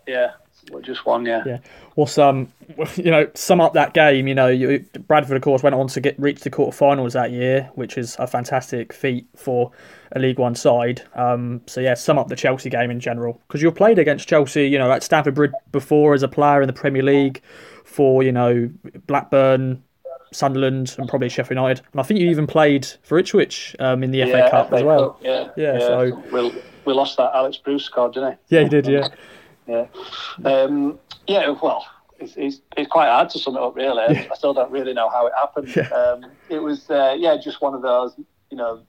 Yeah 0.06 0.32
just 0.82 1.06
one, 1.06 1.26
yeah. 1.26 1.44
Yeah. 1.46 1.60
What's 1.96 2.18
um, 2.18 2.52
you 2.96 3.12
know, 3.12 3.30
sum 3.34 3.62
up 3.62 3.74
that 3.74 3.94
game. 3.94 4.28
You 4.28 4.36
know, 4.36 4.48
you, 4.48 4.86
Bradford, 5.08 5.38
of 5.38 5.44
course, 5.44 5.64
went 5.64 5.76
on 5.76 5.88
to 5.88 6.02
get 6.02 6.20
reach 6.20 6.42
the 6.42 6.50
quarterfinals 6.50 7.14
that 7.14 7.32
year, 7.32 7.70
which 7.76 7.98
is 7.98 8.16
a 8.20 8.28
fantastic 8.28 8.94
feat 8.94 9.28
for 9.36 9.72
a 10.14 10.20
League 10.20 10.40
One 10.40 10.56
side. 10.56 11.04
Um, 11.16 11.62
so 11.68 11.82
yeah, 11.82 11.94
sum 11.94 12.18
up 12.18 12.28
the 12.28 12.36
Chelsea 12.36 12.70
game 12.70 12.92
in 12.92 13.00
general 13.00 13.42
because 13.48 13.62
you 13.62 13.72
played 13.72 14.00
against 14.00 14.28
Chelsea, 14.28 14.68
you 14.68 14.78
know, 14.78 14.92
at 14.92 15.04
Stamford 15.04 15.36
Bridge 15.36 15.52
before 15.72 16.14
as 16.14 16.24
a 16.24 16.28
player 16.28 16.62
in 16.62 16.68
the 16.68 16.74
Premier 16.74 17.04
League 17.04 17.42
for 17.84 18.24
you 18.24 18.32
know 18.32 18.70
Blackburn, 19.08 19.84
Sunderland, 20.32 20.96
and 20.98 21.10
probably 21.10 21.30
Sheffield 21.30 21.58
United. 21.58 21.84
And 21.92 22.00
I 22.00 22.04
think 22.04 22.20
you 22.20 22.30
even 22.30 22.48
played 22.48 22.88
for 23.04 23.18
Ipswich 23.18 23.76
um, 23.80 24.04
in 24.04 24.12
the 24.12 24.20
yeah, 24.20 24.26
FA 24.26 24.50
Cup 24.50 24.70
FA 24.70 24.76
as 24.78 24.84
well. 24.84 25.10
Cup, 25.12 25.22
yeah, 25.24 25.50
yeah, 25.56 25.74
yeah. 25.74 25.80
So 25.80 26.24
we 26.32 26.62
we 26.86 26.94
lost 26.94 27.18
that 27.18 27.32
Alex 27.34 27.58
Bruce 27.58 27.90
card, 27.90 28.14
didn't 28.14 28.38
he? 28.48 28.56
Yeah, 28.56 28.64
he 28.64 28.70
did. 28.70 28.88
Yeah. 28.88 29.08
Yeah. 29.72 29.88
Um, 30.50 31.00
yeah, 31.28 31.50
well, 31.62 31.86
it's, 32.20 32.34
it's, 32.36 32.62
it's, 32.78 32.90
quite 32.90 33.08
hard 33.08 33.30
to 33.32 33.40
sum 33.40 33.56
it 33.56 33.62
up, 33.62 33.76
really. 33.76 34.04
Yeah. 34.14 34.28
I 34.32 34.36
still 34.36 34.54
don't 34.54 34.72
really 34.72 34.94
know 34.94 35.10
how 35.10 35.28
it 35.28 35.34
happened. 35.36 35.76
Yeah. 35.76 35.88
Um, 35.90 36.26
it 36.50 36.60
was, 36.60 36.90
uh, 36.90 37.16
yeah, 37.18 37.38
just 37.38 37.62
one 37.62 37.74
of 37.74 37.82
those, 37.82 38.14
you 38.50 38.58
know, 38.58 38.84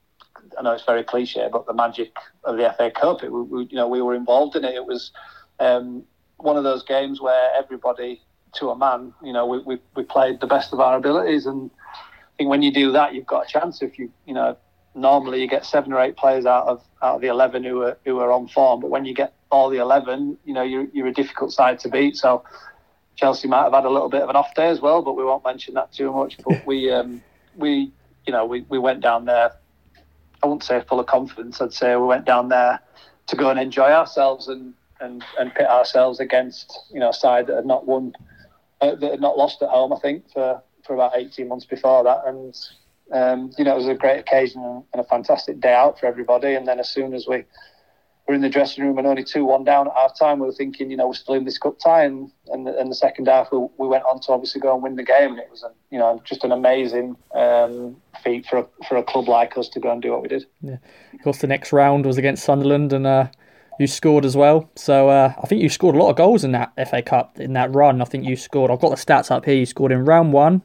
I 0.58 0.62
know 0.62 0.72
it's 0.72 0.84
very 0.84 1.04
cliche, 1.04 1.48
but 1.50 1.66
the 1.66 1.72
magic 1.72 2.16
of 2.44 2.56
the 2.56 2.74
FA 2.76 2.90
Cup, 2.90 3.22
it, 3.22 3.30
we, 3.30 3.64
you 3.64 3.76
know, 3.76 3.88
we 3.88 4.02
were 4.02 4.14
involved 4.14 4.56
in 4.56 4.64
it. 4.64 4.74
It 4.74 4.84
was 4.84 5.12
um, 5.60 6.02
one 6.38 6.56
of 6.56 6.64
those 6.64 6.82
games 6.82 7.20
where 7.20 7.50
everybody, 7.56 8.20
to 8.54 8.70
a 8.70 8.76
man, 8.76 9.14
you 9.22 9.32
know, 9.32 9.46
we, 9.46 9.58
we, 9.60 9.78
we 9.94 10.02
played 10.02 10.40
the 10.40 10.46
best 10.46 10.72
of 10.72 10.80
our 10.80 10.96
abilities. 10.96 11.46
And 11.46 11.70
I 11.94 12.36
think 12.36 12.50
when 12.50 12.62
you 12.62 12.72
do 12.72 12.92
that, 12.92 13.14
you've 13.14 13.26
got 13.26 13.46
a 13.46 13.48
chance. 13.48 13.82
If 13.82 13.98
you, 13.98 14.10
you 14.26 14.34
know, 14.34 14.56
normally 14.94 15.40
you 15.40 15.48
get 15.48 15.64
seven 15.64 15.92
or 15.92 16.00
eight 16.00 16.16
players 16.16 16.46
out 16.46 16.66
of 16.66 16.82
out 17.02 17.16
of 17.16 17.20
the 17.20 17.28
eleven 17.28 17.64
who 17.64 17.82
are 17.82 17.98
who 18.04 18.18
are 18.20 18.32
on 18.32 18.48
form. 18.48 18.80
But 18.80 18.90
when 18.90 19.04
you 19.04 19.14
get 19.14 19.34
all 19.50 19.70
the 19.70 19.78
eleven, 19.78 20.38
you 20.44 20.54
know 20.54 20.62
you're 20.62 20.86
you're 20.92 21.08
a 21.08 21.12
difficult 21.12 21.52
side 21.52 21.78
to 21.80 21.88
beat. 21.88 22.16
So 22.16 22.44
Chelsea 23.16 23.48
might 23.48 23.64
have 23.64 23.72
had 23.72 23.84
a 23.84 23.90
little 23.90 24.08
bit 24.08 24.22
of 24.22 24.28
an 24.30 24.36
off 24.36 24.54
day 24.54 24.68
as 24.68 24.80
well, 24.80 25.02
but 25.02 25.14
we 25.14 25.24
won't 25.24 25.44
mention 25.44 25.74
that 25.74 25.92
too 25.92 26.12
much. 26.12 26.38
But 26.44 26.66
we 26.66 26.90
um, 26.98 27.22
we 27.56 27.92
you 28.26 28.32
know 28.32 28.44
we, 28.44 28.64
we 28.68 28.78
went 28.78 29.00
down 29.00 29.24
there 29.24 29.52
I 30.42 30.46
wouldn't 30.46 30.64
say 30.64 30.82
full 30.88 31.00
of 31.00 31.06
confidence. 31.06 31.60
I'd 31.60 31.72
say 31.72 31.94
we 31.96 32.06
went 32.06 32.24
down 32.24 32.48
there 32.48 32.80
to 33.28 33.36
go 33.36 33.50
and 33.50 33.60
enjoy 33.60 33.90
ourselves 33.90 34.48
and, 34.48 34.74
and, 35.00 35.24
and 35.38 35.54
pit 35.54 35.68
ourselves 35.68 36.18
against 36.20 36.78
you 36.92 37.00
know 37.00 37.10
a 37.10 37.14
side 37.14 37.46
that 37.46 37.56
had 37.56 37.66
not 37.66 37.86
won, 37.86 38.12
uh, 38.80 38.94
that 38.96 39.10
had 39.12 39.20
not 39.20 39.38
lost 39.38 39.62
at 39.62 39.68
home. 39.68 39.92
I 39.92 39.98
think 39.98 40.30
for 40.32 40.60
for 40.84 40.94
about 40.94 41.12
eighteen 41.14 41.48
months 41.48 41.64
before 41.64 42.02
that, 42.04 42.22
and 42.26 42.58
um, 43.12 43.50
you 43.58 43.64
know 43.64 43.72
it 43.72 43.76
was 43.76 43.88
a 43.88 43.94
great 43.94 44.18
occasion 44.18 44.84
and 44.92 45.00
a 45.00 45.04
fantastic 45.04 45.60
day 45.60 45.74
out 45.74 45.98
for 45.98 46.06
everybody. 46.06 46.54
And 46.54 46.66
then 46.66 46.80
as 46.80 46.88
soon 46.88 47.14
as 47.14 47.26
we 47.26 47.44
were 48.26 48.34
in 48.34 48.40
the 48.40 48.48
dressing 48.48 48.84
room 48.84 48.98
and 48.98 49.06
only 49.06 49.24
2 49.24 49.44
1 49.44 49.64
down 49.64 49.88
at 49.88 49.94
half 49.94 50.18
time. 50.18 50.38
We 50.38 50.46
were 50.46 50.52
thinking, 50.52 50.90
you 50.90 50.96
know, 50.96 51.08
we're 51.08 51.14
still 51.14 51.34
in 51.34 51.44
this 51.44 51.58
cup 51.58 51.78
tie. 51.78 52.04
And, 52.04 52.30
and, 52.48 52.66
the, 52.66 52.78
and 52.78 52.90
the 52.90 52.94
second 52.94 53.26
half, 53.26 53.50
we, 53.52 53.66
we, 53.78 53.88
went 53.88 54.04
on 54.04 54.20
to 54.20 54.32
obviously 54.32 54.60
go 54.60 54.74
and 54.74 54.82
win 54.82 54.96
the 54.96 55.02
game. 55.02 55.32
And 55.32 55.38
it 55.38 55.48
was, 55.50 55.62
a, 55.62 55.70
you 55.90 55.98
know, 55.98 56.22
just 56.24 56.44
an 56.44 56.52
amazing 56.52 57.16
um, 57.34 57.96
feat 58.22 58.46
for 58.46 58.58
a, 58.58 58.66
for 58.88 58.96
a 58.96 59.02
club 59.02 59.28
like 59.28 59.56
us 59.58 59.68
to 59.70 59.80
go 59.80 59.90
and 59.90 60.00
do 60.00 60.12
what 60.12 60.22
we 60.22 60.28
did. 60.28 60.46
Yeah. 60.60 60.76
Of 61.12 61.22
course, 61.22 61.38
the 61.38 61.46
next 61.46 61.72
round 61.72 62.06
was 62.06 62.18
against 62.18 62.44
Sunderland 62.44 62.92
and 62.92 63.06
uh, 63.06 63.28
you 63.80 63.86
scored 63.86 64.24
as 64.24 64.36
well. 64.36 64.70
So 64.76 65.08
uh, 65.08 65.34
I 65.42 65.46
think 65.46 65.62
you 65.62 65.68
scored 65.68 65.96
a 65.96 65.98
lot 65.98 66.10
of 66.10 66.16
goals 66.16 66.44
in 66.44 66.52
that 66.52 66.72
FA 66.88 67.02
Cup, 67.02 67.40
in 67.40 67.54
that 67.54 67.74
run. 67.74 68.00
I 68.00 68.04
think 68.04 68.24
you 68.24 68.36
scored, 68.36 68.70
I've 68.70 68.80
got 68.80 68.90
the 68.90 68.96
stats 68.96 69.30
up 69.30 69.44
here. 69.44 69.54
You 69.54 69.66
scored 69.66 69.92
in 69.92 70.04
round 70.04 70.32
one, 70.32 70.62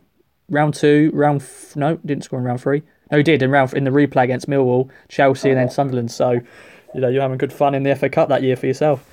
round 0.49 0.73
two, 0.73 1.11
round, 1.13 1.41
f- 1.41 1.75
no, 1.75 1.97
didn't 1.97 2.23
score 2.23 2.39
in 2.39 2.45
round 2.45 2.61
three. 2.61 2.83
No, 3.11 3.17
he 3.17 3.23
did 3.23 3.41
in 3.41 3.51
round 3.51 3.73
in 3.73 3.83
the 3.83 3.91
replay 3.91 4.23
against 4.23 4.49
Millwall, 4.49 4.89
Chelsea, 5.07 5.49
and 5.49 5.57
then 5.57 5.69
Sunderland. 5.69 6.11
So 6.11 6.39
you 6.93 7.01
know 7.01 7.07
you're 7.07 7.21
having 7.21 7.37
good 7.37 7.53
fun 7.53 7.75
in 7.75 7.83
the 7.83 7.95
FA 7.95 8.09
Cup 8.09 8.29
that 8.29 8.43
year 8.43 8.55
for 8.55 8.67
yourself. 8.67 9.09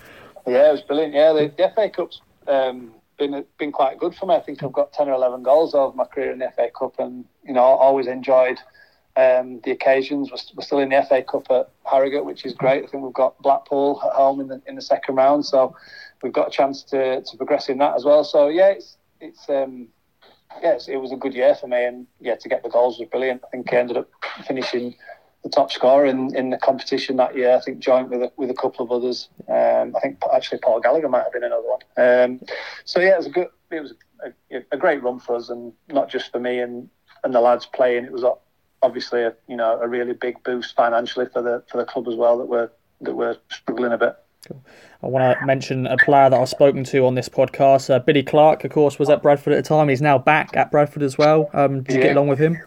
Yeah, 0.47 0.69
it 0.69 0.73
was 0.73 0.83
brilliant. 0.83 1.15
Yeah, 1.15 1.33
the, 1.33 1.53
the 1.57 1.73
FA 1.75 1.89
Cup's 1.89 2.21
um, 2.49 2.93
been 3.19 3.45
been 3.59 3.73
quite 3.73 3.99
good 3.99 4.15
for 4.15 4.27
me. 4.27 4.35
I 4.35 4.41
think 4.41 4.63
I've 4.63 4.73
got 4.73 4.93
ten 4.93 5.09
or 5.09 5.13
eleven 5.13 5.43
goals 5.43 5.75
over 5.75 5.97
my 5.97 6.05
career 6.05 6.33
in 6.33 6.39
the 6.39 6.51
FA 6.57 6.71
Cup, 6.77 6.99
and 6.99 7.25
you 7.45 7.55
know, 7.55 7.63
always 7.63 8.07
enjoyed 8.07 8.59
um, 9.17 9.61
the 9.65 9.71
occasions. 9.71 10.31
We're, 10.31 10.39
we're, 10.57 10.65
still 10.65 10.81
in 10.81 10.89
the 10.89 11.03
FA 11.09 11.23
Cup 11.23 11.51
at 11.51 11.71
Harrogate, 11.85 12.25
which 12.25 12.45
is 12.45 12.53
great. 12.53 12.85
I 12.85 12.87
think 12.87 13.05
we've 13.05 13.13
got 13.13 13.41
Blackpool 13.43 14.01
at 14.05 14.13
home 14.13 14.41
in 14.41 14.49
the 14.49 14.61
in 14.67 14.75
the 14.75 14.83
second 14.83 15.17
round, 15.17 15.47
so 15.47 15.77
we've 16.23 16.33
got 16.33 16.49
a 16.49 16.51
chance 16.51 16.83
to, 16.85 17.23
to 17.23 17.37
progress 17.37 17.69
in 17.69 17.79
that 17.79 17.95
as 17.95 18.05
well. 18.05 18.25
So 18.25 18.49
yeah, 18.49 18.71
it's 18.71 18.97
it's 19.21 19.49
um, 19.49 19.89
yes, 20.63 20.89
it 20.89 20.97
was 20.97 21.13
a 21.13 21.17
good 21.17 21.35
year 21.35 21.55
for 21.55 21.67
me, 21.67 21.85
and 21.85 22.07
yeah, 22.21 22.37
to 22.37 22.49
get 22.49 22.63
the 22.63 22.69
goals 22.69 22.99
was 22.99 23.09
brilliant. 23.09 23.43
I 23.45 23.49
think 23.49 23.73
I 23.73 23.77
ended 23.77 23.97
up 23.97 24.11
finishing 24.47 24.97
the 25.43 25.51
top 25.51 25.71
scorer 25.71 26.07
in, 26.07 26.35
in 26.35 26.51
the 26.51 26.57
competition 26.57 27.17
that 27.17 27.37
year. 27.37 27.55
I 27.55 27.61
think 27.61 27.79
joint 27.79 28.09
with 28.09 28.23
a, 28.23 28.33
with 28.37 28.51
a 28.51 28.55
couple 28.55 28.85
of 28.85 28.91
others. 28.91 29.29
Um, 29.49 29.95
I 29.95 30.01
think 30.01 30.19
actually 30.35 30.59
Paul 30.59 30.81
Gallagher 30.81 31.09
might 31.09 31.25
have 31.25 31.33
been 31.33 31.45
another 31.45 31.67
one. 31.67 31.81
Um, 31.97 32.41
so 32.85 33.01
yeah, 33.01 33.15
it 33.15 33.19
was 33.19 33.27
a 33.27 33.31
good, 33.31 33.49
it 33.71 33.81
was 33.81 33.93
a, 34.25 34.63
a, 34.73 34.77
great 34.79 35.03
run 35.03 35.21
for 35.21 35.37
us, 35.37 35.51
and 35.51 35.73
not 35.89 36.09
just 36.09 36.33
for 36.33 36.41
me 36.41 36.59
and, 36.61 36.89
and 37.23 37.35
the 37.35 37.41
lads 37.41 37.67
playing. 37.67 38.05
It 38.05 38.13
was 38.13 38.25
obviously 38.83 39.23
a 39.23 39.35
you 39.49 39.57
know 39.57 39.79
a 39.81 39.89
really 39.89 40.15
big 40.15 40.43
boost 40.45 40.75
financially 40.75 41.27
for 41.33 41.43
the 41.43 41.63
for 41.71 41.79
the 41.79 41.85
club 41.85 42.09
as 42.09 42.15
well 42.15 42.39
that 42.39 42.47
we're 42.47 42.71
that 43.03 43.15
we're 43.15 43.37
struggling 43.51 43.93
a 43.93 43.99
bit. 43.99 44.17
Cool. 44.47 44.63
I 45.03 45.07
want 45.07 45.39
to 45.39 45.47
mention 45.47 45.87
a 45.87 45.97
player 45.97 46.31
that 46.31 46.39
I've 46.39 46.49
spoken 46.49 46.85
to 46.85 47.07
on 47.07 47.15
this 47.15 47.29
podcast. 47.29 47.95
Uh, 47.95 47.99
Billy 47.99 48.23
Clarke, 48.23 48.65
of 48.65 48.71
course, 48.71 48.99
was 48.99 49.09
at 49.09 49.23
Bradford 49.23 49.53
at 49.53 49.63
the 49.63 49.69
time. 49.69 49.89
He's 49.89 50.03
now 50.03 50.19
back 50.19 50.57
at 50.57 50.71
Bradford 50.71 51.03
as 51.03 51.17
well. 51.17 51.51
Um, 51.53 51.83
did 51.83 51.95
you 51.95 51.99
yeah. 51.99 52.07
get 52.09 52.17
along 52.17 52.29
with 52.29 52.39
him? 52.39 52.59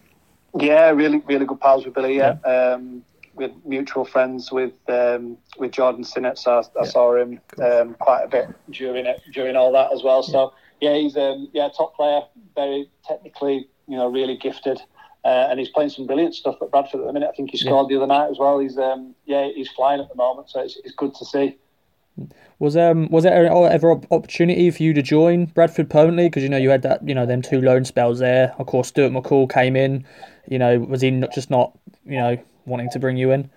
Yeah, 0.60 0.90
really, 0.90 1.20
really 1.28 1.46
good 1.46 1.60
pals 1.60 1.86
with 1.86 1.94
Billy. 1.94 2.18
Yeah, 2.18 2.38
yeah. 2.46 2.74
Um, 2.74 3.04
with 3.36 3.52
mutual 3.66 4.04
friends 4.04 4.52
with 4.52 4.74
um, 4.90 5.38
with 5.58 5.72
Jordan 5.72 6.04
Sinnott, 6.04 6.40
so 6.40 6.54
I, 6.54 6.60
I 6.60 6.84
yeah. 6.84 6.90
saw 6.90 7.16
him 7.16 7.40
um, 7.62 7.96
quite 8.00 8.24
a 8.24 8.28
bit 8.28 8.48
during 8.72 9.06
it 9.06 9.22
during 9.32 9.56
all 9.56 9.72
that 9.74 9.94
as 9.94 10.04
well. 10.04 10.24
So 10.24 10.54
yeah, 10.82 10.96
he's 10.96 11.16
um, 11.16 11.48
yeah 11.54 11.70
top 11.76 11.96
player, 11.96 12.22
very 12.56 12.90
technically, 13.08 13.68
you 13.88 13.98
know, 13.98 14.08
really 14.08 14.36
gifted. 14.36 14.82
Uh, 15.24 15.48
and 15.50 15.60
he's 15.60 15.70
playing 15.70 15.90
some 15.90 16.08
brilliant 16.08 16.34
stuff 16.34 16.56
at 16.62 16.72
Bradford 16.72 17.02
at 17.02 17.08
the 17.08 17.14
minute. 17.14 17.30
I 17.32 17.36
think 17.36 17.52
he 17.52 17.58
scored 17.58 17.90
the 17.90 17.98
other 17.98 18.08
night 18.08 18.30
as 18.30 18.40
well. 18.40 18.60
He's 18.60 18.78
um, 18.78 19.14
yeah, 19.26 19.50
he's 19.54 19.70
flying 19.70 20.00
at 20.00 20.10
the 20.10 20.16
moment, 20.16 20.50
so 20.50 20.62
it's, 20.62 20.78
it's 20.84 20.96
good 20.96 21.14
to 21.16 21.26
see. 21.26 21.58
Was 22.60 22.76
um 22.76 23.08
was 23.10 23.24
there 23.24 23.52
ever 23.52 23.92
opportunity 23.92 24.72
for 24.72 24.82
you 24.82 24.94
to 24.94 25.02
join 25.02 25.46
Bradford 25.46 25.90
permanently? 25.90 26.28
Because 26.28 26.44
you 26.44 26.50
know 26.50 26.58
you 26.58 26.70
had 26.70 26.82
that 26.82 27.08
you 27.08 27.14
know 27.14 27.26
them 27.26 27.42
two 27.42 27.62
loan 27.62 27.86
spells 27.86 28.20
there. 28.20 28.56
Of 28.58 28.66
course, 28.66 28.88
Stuart 28.88 29.12
McCall 29.12 29.52
came 29.52 29.76
in. 29.76 30.06
You 30.48 30.58
know, 30.58 30.80
was 30.80 31.02
he 31.02 31.12
not, 31.12 31.34
just 31.34 31.50
not 31.50 31.78
you 32.06 32.18
know 32.18 32.38
wanting 32.66 32.90
to 32.92 33.00
bring 33.00 33.18
you 33.18 33.32
in? 33.32 33.50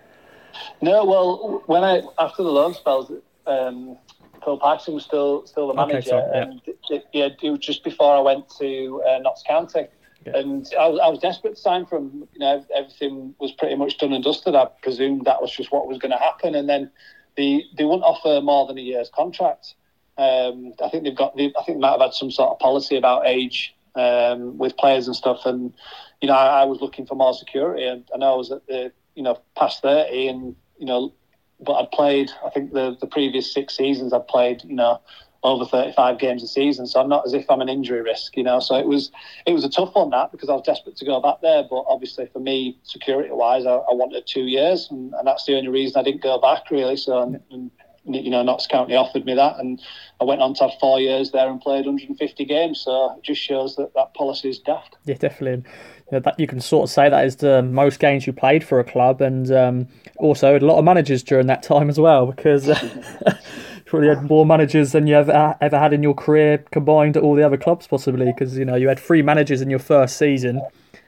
No, 0.81 1.05
well, 1.05 1.63
when 1.65 1.83
I 1.83 2.01
after 2.19 2.43
the 2.43 2.51
loan 2.51 2.73
spells, 2.73 3.11
um, 3.47 3.97
Phil 4.43 4.57
Parkinson 4.57 4.93
was 4.93 5.03
still 5.03 5.47
still 5.47 5.67
the 5.67 5.73
manager, 5.73 5.97
okay, 5.97 6.09
so, 6.09 6.31
yeah. 6.33 6.41
and 6.41 6.61
it, 6.89 7.05
yeah, 7.13 7.29
it 7.41 7.49
was 7.49 7.59
just 7.59 7.83
before 7.83 8.15
I 8.15 8.19
went 8.19 8.49
to 8.59 9.01
uh, 9.07 9.19
Notts 9.19 9.43
County. 9.47 9.87
Yeah. 10.25 10.37
And 10.37 10.67
I 10.79 10.87
was, 10.87 10.99
I 11.03 11.07
was 11.07 11.17
desperate 11.17 11.55
to 11.55 11.59
sign 11.61 11.87
from, 11.87 12.27
you 12.33 12.39
know, 12.39 12.63
everything 12.75 13.33
was 13.39 13.51
pretty 13.53 13.75
much 13.75 13.97
done 13.97 14.13
and 14.13 14.23
dusted. 14.23 14.53
I 14.53 14.67
presumed 14.83 15.25
that 15.25 15.41
was 15.41 15.51
just 15.51 15.71
what 15.71 15.87
was 15.87 15.97
going 15.97 16.11
to 16.11 16.17
happen. 16.17 16.53
And 16.53 16.69
then 16.69 16.91
they 17.37 17.63
they 17.77 17.85
wouldn't 17.85 18.03
offer 18.03 18.41
more 18.41 18.67
than 18.67 18.77
a 18.77 18.81
year's 18.81 19.09
contract. 19.09 19.75
Um, 20.17 20.73
I 20.83 20.89
think 20.89 21.03
they've 21.03 21.15
got. 21.15 21.35
They, 21.35 21.53
I 21.57 21.63
think 21.63 21.77
they 21.77 21.81
might 21.81 21.91
have 21.91 22.01
had 22.01 22.13
some 22.13 22.31
sort 22.31 22.51
of 22.51 22.59
policy 22.59 22.97
about 22.97 23.25
age 23.25 23.73
um, 23.95 24.57
with 24.57 24.77
players 24.77 25.07
and 25.07 25.15
stuff. 25.15 25.45
And 25.45 25.73
you 26.21 26.27
know, 26.27 26.33
I, 26.33 26.61
I, 26.61 26.65
was 26.65 26.81
looking 26.81 27.05
for 27.05 27.15
more 27.15 27.33
security, 27.33 27.85
and 27.85 28.07
I 28.13 28.17
know 28.17 28.33
I 28.33 28.37
was 28.37 28.51
at 28.51 28.65
the 28.67 28.91
you 29.15 29.23
know 29.23 29.39
past 29.57 29.81
thirty, 29.81 30.27
and 30.27 30.55
you 30.77 30.85
know, 30.85 31.13
but 31.59 31.73
I'd 31.73 31.91
played. 31.91 32.31
I 32.45 32.49
think 32.49 32.73
the 32.73 32.97
the 32.99 33.07
previous 33.07 33.51
six 33.51 33.75
seasons 33.75 34.13
I'd 34.13 34.27
played. 34.27 34.63
You 34.63 34.75
know, 34.75 35.01
over 35.43 35.65
35 35.65 36.19
games 36.19 36.43
a 36.43 36.47
season. 36.47 36.85
So 36.85 37.01
I'm 37.01 37.09
not 37.09 37.25
as 37.25 37.33
if 37.33 37.49
I'm 37.49 37.61
an 37.61 37.69
injury 37.69 38.01
risk, 38.01 38.37
you 38.37 38.43
know. 38.43 38.59
So 38.59 38.75
it 38.75 38.85
was 38.85 39.11
it 39.45 39.53
was 39.53 39.63
a 39.63 39.69
tough 39.69 39.95
one 39.95 40.11
that 40.11 40.31
because 40.31 40.49
I 40.49 40.53
was 40.53 40.63
desperate 40.63 40.95
to 40.97 41.05
go 41.05 41.19
back 41.19 41.41
there. 41.41 41.63
But 41.69 41.83
obviously 41.87 42.27
for 42.31 42.39
me, 42.39 42.77
security 42.83 43.31
wise, 43.31 43.65
I, 43.65 43.73
I, 43.73 43.93
wanted 43.93 44.27
two 44.27 44.43
years, 44.43 44.87
and, 44.91 45.13
and, 45.13 45.27
that's 45.27 45.45
the 45.45 45.57
only 45.57 45.69
reason 45.69 45.99
I 45.99 46.03
didn't 46.03 46.21
go 46.21 46.39
back 46.39 46.69
really. 46.69 46.95
So 46.95 47.21
and, 47.21 47.39
and, 47.49 47.71
you 48.05 48.29
know, 48.29 48.43
Notts 48.43 48.67
County 48.67 48.95
offered 48.95 49.25
me 49.25 49.35
that, 49.35 49.59
and 49.59 49.81
I 50.19 50.23
went 50.23 50.41
on 50.41 50.53
to 50.55 50.67
have 50.67 50.79
four 50.79 50.99
years 50.99 51.31
there 51.31 51.49
and 51.49 51.61
played 51.61 51.85
150 51.85 52.45
games. 52.45 52.81
So 52.81 53.15
it 53.17 53.23
just 53.23 53.41
shows 53.41 53.75
that 53.75 53.93
that 53.95 54.13
policy 54.13 54.49
is 54.49 54.59
daft. 54.59 54.97
Yeah, 55.05 55.15
definitely. 55.15 55.63
You, 56.11 56.17
know, 56.17 56.19
that 56.19 56.39
you 56.39 56.47
can 56.47 56.59
sort 56.61 56.83
of 56.83 56.93
say 56.93 57.09
that 57.09 57.25
is 57.25 57.37
the 57.37 57.61
most 57.63 57.99
games 57.99 58.27
you 58.27 58.33
played 58.33 58.63
for 58.63 58.79
a 58.79 58.83
club, 58.83 59.21
and 59.21 59.51
um, 59.51 59.87
also 60.17 60.57
a 60.57 60.59
lot 60.59 60.77
of 60.77 60.85
managers 60.85 61.23
during 61.23 61.47
that 61.47 61.63
time 61.63 61.89
as 61.89 61.99
well 61.99 62.27
because. 62.27 62.69
Probably 63.91 64.07
had 64.07 64.29
more 64.29 64.45
managers 64.45 64.93
than 64.93 65.05
you 65.05 65.15
ever 65.15 65.57
ever 65.59 65.77
had 65.77 65.91
in 65.91 66.01
your 66.01 66.13
career 66.13 66.59
combined 66.71 67.17
at 67.17 67.23
all 67.23 67.35
the 67.35 67.45
other 67.45 67.57
clubs, 67.57 67.87
possibly 67.87 68.27
because 68.27 68.57
you 68.57 68.63
know 68.63 68.75
you 68.75 68.87
had 68.87 68.97
three 68.97 69.21
managers 69.21 69.59
in 69.59 69.69
your 69.69 69.79
first 69.79 70.15
season 70.15 70.61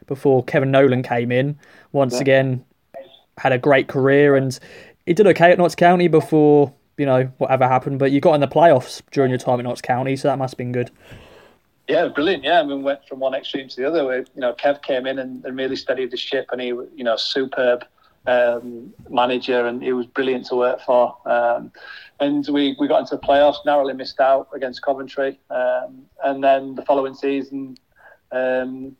before 0.05 0.43
Kevin 0.43 0.69
Nolan 0.69 1.01
came 1.01 1.31
in. 1.31 1.57
Once 1.93 2.15
yeah. 2.15 2.19
again, 2.19 2.65
had 3.37 3.53
a 3.53 3.57
great 3.57 3.87
career 3.87 4.35
and 4.35 4.59
he 5.05 5.13
did 5.13 5.25
okay 5.27 5.49
at 5.53 5.57
Notts 5.57 5.75
County 5.75 6.09
before 6.09 6.73
you 6.97 7.05
know 7.05 7.31
whatever 7.37 7.65
happened. 7.69 7.99
But 7.99 8.11
you 8.11 8.19
got 8.19 8.33
in 8.33 8.41
the 8.41 8.49
playoffs 8.49 9.01
during 9.11 9.29
your 9.29 9.39
time 9.39 9.61
at 9.61 9.63
Notts 9.63 9.79
County, 9.79 10.17
so 10.17 10.27
that 10.27 10.37
must 10.37 10.55
have 10.55 10.57
been 10.57 10.73
good. 10.73 10.91
Yeah, 11.87 12.09
brilliant. 12.09 12.43
Yeah, 12.43 12.59
I 12.59 12.63
mean, 12.63 12.83
went 12.83 13.07
from 13.07 13.19
one 13.19 13.33
extreme 13.33 13.69
to 13.69 13.75
the 13.77 13.87
other. 13.87 14.03
Where, 14.03 14.19
you 14.19 14.41
know, 14.41 14.51
Kev 14.55 14.81
came 14.81 15.07
in 15.07 15.19
and, 15.19 15.45
and 15.45 15.55
really 15.57 15.77
steadied 15.77 16.11
the 16.11 16.17
ship, 16.17 16.49
and 16.51 16.59
he, 16.59 16.67
you 16.67 17.03
know, 17.05 17.15
superb 17.15 17.85
um, 18.27 18.93
manager, 19.09 19.67
and 19.67 19.81
he 19.81 19.93
was 19.93 20.05
brilliant 20.05 20.47
to 20.47 20.55
work 20.55 20.81
for. 20.81 21.15
Um, 21.25 21.71
and 22.19 22.45
we, 22.49 22.75
we 22.79 22.87
got 22.87 23.01
into 23.01 23.15
the 23.15 23.21
playoffs, 23.21 23.65
narrowly 23.65 23.93
missed 23.93 24.19
out 24.19 24.47
against 24.53 24.81
Coventry, 24.81 25.39
um, 25.49 26.03
and 26.23 26.43
then 26.43 26.75
the 26.75 26.83
following 26.83 27.13
season, 27.13 27.77
um, 28.31 28.95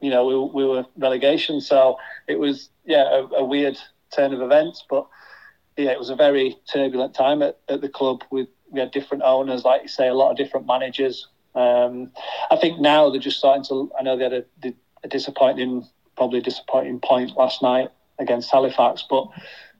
you 0.00 0.10
know, 0.10 0.26
we, 0.26 0.62
we, 0.62 0.68
were 0.68 0.84
relegation. 0.96 1.60
So 1.60 1.96
it 2.26 2.38
was 2.38 2.68
yeah 2.84 3.04
a, 3.10 3.36
a, 3.36 3.44
weird 3.44 3.78
turn 4.14 4.34
of 4.34 4.42
events, 4.42 4.84
but 4.88 5.06
yeah, 5.76 5.90
it 5.90 5.98
was 5.98 6.10
a 6.10 6.16
very 6.16 6.56
turbulent 6.70 7.14
time 7.14 7.42
at, 7.42 7.58
at 7.68 7.80
the 7.80 7.88
club. 7.88 8.22
With 8.30 8.48
we 8.70 8.80
had 8.80 8.90
different 8.90 9.22
owners, 9.22 9.64
like 9.64 9.82
you 9.82 9.88
say, 9.88 10.08
a 10.08 10.14
lot 10.14 10.30
of 10.30 10.36
different 10.36 10.66
managers. 10.66 11.28
Um, 11.54 12.10
I 12.50 12.56
think 12.56 12.80
now 12.80 13.10
they're 13.10 13.20
just 13.20 13.38
starting 13.38 13.64
to. 13.64 13.90
I 13.98 14.02
know 14.02 14.16
they 14.16 14.24
had 14.24 14.32
a, 14.64 14.74
a 15.04 15.08
disappointing, 15.08 15.86
probably 16.16 16.40
disappointing 16.40 17.00
point 17.00 17.36
last 17.36 17.62
night 17.62 17.90
against 18.18 18.50
Halifax, 18.50 19.04
but 19.08 19.28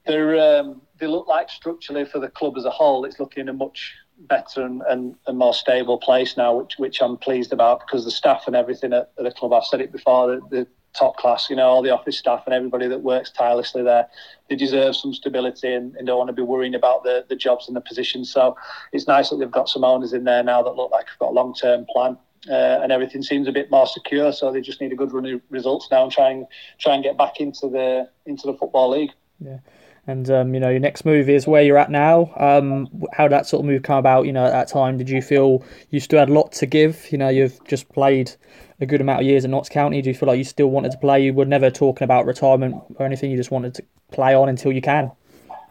they're 0.07 0.61
um, 0.61 0.81
they 0.99 1.07
look 1.07 1.27
like 1.27 1.51
structurally 1.51 2.05
for 2.05 2.19
the 2.19 2.29
club 2.29 2.57
as 2.57 2.65
a 2.65 2.71
whole, 2.71 3.05
it's 3.05 3.19
looking 3.19 3.49
a 3.49 3.53
much 3.53 3.95
better 4.29 4.63
and, 4.63 4.83
and, 4.89 5.17
and, 5.27 5.37
more 5.37 5.53
stable 5.53 5.99
place 5.99 6.37
now, 6.37 6.55
which 6.57 6.75
which 6.79 7.03
I'm 7.03 7.17
pleased 7.17 7.53
about 7.53 7.81
because 7.81 8.05
the 8.05 8.13
staff 8.13 8.45
and 8.47 8.55
everything 8.55 8.93
at, 8.93 9.11
at 9.19 9.25
the 9.25 9.33
club, 9.33 9.53
I've 9.53 9.65
said 9.65 9.81
it 9.81 9.91
before, 9.91 10.29
the, 10.29 10.41
the, 10.51 10.67
top 10.95 11.17
class, 11.17 11.51
you 11.51 11.57
know, 11.57 11.67
all 11.67 11.83
the 11.83 11.91
office 11.91 12.19
staff 12.19 12.45
and 12.47 12.55
everybody 12.55 12.87
that 12.87 13.03
works 13.03 13.31
tirelessly 13.31 13.83
there, 13.83 14.07
they 14.49 14.57
deserve 14.57 14.95
some 14.97 15.13
stability 15.13 15.73
and, 15.73 15.95
and 15.97 16.07
don't 16.07 16.19
want 16.19 16.29
to 16.29 16.33
be 16.33 16.43
worrying 16.43 16.75
about 16.75 17.03
the, 17.03 17.25
the 17.29 17.37
jobs 17.37 17.67
and 17.67 17.77
the 17.77 17.81
positions. 17.81 18.33
So 18.33 18.57
it's 18.93 19.07
nice 19.07 19.31
that 19.31 19.37
they've 19.37 19.51
got 19.51 19.69
some 19.69 19.85
owners 19.85 20.13
in 20.13 20.25
there 20.25 20.43
now 20.43 20.63
that 20.63 20.77
look 20.77 20.91
like 20.93 21.07
they've 21.07 21.19
got 21.19 21.31
a 21.31 21.33
long 21.33 21.55
term 21.55 21.85
plan. 21.93 22.17
Uh, 22.49 22.81
and 22.83 22.93
everything 22.93 23.23
seems 23.23 23.49
a 23.49 23.53
bit 23.53 23.71
more 23.71 23.87
secure, 23.87 24.31
so 24.31 24.53
they 24.53 24.61
just 24.61 24.79
need 24.79 24.93
a 24.93 24.97
good 24.97 25.13
run 25.13 25.25
of 25.25 25.41
results 25.49 25.89
now 25.91 26.03
and 26.03 26.13
try 26.13 26.31
and 26.31 26.47
try 26.79 26.95
and 26.95 27.03
get 27.03 27.17
back 27.17 27.41
into 27.41 27.71
the 27.71 28.07
into 28.27 28.47
the 28.47 28.53
football 28.53 28.91
league. 28.91 29.13
Yeah. 29.41 29.61
And 30.07 30.31
um, 30.31 30.55
you 30.55 30.61
know 30.61 30.69
your 30.69 30.81
next 30.81 31.05
move 31.05 31.29
is 31.29 31.47
where 31.47 31.63
you're 31.63 31.79
at 31.79 31.91
now. 31.91 32.33
Um, 32.37 32.89
how 33.13 33.29
that 33.29 33.47
sort 33.47 33.61
of 33.61 33.67
move 33.67 33.83
come 33.83 33.99
about? 33.99 34.27
You 34.27 34.33
know, 34.33 34.45
at 34.45 34.51
that 34.51 34.69
time, 34.69 34.99
did 34.99 35.09
you 35.09 35.23
feel 35.23 35.65
you 35.91 36.01
still 36.01 36.19
had 36.19 36.29
a 36.29 36.33
lot 36.33 36.53
to 36.53 36.67
give? 36.67 37.11
You 37.11 37.19
know, 37.19 37.29
you've 37.29 37.63
just 37.65 37.89
played 37.91 38.33
a 38.81 38.87
good 38.87 39.01
amount 39.01 39.21
of 39.21 39.27
years 39.27 39.45
at 39.45 39.51
Notts 39.51 39.69
County. 39.69 40.03
Do 40.03 40.11
you 40.11 40.15
feel 40.15 40.27
like 40.27 40.39
you 40.39 40.45
still 40.45 40.69
wanted 40.69 40.93
to 40.93 40.99
play? 40.99 41.23
You 41.25 41.33
were 41.33 41.45
never 41.45 41.71
talking 41.71 42.05
about 42.05 42.27
retirement 42.27 42.77
or 42.97 43.07
anything. 43.07 43.31
You 43.31 43.37
just 43.37 43.51
wanted 43.51 43.75
to 43.75 43.85
play 44.13 44.35
on 44.35 44.49
until 44.49 44.73
you 44.73 44.83
can. 44.83 45.11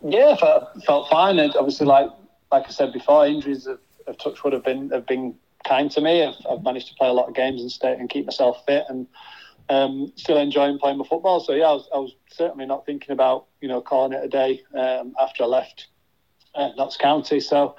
Yeah, 0.06 0.36
felt, 0.36 0.84
felt 0.86 1.10
fine. 1.10 1.40
And 1.40 1.56
obviously, 1.56 1.86
like 1.88 2.10
like 2.52 2.66
I 2.68 2.70
said 2.72 2.94
before, 2.94 3.26
injuries 3.26 3.68
of, 3.68 3.80
of 4.08 4.18
Touchwood 4.18 4.54
have 4.54 4.64
been 4.64 4.90
have 4.90 5.06
been 5.06 5.36
kind 5.68 5.90
to 5.92 6.02
me. 6.02 6.24
I've, 6.24 6.36
I've 6.50 6.64
managed 6.64 6.88
to 6.90 6.96
play 6.96 7.08
a 7.08 7.14
lot 7.14 7.28
of 7.28 7.36
games 7.36 7.62
and 7.62 7.72
stay 7.72 7.94
and 7.94 8.10
keep 8.10 8.26
myself 8.26 8.64
fit 8.66 8.86
and 8.90 9.08
um, 9.70 10.12
still 10.16 10.38
enjoying 10.38 10.80
playing 10.80 10.98
my 10.98 11.06
football. 11.06 11.40
So 11.40 11.54
yeah, 11.54 11.68
I 11.68 11.74
was, 11.74 11.90
I 11.94 11.98
was, 11.98 12.16
certainly 12.30 12.66
not 12.66 12.84
thinking 12.86 13.12
about 13.12 13.46
you 13.62 13.68
know 13.68 13.80
calling 13.80 14.14
it 14.14 14.24
a 14.24 14.28
day 14.28 14.64
um, 14.76 15.14
after 15.22 15.44
I 15.44 15.48
left 15.48 15.88
uh, 16.56 16.70
Notts 16.76 16.98
County. 16.98 17.40
So 17.40 17.76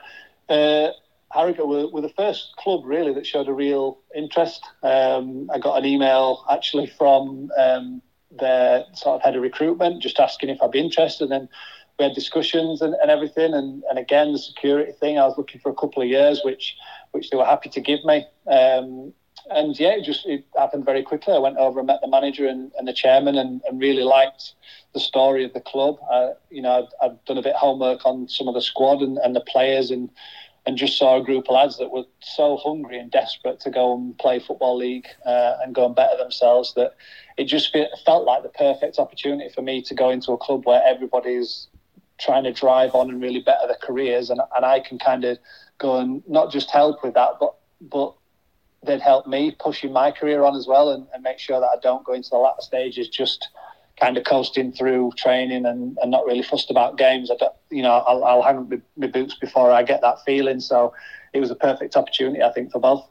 uh, 0.49 0.89
Harrogate 1.33 1.67
were, 1.67 1.89
were, 1.89 2.01
the 2.01 2.09
first 2.11 2.55
club 2.57 2.83
really 2.85 3.13
that 3.15 3.27
showed 3.27 3.49
a 3.49 3.53
real 3.53 3.99
interest. 4.15 4.65
Um, 4.83 5.51
I 5.53 5.59
got 5.59 5.79
an 5.79 5.85
email 5.85 6.45
actually 6.51 6.87
from 6.87 7.51
um, 7.59 8.01
their 8.39 8.85
sort 8.95 9.17
of 9.17 9.23
head 9.23 9.37
of 9.37 9.43
recruitment 9.43 10.03
just 10.03 10.21
asking 10.21 10.51
if 10.51 10.63
I'd 10.63 10.71
be 10.71 10.81
interested 10.81 11.31
and 11.31 11.49
we 11.99 12.05
had 12.05 12.15
discussions 12.15 12.83
and, 12.83 12.95
and 12.95 13.11
everything 13.11 13.55
and, 13.55 13.83
and 13.89 13.99
again 13.99 14.33
the 14.33 14.39
security 14.39 14.93
thing 14.93 15.19
I 15.19 15.27
was 15.27 15.39
looking 15.39 15.61
for 15.61 15.71
a 15.71 15.75
couple 15.75 16.03
of 16.03 16.09
years 16.09 16.41
which 16.45 16.77
which 17.13 17.31
they 17.31 17.37
were 17.37 17.45
happy 17.45 17.69
to 17.71 17.81
give 17.81 18.05
me 18.05 18.27
um, 18.51 19.13
and 19.51 19.79
yeah, 19.79 19.91
it 19.91 20.05
just 20.05 20.27
it 20.27 20.45
happened 20.57 20.85
very 20.85 21.03
quickly. 21.03 21.35
I 21.35 21.39
went 21.39 21.59
over 21.59 21.81
and 21.81 21.87
met 21.87 22.01
the 22.01 22.09
manager 22.09 22.47
and, 22.47 22.73
and 22.79 22.89
the 22.89 22.93
chairman, 22.93 23.37
and, 23.37 23.63
and, 23.69 23.81
really 23.81 24.03
liked 24.03 24.55
the 24.93 25.01
story 25.01 25.45
of 25.45 25.53
the 25.53 25.61
club. 25.61 25.99
Uh, 26.11 26.31
you 26.51 26.63
know, 26.63 26.89
I'd, 27.03 27.07
I'd, 27.07 27.25
done 27.25 27.39
a 27.39 27.43
bit 27.43 27.55
of 27.55 27.61
homework 27.61 28.07
on 28.07 28.29
some 28.29 28.49
of 28.49 28.55
the 28.55 28.63
squad 28.63 29.03
and, 29.03 29.19
and 29.19 29.35
the 29.37 29.41
players, 29.41 29.91
and 29.91 30.11
and 30.67 30.79
just 30.79 30.97
saw 30.97 31.21
a 31.21 31.25
group 31.25 31.49
of 31.49 31.55
lads 31.55 31.77
that 31.79 31.91
were 31.91 32.05
so 32.21 32.57
hungry 32.57 32.99
and 32.99 33.11
desperate 33.11 33.61
to 33.61 33.71
go 33.71 33.95
and 33.95 34.17
play 34.19 34.39
football 34.39 34.77
league 34.77 35.07
uh, 35.27 35.57
and 35.63 35.75
go 35.75 35.85
and 35.85 35.95
better 35.95 36.17
themselves 36.17 36.73
that 36.75 36.97
it 37.37 37.45
just 37.45 37.77
felt 38.07 38.25
like 38.25 38.43
the 38.43 38.49
perfect 38.49 38.99
opportunity 38.99 39.51
for 39.55 39.61
me 39.61 39.83
to 39.83 39.95
go 39.95 40.09
into 40.09 40.33
a 40.33 40.39
club 40.39 40.65
where 40.65 40.83
everybody's 40.87 41.69
trying 42.19 42.45
to 42.45 42.53
drive 42.53 42.95
on 42.95 43.11
and 43.11 43.21
really 43.21 43.41
better 43.41 43.67
their 43.67 43.77
careers, 43.83 44.31
and 44.31 44.41
and 44.57 44.65
I 44.65 44.81
can 44.81 44.99
kind 44.99 45.25
of 45.25 45.39
go 45.79 45.99
and 45.99 46.23
not 46.29 46.53
just 46.53 46.71
help 46.71 47.03
with 47.03 47.15
that, 47.15 47.33
but 47.41 47.57
but 47.81 48.15
they'd 48.87 49.01
help 49.01 49.27
me 49.27 49.55
pushing 49.59 49.93
my 49.93 50.11
career 50.11 50.45
on 50.45 50.57
as 50.57 50.67
well 50.67 50.91
and, 50.91 51.07
and 51.13 51.23
make 51.23 51.39
sure 51.39 51.61
that 51.61 51.67
I 51.67 51.77
don't 51.83 52.05
go 52.05 52.13
into 52.13 52.31
the 52.31 52.37
latter 52.37 52.61
stages 52.61 53.09
just 53.09 53.49
kind 54.01 54.17
of 54.17 54.25
coasting 54.25 54.73
through 54.73 55.13
training 55.17 55.67
and, 55.67 55.97
and 56.03 56.11
not 56.11 56.25
really 56.27 56.43
fussed 56.43 56.71
about 56.71 56.99
games. 56.99 57.31
I 57.31 57.37
don't, 57.37 57.53
you 57.71 57.83
know, 57.83 57.93
I'll, 57.93 58.25
I'll 58.25 58.43
hang 58.43 58.69
my, 58.69 58.81
my 58.97 59.07
boots 59.07 59.35
before 59.35 59.71
I 59.71 59.83
get 59.83 60.01
that 60.01 60.19
feeling. 60.25 60.61
So 60.61 60.93
it 61.33 61.41
was 61.41 61.51
a 61.51 61.55
perfect 61.55 61.97
opportunity, 61.97 62.43
I 62.43 62.53
think, 62.53 62.73
for 62.73 62.81
both. 62.81 63.07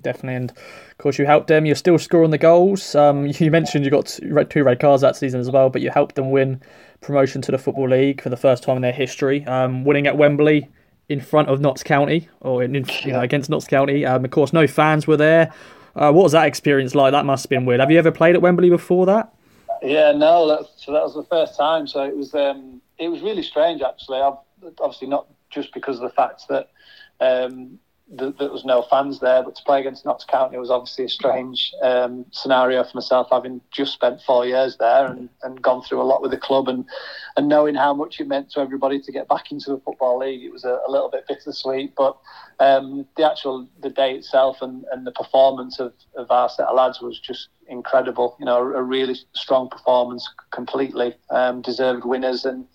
Definitely, 0.00 0.36
and 0.36 0.50
of 0.50 0.98
course 0.98 1.18
you 1.18 1.26
helped 1.26 1.48
them. 1.48 1.66
You're 1.66 1.74
still 1.74 1.98
scoring 1.98 2.30
the 2.30 2.38
goals. 2.38 2.94
Um, 2.94 3.26
you 3.38 3.50
mentioned 3.50 3.84
you 3.84 3.90
got 3.90 4.06
two 4.06 4.64
red 4.64 4.80
cards 4.80 5.02
that 5.02 5.16
season 5.16 5.40
as 5.40 5.50
well, 5.50 5.70
but 5.70 5.82
you 5.82 5.90
helped 5.90 6.14
them 6.14 6.30
win 6.30 6.60
promotion 7.00 7.42
to 7.42 7.52
the 7.52 7.58
football 7.58 7.88
league 7.88 8.20
for 8.20 8.30
the 8.30 8.36
first 8.36 8.62
time 8.62 8.76
in 8.76 8.82
their 8.82 8.92
history, 8.92 9.44
um, 9.46 9.84
winning 9.84 10.06
at 10.06 10.16
Wembley 10.16 10.70
in 11.12 11.20
front 11.20 11.48
of 11.48 11.60
Notts 11.60 11.82
County 11.82 12.28
or 12.40 12.62
in, 12.62 12.74
you 12.74 13.12
know 13.12 13.20
against 13.20 13.50
Notts 13.50 13.66
County. 13.66 14.04
Um, 14.04 14.24
of 14.24 14.30
course, 14.30 14.52
no 14.52 14.66
fans 14.66 15.06
were 15.06 15.16
there. 15.16 15.52
Uh, 15.94 16.10
what 16.10 16.22
was 16.22 16.32
that 16.32 16.46
experience 16.46 16.94
like? 16.94 17.12
That 17.12 17.26
must 17.26 17.44
have 17.44 17.50
been 17.50 17.66
weird. 17.66 17.80
Have 17.80 17.90
you 17.90 17.98
ever 17.98 18.10
played 18.10 18.34
at 18.34 18.42
Wembley 18.42 18.70
before 18.70 19.06
that? 19.06 19.32
Yeah, 19.82 20.12
no. 20.12 20.48
That, 20.48 20.68
so 20.76 20.92
that 20.92 21.02
was 21.02 21.14
the 21.14 21.24
first 21.24 21.56
time. 21.56 21.86
So 21.86 22.02
it 22.04 22.16
was 22.16 22.34
um, 22.34 22.80
it 22.98 23.08
was 23.08 23.20
really 23.20 23.42
strange 23.42 23.82
actually. 23.82 24.20
I've, 24.20 24.34
obviously, 24.80 25.08
not 25.08 25.26
just 25.50 25.72
because 25.74 25.96
of 25.96 26.02
the 26.02 26.10
fact 26.10 26.44
that 26.48 26.70
um, 27.20 27.78
th- 28.18 28.34
there 28.38 28.50
was 28.50 28.64
no 28.64 28.82
fans 28.82 29.20
there. 29.20 29.42
But 29.42 29.56
to 29.56 29.62
play 29.64 29.80
against 29.80 30.04
Notts 30.04 30.24
County 30.24 30.58
was 30.58 30.70
obviously 30.70 31.04
a 31.04 31.08
strange 31.08 31.72
um, 31.82 32.26
scenario 32.30 32.82
for 32.84 32.96
myself, 32.96 33.28
having 33.30 33.60
just 33.70 33.92
spent 33.92 34.20
four 34.22 34.46
years 34.46 34.76
there 34.78 35.06
and, 35.06 35.28
and 35.42 35.60
gone 35.62 35.82
through 35.82 36.00
a 36.00 36.04
lot 36.04 36.22
with 36.22 36.30
the 36.30 36.36
club 36.36 36.68
and 36.68 36.84
and 37.36 37.48
knowing 37.48 37.74
how 37.74 37.94
much 37.94 38.20
it 38.20 38.28
meant 38.28 38.50
to 38.50 38.60
everybody 38.60 39.00
to 39.00 39.12
get 39.12 39.28
back 39.28 39.50
into 39.50 39.70
the 39.70 39.78
football 39.78 40.18
league. 40.18 40.42
It 40.42 40.52
was 40.52 40.64
a, 40.64 40.80
a 40.86 40.90
little 40.90 41.10
bit 41.10 41.26
bittersweet, 41.26 41.94
but 41.96 42.16
um, 42.60 43.06
the 43.16 43.28
actual 43.28 43.68
the 43.80 43.90
day 43.90 44.14
itself 44.14 44.58
and, 44.60 44.84
and 44.92 45.06
the 45.06 45.12
performance 45.12 45.80
of, 45.80 45.92
of 46.16 46.30
our 46.30 46.48
set 46.48 46.66
of 46.66 46.76
lads 46.76 47.00
was 47.00 47.18
just 47.18 47.48
incredible. 47.68 48.36
You 48.38 48.46
know, 48.46 48.58
a, 48.58 48.78
a 48.78 48.82
really 48.82 49.16
strong 49.34 49.68
performance, 49.68 50.28
completely 50.50 51.14
um, 51.30 51.62
deserved 51.62 52.04
winners 52.04 52.44
and. 52.44 52.66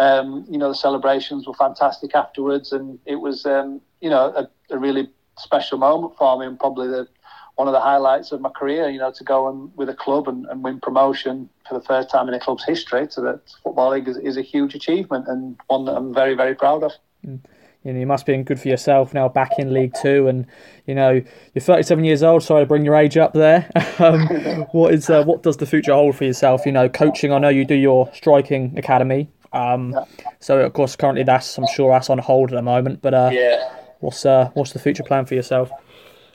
Um, 0.00 0.46
you 0.48 0.58
know, 0.58 0.68
the 0.68 0.76
celebrations 0.76 1.48
were 1.48 1.54
fantastic 1.54 2.14
afterwards, 2.14 2.70
and 2.70 3.00
it 3.04 3.16
was, 3.16 3.44
um, 3.44 3.80
you 4.00 4.10
know, 4.10 4.32
a, 4.36 4.74
a, 4.74 4.78
really 4.78 5.10
special 5.36 5.78
moment 5.78 6.16
for 6.16 6.38
me, 6.38 6.46
and 6.46 6.58
probably 6.58 6.88
the 6.88 7.08
one 7.56 7.66
of 7.66 7.72
the 7.72 7.80
highlights 7.80 8.32
of 8.32 8.40
my 8.40 8.50
career. 8.50 8.88
You 8.88 8.98
know, 8.98 9.12
to 9.12 9.24
go 9.24 9.48
and 9.48 9.70
with 9.76 9.88
a 9.88 9.94
club 9.94 10.28
and, 10.28 10.46
and 10.46 10.62
win 10.62 10.80
promotion 10.80 11.48
for 11.68 11.78
the 11.78 11.84
first 11.84 12.10
time 12.10 12.28
in 12.28 12.34
a 12.34 12.40
club's 12.40 12.64
history 12.64 13.06
to 13.08 13.20
the 13.20 13.40
football 13.62 13.90
league 13.90 14.08
is, 14.08 14.16
is 14.18 14.36
a 14.36 14.42
huge 14.42 14.74
achievement 14.74 15.26
and 15.28 15.56
one 15.66 15.84
that 15.84 15.96
I'm 15.96 16.14
very, 16.14 16.34
very 16.34 16.54
proud 16.54 16.82
of. 16.82 16.92
Mm 17.26 17.40
you 17.84 17.92
know, 17.92 18.00
you 18.00 18.06
must 18.06 18.26
be 18.26 18.34
in 18.34 18.44
good 18.44 18.60
for 18.60 18.68
yourself 18.68 19.14
now 19.14 19.28
back 19.28 19.52
in 19.58 19.72
League 19.72 19.94
Two, 20.02 20.26
and 20.26 20.46
you 20.86 20.94
know 20.94 21.22
you're 21.54 21.62
37 21.62 22.04
years 22.04 22.22
old. 22.22 22.42
Sorry 22.42 22.62
to 22.62 22.66
bring 22.66 22.84
your 22.84 22.96
age 22.96 23.16
up 23.16 23.32
there. 23.34 23.70
um, 23.98 24.26
what 24.72 24.92
is 24.92 25.08
uh, 25.08 25.24
what 25.24 25.42
does 25.42 25.58
the 25.58 25.66
future 25.66 25.92
hold 25.92 26.16
for 26.16 26.24
yourself? 26.24 26.66
You 26.66 26.72
know, 26.72 26.88
coaching. 26.88 27.32
I 27.32 27.38
know 27.38 27.48
you 27.48 27.64
do 27.64 27.74
your 27.74 28.10
striking 28.12 28.76
academy. 28.76 29.30
Um, 29.52 29.92
yeah. 29.92 30.04
So 30.40 30.60
of 30.60 30.72
course, 30.72 30.96
currently 30.96 31.22
that's 31.22 31.56
I'm 31.56 31.66
sure 31.68 31.92
that's 31.92 32.10
on 32.10 32.18
hold 32.18 32.52
at 32.52 32.56
the 32.56 32.62
moment. 32.62 33.00
But 33.00 33.14
uh, 33.14 33.30
yeah, 33.32 33.72
what's 34.00 34.24
uh, 34.24 34.50
what's 34.54 34.72
the 34.72 34.78
future 34.78 35.02
plan 35.02 35.26
for 35.26 35.34
yourself? 35.34 35.70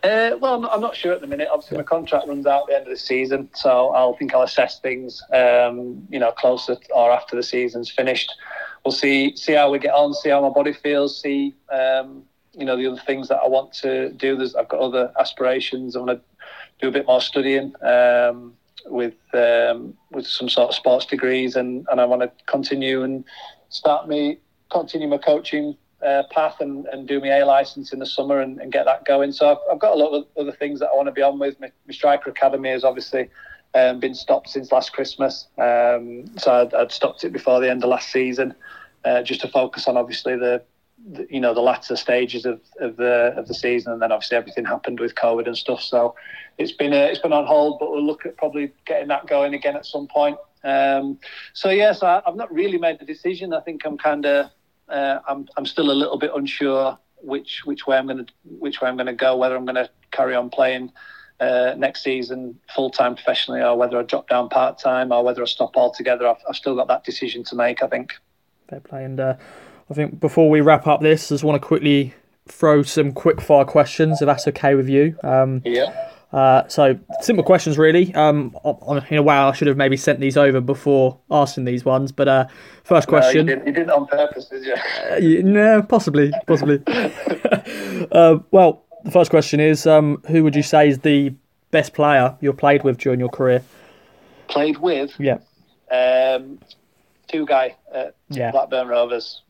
Uh, 0.04 0.36
well, 0.42 0.56
I'm 0.56 0.62
not, 0.62 0.74
I'm 0.74 0.82
not, 0.82 0.96
sure 0.98 1.14
at 1.14 1.22
the 1.22 1.28
minute. 1.28 1.48
Obviously, 1.50 1.78
my 1.78 1.84
contract 1.84 2.28
runs 2.28 2.46
out 2.46 2.64
at 2.64 2.68
the 2.68 2.76
end 2.76 2.84
of 2.88 2.90
the 2.90 2.98
season, 2.98 3.50
so 3.54 3.92
I'll 3.92 4.16
think 4.18 4.34
I'll 4.34 4.42
assess 4.42 4.80
things, 4.80 5.24
um, 5.32 6.06
you 6.10 6.20
know, 6.20 6.34
closer 6.34 6.76
or 6.94 7.10
after 7.10 7.38
the 7.38 7.44
season's 7.44 7.90
finished. 7.90 8.34
We'll 8.84 8.92
see 8.92 9.36
see 9.38 9.54
how 9.54 9.72
we 9.72 9.80
get 9.80 9.94
on, 9.94 10.14
see 10.14 10.30
how 10.30 10.42
my 10.42 10.50
body 10.50 10.74
feels, 10.74 11.22
see 11.22 11.54
um, 11.72 12.24
you 12.52 12.66
know 12.66 12.76
the 12.76 12.86
other 12.88 13.02
things 13.06 13.30
that 13.30 13.38
I 13.38 13.48
want 13.48 13.72
to 13.76 14.10
do. 14.12 14.36
There's 14.36 14.56
I've 14.56 14.68
got 14.68 14.82
other 14.82 15.14
aspirations. 15.18 15.96
I 15.96 16.00
want 16.00 16.20
to 16.20 16.22
do 16.82 16.90
a 16.90 16.92
bit 16.92 17.08
more 17.08 17.22
studying. 17.22 17.74
Um, 17.82 18.56
with 18.86 19.16
um, 19.34 19.94
with 20.12 20.28
some 20.28 20.50
sort 20.50 20.68
of 20.70 20.76
sports 20.76 21.06
degrees, 21.06 21.56
and, 21.56 21.88
and 21.90 22.02
I 22.02 22.06
want 22.06 22.22
to 22.24 22.32
continue 22.46 23.04
and 23.04 23.24
start 23.70 24.10
me 24.10 24.40
continue 24.70 25.08
my 25.08 25.18
coaching 25.18 25.78
uh, 26.04 26.24
path 26.32 26.60
and, 26.60 26.86
and 26.88 27.08
do 27.08 27.20
my 27.20 27.40
A 27.40 27.46
license 27.46 27.94
in 27.94 28.00
the 28.00 28.06
summer 28.06 28.40
and, 28.40 28.60
and 28.60 28.72
get 28.72 28.86
that 28.86 29.06
going. 29.06 29.32
So 29.32 29.52
I've, 29.52 29.58
I've, 29.72 29.80
got 29.80 29.94
a 29.94 29.96
lot 29.96 30.12
of 30.14 30.26
other 30.38 30.52
things 30.52 30.80
that 30.80 30.90
I 30.90 30.96
want 30.96 31.08
to 31.08 31.12
be 31.12 31.22
on 31.22 31.40
with. 31.40 31.60
My, 31.60 31.72
my 31.88 31.94
striker 31.94 32.30
academy 32.30 32.70
has 32.70 32.84
obviously 32.84 33.30
um, 33.74 34.00
been 34.00 34.14
stopped 34.14 34.50
since 34.50 34.72
last 34.72 34.94
Christmas, 34.94 35.48
um, 35.58 36.26
so 36.38 36.62
I'd, 36.62 36.74
I'd, 36.74 36.92
stopped 36.92 37.24
it 37.24 37.34
before 37.34 37.60
the 37.60 37.70
end 37.70 37.84
of 37.84 37.90
last 37.90 38.12
season, 38.12 38.54
uh, 39.04 39.24
just 39.24 39.42
to 39.42 39.48
focus 39.48 39.88
on 39.88 39.98
obviously 39.98 40.36
the, 40.36 40.64
the, 41.12 41.28
you 41.30 41.40
know 41.40 41.54
the 41.54 41.62
latter 41.62 41.96
stages 41.96 42.46
of, 42.46 42.62
of 42.80 42.98
the 42.98 43.34
of 43.36 43.48
the 43.48 43.54
season, 43.54 43.94
and 43.94 44.02
then 44.02 44.12
obviously 44.12 44.38
everything 44.38 44.66
happened 44.66 45.00
with 45.00 45.16
COVID 45.16 45.48
and 45.48 45.58
stuff. 45.58 45.82
So 45.82 46.16
it's 46.58 46.72
been 46.72 46.94
a, 46.94 47.06
it's 47.06 47.20
been 47.20 47.34
on 47.34 47.48
hold, 47.48 47.80
but 47.80 47.92
we'll 47.92 48.06
look 48.06 48.26
at 48.26 48.38
probably 48.38 48.72
getting 48.86 49.08
that 49.08 49.26
going 49.26 49.54
again 49.56 49.76
at 49.76 49.86
some 49.86 50.08
point. 50.08 50.38
Um, 50.64 51.20
so 51.54 51.70
yes, 51.72 52.04
I, 52.04 52.22
have 52.26 52.36
not 52.36 52.54
really 52.54 52.78
made 52.78 53.02
a 53.02 53.06
decision. 53.06 53.54
I 53.54 53.62
think 53.62 53.86
I'm 53.86 53.98
kind 53.98 54.26
of 54.26 54.52
uh, 54.90 55.20
I'm 55.28 55.48
I'm 55.58 55.66
still 55.66 55.92
a 55.92 55.94
little 55.94 56.18
bit 56.18 56.32
unsure 56.36 56.98
which 57.22 57.62
which 57.66 57.88
way 57.88 57.98
I'm 57.98 58.08
going 58.08 58.26
to 58.26 58.34
which 58.44 58.82
way 58.82 58.90
I'm 58.90 58.96
going 58.96 59.08
to 59.08 59.14
go. 59.14 59.38
Whether 59.38 59.56
I'm 59.56 59.66
going 59.66 59.76
to 59.76 59.90
carry 60.12 60.36
on 60.36 60.50
playing 60.50 60.92
uh, 61.40 61.74
next 61.78 62.04
season 62.04 62.60
full 62.76 62.90
time 62.90 63.16
professionally, 63.16 63.62
or 63.62 63.78
whether 63.78 63.98
I 63.98 64.04
drop 64.04 64.30
down 64.30 64.50
part 64.50 64.78
time, 64.78 65.12
or 65.12 65.24
whether 65.24 65.42
I 65.42 65.46
stop 65.46 65.76
altogether. 65.76 66.28
I've, 66.28 66.38
I've 66.48 66.56
still 66.56 66.76
got 66.76 66.88
that 66.88 67.04
decision 67.04 67.44
to 67.46 67.56
make. 67.56 67.82
I 67.82 67.88
think. 67.88 68.14
Fair 68.70 68.80
play, 68.80 69.04
and 69.04 69.20
uh, 69.20 69.36
I 69.90 69.94
think 69.94 70.20
before 70.20 70.50
we 70.50 70.62
wrap 70.62 70.88
up 70.88 71.02
this, 71.02 71.32
I 71.32 71.36
just 71.36 71.44
want 71.44 71.62
to 71.62 71.66
quickly 71.66 72.14
throw 72.48 72.84
some 72.84 73.14
quick 73.14 73.42
fire 73.42 73.66
questions, 73.66 74.22
if 74.22 74.26
that's 74.26 74.48
okay 74.50 74.76
with 74.76 74.90
you. 74.90 75.18
Um, 75.24 75.62
yeah. 75.66 76.10
Uh, 76.34 76.68
so 76.68 77.00
simple 77.22 77.44
questions, 77.44 77.78
really. 77.78 78.14
Um, 78.16 78.58
in 79.10 79.18
a 79.18 79.22
way, 79.22 79.36
I 79.36 79.52
should 79.52 79.68
have 79.68 79.78
maybe 79.78 79.96
sent 79.96 80.20
these 80.20 80.36
over 80.36 80.60
before 80.60 81.20
asking 81.30 81.66
these 81.66 81.86
ones. 81.86 82.12
But 82.12 82.28
uh, 82.28 82.48
first 82.84 83.08
question. 83.08 83.46
No, 83.46 83.52
you, 83.52 83.58
didn't, 83.58 83.68
you 83.68 83.74
didn't 83.74 83.92
on 83.92 84.08
purpose, 84.08 84.46
did 84.46 84.66
you? 84.66 84.76
Uh, 85.12 85.16
you 85.18 85.44
no, 85.44 85.84
possibly, 85.84 86.34
possibly. 86.48 86.82
uh, 88.12 88.40
well, 88.50 88.84
the 89.04 89.12
first 89.12 89.30
question 89.30 89.60
is: 89.60 89.86
um, 89.86 90.24
Who 90.28 90.44
would 90.44 90.56
you 90.56 90.64
say 90.64 90.88
is 90.90 91.00
the 91.00 91.36
best 91.70 91.94
player 91.94 92.36
you've 92.42 92.58
played 92.58 92.84
with 92.84 92.98
during 92.98 93.20
your 93.20 93.30
career? 93.30 93.64
Played 94.48 94.80
with? 94.80 95.12
Yeah. 95.20 95.38
Um, 95.92 96.58
Tugay 97.32 97.76
at 97.94 98.16
yeah. 98.30 98.52
Blackburn 98.52 98.88
Rovers 98.88 99.44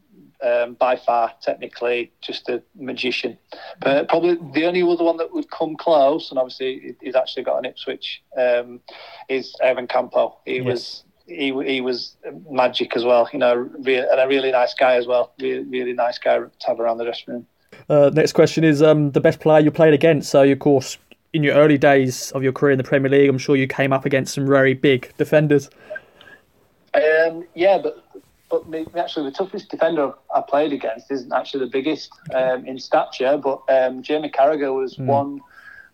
um, 0.44 0.74
by 0.74 0.96
far, 0.96 1.34
technically, 1.42 2.12
just 2.22 2.50
a 2.50 2.62
magician. 2.76 3.38
But 3.82 4.10
probably 4.10 4.38
the 4.54 4.66
only 4.66 4.82
other 4.82 5.04
one 5.04 5.18
that 5.18 5.34
would 5.34 5.50
come 5.50 5.76
close, 5.76 6.30
and 6.30 6.40
obviously 6.40 6.96
he's 7.02 7.16
actually 7.16 7.44
got 7.44 7.58
an 7.60 7.66
Ipswich, 7.66 8.22
um, 8.38 8.82
is 9.30 9.56
Ivan 9.64 9.88
Campo. 9.88 10.38
He 10.46 10.58
yes. 10.58 10.66
was 10.66 11.04
he 11.26 11.54
he 11.64 11.82
was 11.82 12.18
magic 12.50 12.96
as 12.96 13.06
well. 13.06 13.30
You 13.32 13.40
know, 13.40 13.56
re- 13.56 13.98
and 13.98 14.20
a 14.20 14.28
really 14.28 14.52
nice 14.52 14.74
guy 14.74 14.96
as 14.96 15.08
well. 15.08 15.34
Really, 15.40 15.64
really 15.64 15.94
nice 15.94 16.18
guy 16.18 16.40
to 16.40 16.52
have 16.68 16.80
around 16.80 16.98
the 16.98 17.06
dressing 17.06 17.34
room. 17.34 17.48
Uh, 17.90 18.12
next 18.14 18.34
question 18.34 18.64
is 18.64 18.82
um, 18.82 19.12
the 19.12 19.22
best 19.22 19.40
player 19.40 19.60
you 19.60 19.72
played 19.72 19.94
against. 19.94 20.30
So, 20.30 20.44
of 20.44 20.60
course, 20.60 20.98
in 21.34 21.44
your 21.44 21.56
early 21.56 21.78
days 21.78 22.32
of 22.32 22.44
your 22.44 22.52
career 22.52 22.72
in 22.72 22.78
the 22.78 22.84
Premier 22.84 23.10
League, 23.10 23.30
I'm 23.30 23.38
sure 23.38 23.56
you 23.56 23.68
came 23.68 23.92
up 23.92 24.06
against 24.06 24.34
some 24.36 24.46
very 24.46 24.74
big 24.74 25.12
defenders. 25.18 25.70
Um, 26.94 27.48
yeah, 27.56 27.80
but 27.82 28.03
but 28.62 28.98
actually 28.98 29.30
the 29.30 29.36
toughest 29.36 29.70
defender 29.70 30.14
I 30.34 30.42
played 30.42 30.74
against 30.74 31.10
isn't 31.10 31.34
actually 31.34 31.66
the 31.66 31.72
biggest 31.72 32.12
um, 32.36 32.66
in 32.66 32.78
stature, 32.78 33.38
but 33.38 33.62
um, 33.68 34.04
Jamie 34.04 34.30
Carragher 34.30 34.76
was 34.76 34.96
mm. 34.96 35.06
one 35.06 35.42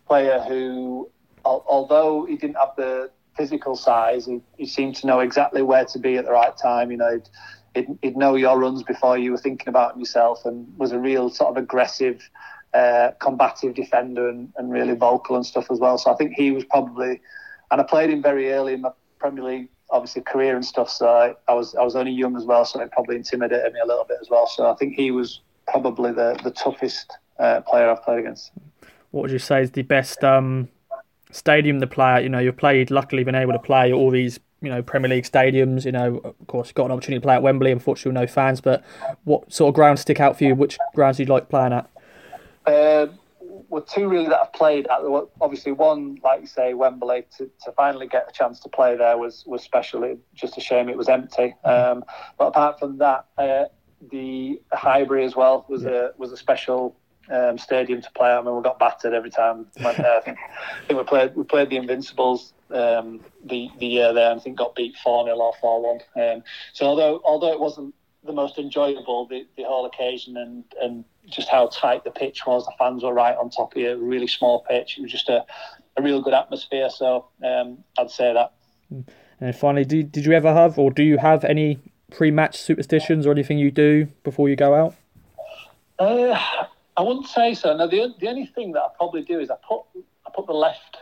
player 0.06 0.44
who, 0.46 1.08
although 1.44 2.26
he 2.26 2.36
didn't 2.36 2.56
have 2.56 2.76
the 2.76 3.10
physical 3.34 3.76
size, 3.76 4.26
he, 4.26 4.42
he, 4.58 4.66
seemed 4.66 4.94
to 4.96 5.06
know 5.06 5.20
exactly 5.20 5.62
where 5.62 5.86
to 5.86 5.98
be 5.98 6.18
at 6.18 6.26
the 6.26 6.32
right 6.32 6.54
time. 6.56 6.90
You 6.90 6.98
know, 6.98 7.12
he'd, 7.12 7.86
he'd, 7.86 7.98
he'd 8.02 8.16
know 8.16 8.34
your 8.34 8.58
runs 8.58 8.82
before 8.82 9.16
you 9.16 9.30
were 9.30 9.38
thinking 9.38 9.68
about 9.68 9.92
them 9.92 10.00
yourself, 10.00 10.44
and 10.44 10.66
was 10.76 10.92
a 10.92 10.98
real 10.98 11.30
sort 11.30 11.50
of 11.50 11.56
aggressive, 11.56 12.28
uh, 12.74 13.12
combative 13.20 13.74
defender, 13.74 14.28
and, 14.28 14.52
and 14.58 14.70
really 14.70 14.94
vocal 14.94 15.36
and 15.36 15.46
stuff 15.46 15.70
as 15.70 15.78
well. 15.78 15.96
So 15.96 16.12
I 16.12 16.16
think 16.16 16.34
he 16.34 16.50
was 16.50 16.64
probably, 16.64 17.22
and 17.70 17.80
I 17.80 17.84
played 17.84 18.10
him 18.10 18.20
very 18.20 18.52
early 18.52 18.74
in 18.74 18.82
my 18.82 18.90
Premier 19.18 19.44
League 19.44 19.68
obviously 19.90 20.22
career 20.22 20.54
and 20.56 20.64
stuff. 20.64 20.90
So 20.90 21.36
I, 21.48 21.54
was 21.54 21.74
I 21.74 21.82
was 21.82 21.96
only 21.96 22.12
young 22.12 22.36
as 22.36 22.44
well, 22.44 22.64
so 22.64 22.80
it 22.80 22.90
probably 22.92 23.16
intimidated 23.16 23.72
me 23.72 23.80
a 23.82 23.86
little 23.86 24.04
bit 24.04 24.18
as 24.20 24.30
well. 24.30 24.46
So 24.46 24.70
I 24.70 24.74
think 24.74 24.94
he 24.94 25.10
was 25.10 25.40
probably 25.68 26.12
the 26.12 26.38
the 26.42 26.50
toughest 26.50 27.12
uh, 27.38 27.60
player 27.62 27.90
I've 27.90 28.02
played 28.02 28.20
against. 28.20 28.52
What 29.10 29.22
would 29.22 29.30
you 29.30 29.38
say 29.38 29.62
is 29.62 29.72
the 29.72 29.82
best 29.82 30.22
um, 30.22 30.68
stadium 31.32 31.80
to 31.80 31.86
play 31.86 32.10
at? 32.10 32.22
You 32.22 32.28
know, 32.28 32.38
you've 32.38 32.56
played, 32.56 32.90
luckily, 32.90 33.24
been 33.24 33.34
able 33.34 33.52
to 33.52 33.58
play 33.58 33.92
all 33.92 34.10
these 34.10 34.38
you 34.62 34.68
know 34.68 34.82
Premier 34.82 35.08
League 35.08 35.24
stadiums. 35.24 35.84
You 35.84 35.92
know, 35.92 36.20
of 36.24 36.46
course, 36.46 36.72
got 36.72 36.86
an 36.86 36.92
opportunity 36.92 37.20
to 37.20 37.24
play 37.24 37.34
at 37.34 37.42
Wembley. 37.42 37.72
Unfortunately, 37.72 38.20
no 38.20 38.26
fans. 38.26 38.60
But 38.60 38.84
what 39.24 39.52
sort 39.52 39.68
of 39.68 39.74
grounds 39.74 40.02
stick 40.02 40.20
out 40.20 40.38
for 40.38 40.44
you? 40.44 40.54
Which 40.54 40.78
grounds 40.94 41.16
do 41.16 41.24
you 41.24 41.28
like 41.28 41.48
playing 41.48 41.72
at? 41.72 41.90
Uh, 42.66 43.06
were 43.70 43.80
two 43.80 44.08
really 44.08 44.26
that 44.28 44.40
I've 44.40 44.52
played 44.52 44.86
at. 44.88 45.00
Obviously, 45.40 45.72
one 45.72 46.18
like 46.22 46.42
you 46.42 46.46
say, 46.46 46.74
Wembley. 46.74 47.24
To, 47.38 47.48
to 47.64 47.72
finally 47.72 48.06
get 48.06 48.26
a 48.28 48.32
chance 48.32 48.60
to 48.60 48.68
play 48.68 48.96
there 48.96 49.16
was 49.16 49.44
was 49.46 49.62
special. 49.62 50.02
It, 50.02 50.18
just 50.34 50.58
a 50.58 50.60
shame 50.60 50.88
it 50.88 50.96
was 50.98 51.08
empty. 51.08 51.54
Um, 51.64 52.04
but 52.36 52.48
apart 52.48 52.78
from 52.78 52.98
that, 52.98 53.26
uh, 53.38 53.64
the 54.10 54.60
Highbury 54.72 55.24
as 55.24 55.36
well 55.36 55.64
was 55.68 55.84
a 55.84 56.12
was 56.18 56.32
a 56.32 56.36
special 56.36 56.96
um, 57.30 57.56
stadium 57.58 58.02
to 58.02 58.10
play 58.12 58.30
at. 58.30 58.38
I 58.38 58.42
mean, 58.42 58.56
we 58.56 58.62
got 58.62 58.78
battered 58.78 59.14
every 59.14 59.30
time. 59.30 59.66
I 59.78 59.92
think, 59.92 59.98
I 60.06 60.20
think 60.86 60.98
we 60.98 61.04
played 61.04 61.36
we 61.36 61.44
played 61.44 61.70
the 61.70 61.76
Invincibles 61.76 62.52
um, 62.70 63.20
the 63.44 63.70
the 63.78 63.86
year 63.86 64.12
there, 64.12 64.30
and 64.32 64.40
I 64.40 64.42
think 64.42 64.58
got 64.58 64.74
beat 64.74 64.96
four 64.96 65.24
0 65.24 65.36
or 65.36 65.52
four 65.60 65.82
one. 65.82 66.00
Um, 66.16 66.42
so 66.72 66.86
although 66.86 67.20
although 67.24 67.52
it 67.52 67.60
wasn't 67.60 67.94
the 68.24 68.32
most 68.32 68.58
enjoyable, 68.58 69.26
the, 69.26 69.46
the 69.56 69.64
whole 69.64 69.86
occasion 69.86 70.36
and 70.36 70.64
and 70.80 71.04
just 71.28 71.48
how 71.48 71.68
tight 71.68 72.04
the 72.04 72.10
pitch 72.10 72.46
was. 72.46 72.64
The 72.66 72.72
fans 72.78 73.02
were 73.02 73.14
right 73.14 73.36
on 73.36 73.50
top 73.50 73.72
of 73.72 73.78
you. 73.80 73.96
Really 73.96 74.26
small 74.26 74.64
pitch. 74.68 74.98
It 74.98 75.02
was 75.02 75.10
just 75.10 75.28
a, 75.28 75.44
a 75.96 76.02
real 76.02 76.20
good 76.20 76.34
atmosphere. 76.34 76.90
So 76.90 77.28
um, 77.44 77.78
I'd 77.98 78.10
say 78.10 78.32
that. 78.32 78.52
And 79.40 79.56
finally, 79.56 79.84
did, 79.84 80.12
did 80.12 80.26
you 80.26 80.32
ever 80.32 80.52
have 80.52 80.78
or 80.78 80.90
do 80.90 81.02
you 81.02 81.18
have 81.18 81.44
any 81.44 81.78
pre-match 82.10 82.58
superstitions 82.58 83.26
or 83.26 83.30
anything 83.30 83.58
you 83.58 83.70
do 83.70 84.06
before 84.24 84.48
you 84.48 84.56
go 84.56 84.74
out? 84.74 84.94
Uh, 85.98 86.38
I 86.96 87.02
wouldn't 87.02 87.28
say 87.28 87.54
so. 87.54 87.76
No, 87.76 87.86
the 87.86 88.14
the 88.18 88.28
only 88.28 88.46
thing 88.46 88.72
that 88.72 88.80
I 88.80 88.88
probably 88.96 89.22
do 89.22 89.38
is 89.38 89.50
I 89.50 89.56
put 89.66 89.82
I 90.26 90.30
put 90.34 90.46
the 90.46 90.52
left 90.52 90.98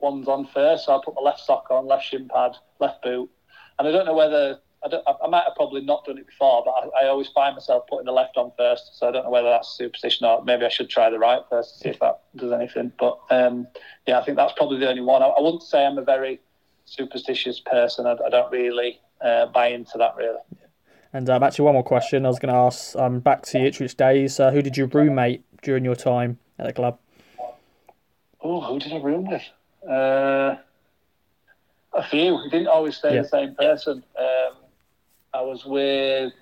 ones 0.00 0.28
on 0.28 0.46
first. 0.46 0.86
So 0.86 0.96
I 0.96 1.00
put 1.04 1.14
the 1.14 1.20
left 1.20 1.40
sock 1.40 1.66
on, 1.70 1.86
left 1.86 2.04
shin 2.04 2.28
pad, 2.28 2.56
left 2.80 3.02
boot, 3.02 3.30
and 3.78 3.88
I 3.88 3.90
don't 3.92 4.06
know 4.06 4.14
whether 4.14 4.60
I, 4.84 5.14
I, 5.24 5.28
might 5.28 5.44
have 5.44 5.54
probably 5.54 5.80
not 5.80 6.04
done 6.04 6.18
it 6.18 6.26
before, 6.26 6.62
but 6.64 6.72
I, 6.72 7.04
I, 7.04 7.08
always 7.08 7.28
find 7.28 7.54
myself 7.56 7.86
putting 7.88 8.06
the 8.06 8.12
left 8.12 8.36
on 8.36 8.52
first. 8.56 8.98
So 8.98 9.08
I 9.08 9.12
don't 9.12 9.24
know 9.24 9.30
whether 9.30 9.48
that's 9.48 9.68
superstition 9.68 10.26
or 10.26 10.44
maybe 10.44 10.64
I 10.64 10.68
should 10.68 10.90
try 10.90 11.10
the 11.10 11.18
right 11.18 11.40
first 11.48 11.74
to 11.74 11.78
see 11.80 11.88
if 11.90 12.00
that 12.00 12.20
does 12.36 12.52
anything. 12.52 12.92
But 12.98 13.18
um, 13.30 13.66
yeah, 14.06 14.18
I 14.18 14.24
think 14.24 14.36
that's 14.36 14.52
probably 14.56 14.78
the 14.78 14.88
only 14.88 15.02
one. 15.02 15.22
I, 15.22 15.26
I 15.26 15.40
wouldn't 15.40 15.62
say 15.62 15.84
I'm 15.84 15.98
a 15.98 16.04
very 16.04 16.40
superstitious 16.84 17.60
person. 17.60 18.06
I, 18.06 18.16
I 18.26 18.30
don't 18.30 18.50
really 18.52 19.00
uh, 19.20 19.46
buy 19.46 19.68
into 19.68 19.96
that 19.98 20.16
really. 20.16 20.38
And 21.14 21.30
um, 21.30 21.44
actually, 21.44 21.66
one 21.66 21.74
more 21.74 21.84
question 21.84 22.26
I 22.26 22.28
was 22.28 22.40
going 22.40 22.52
to 22.52 22.58
ask. 22.58 22.96
Um, 22.96 23.20
back 23.20 23.42
to 23.42 23.52
the 23.52 23.66
Ipswich 23.66 23.96
days. 23.96 24.40
Uh, 24.40 24.50
who 24.50 24.60
did 24.60 24.76
you 24.76 24.86
roommate 24.86 25.44
during 25.62 25.84
your 25.84 25.94
time 25.94 26.38
at 26.58 26.66
the 26.66 26.72
club? 26.72 26.98
Oh, 28.40 28.60
who 28.60 28.80
did 28.80 28.92
I 28.92 28.96
room 28.96 29.26
with? 29.26 29.42
Uh, 29.88 30.56
a 31.94 32.02
few. 32.10 32.34
We 32.34 32.50
didn't 32.50 32.66
always 32.66 32.96
stay 32.96 33.14
yeah. 33.14 33.22
the 33.22 33.28
same 33.28 33.54
person. 33.54 34.02
Um, 34.18 34.56
I 35.34 35.40
was 35.42 35.64
with 35.64 36.32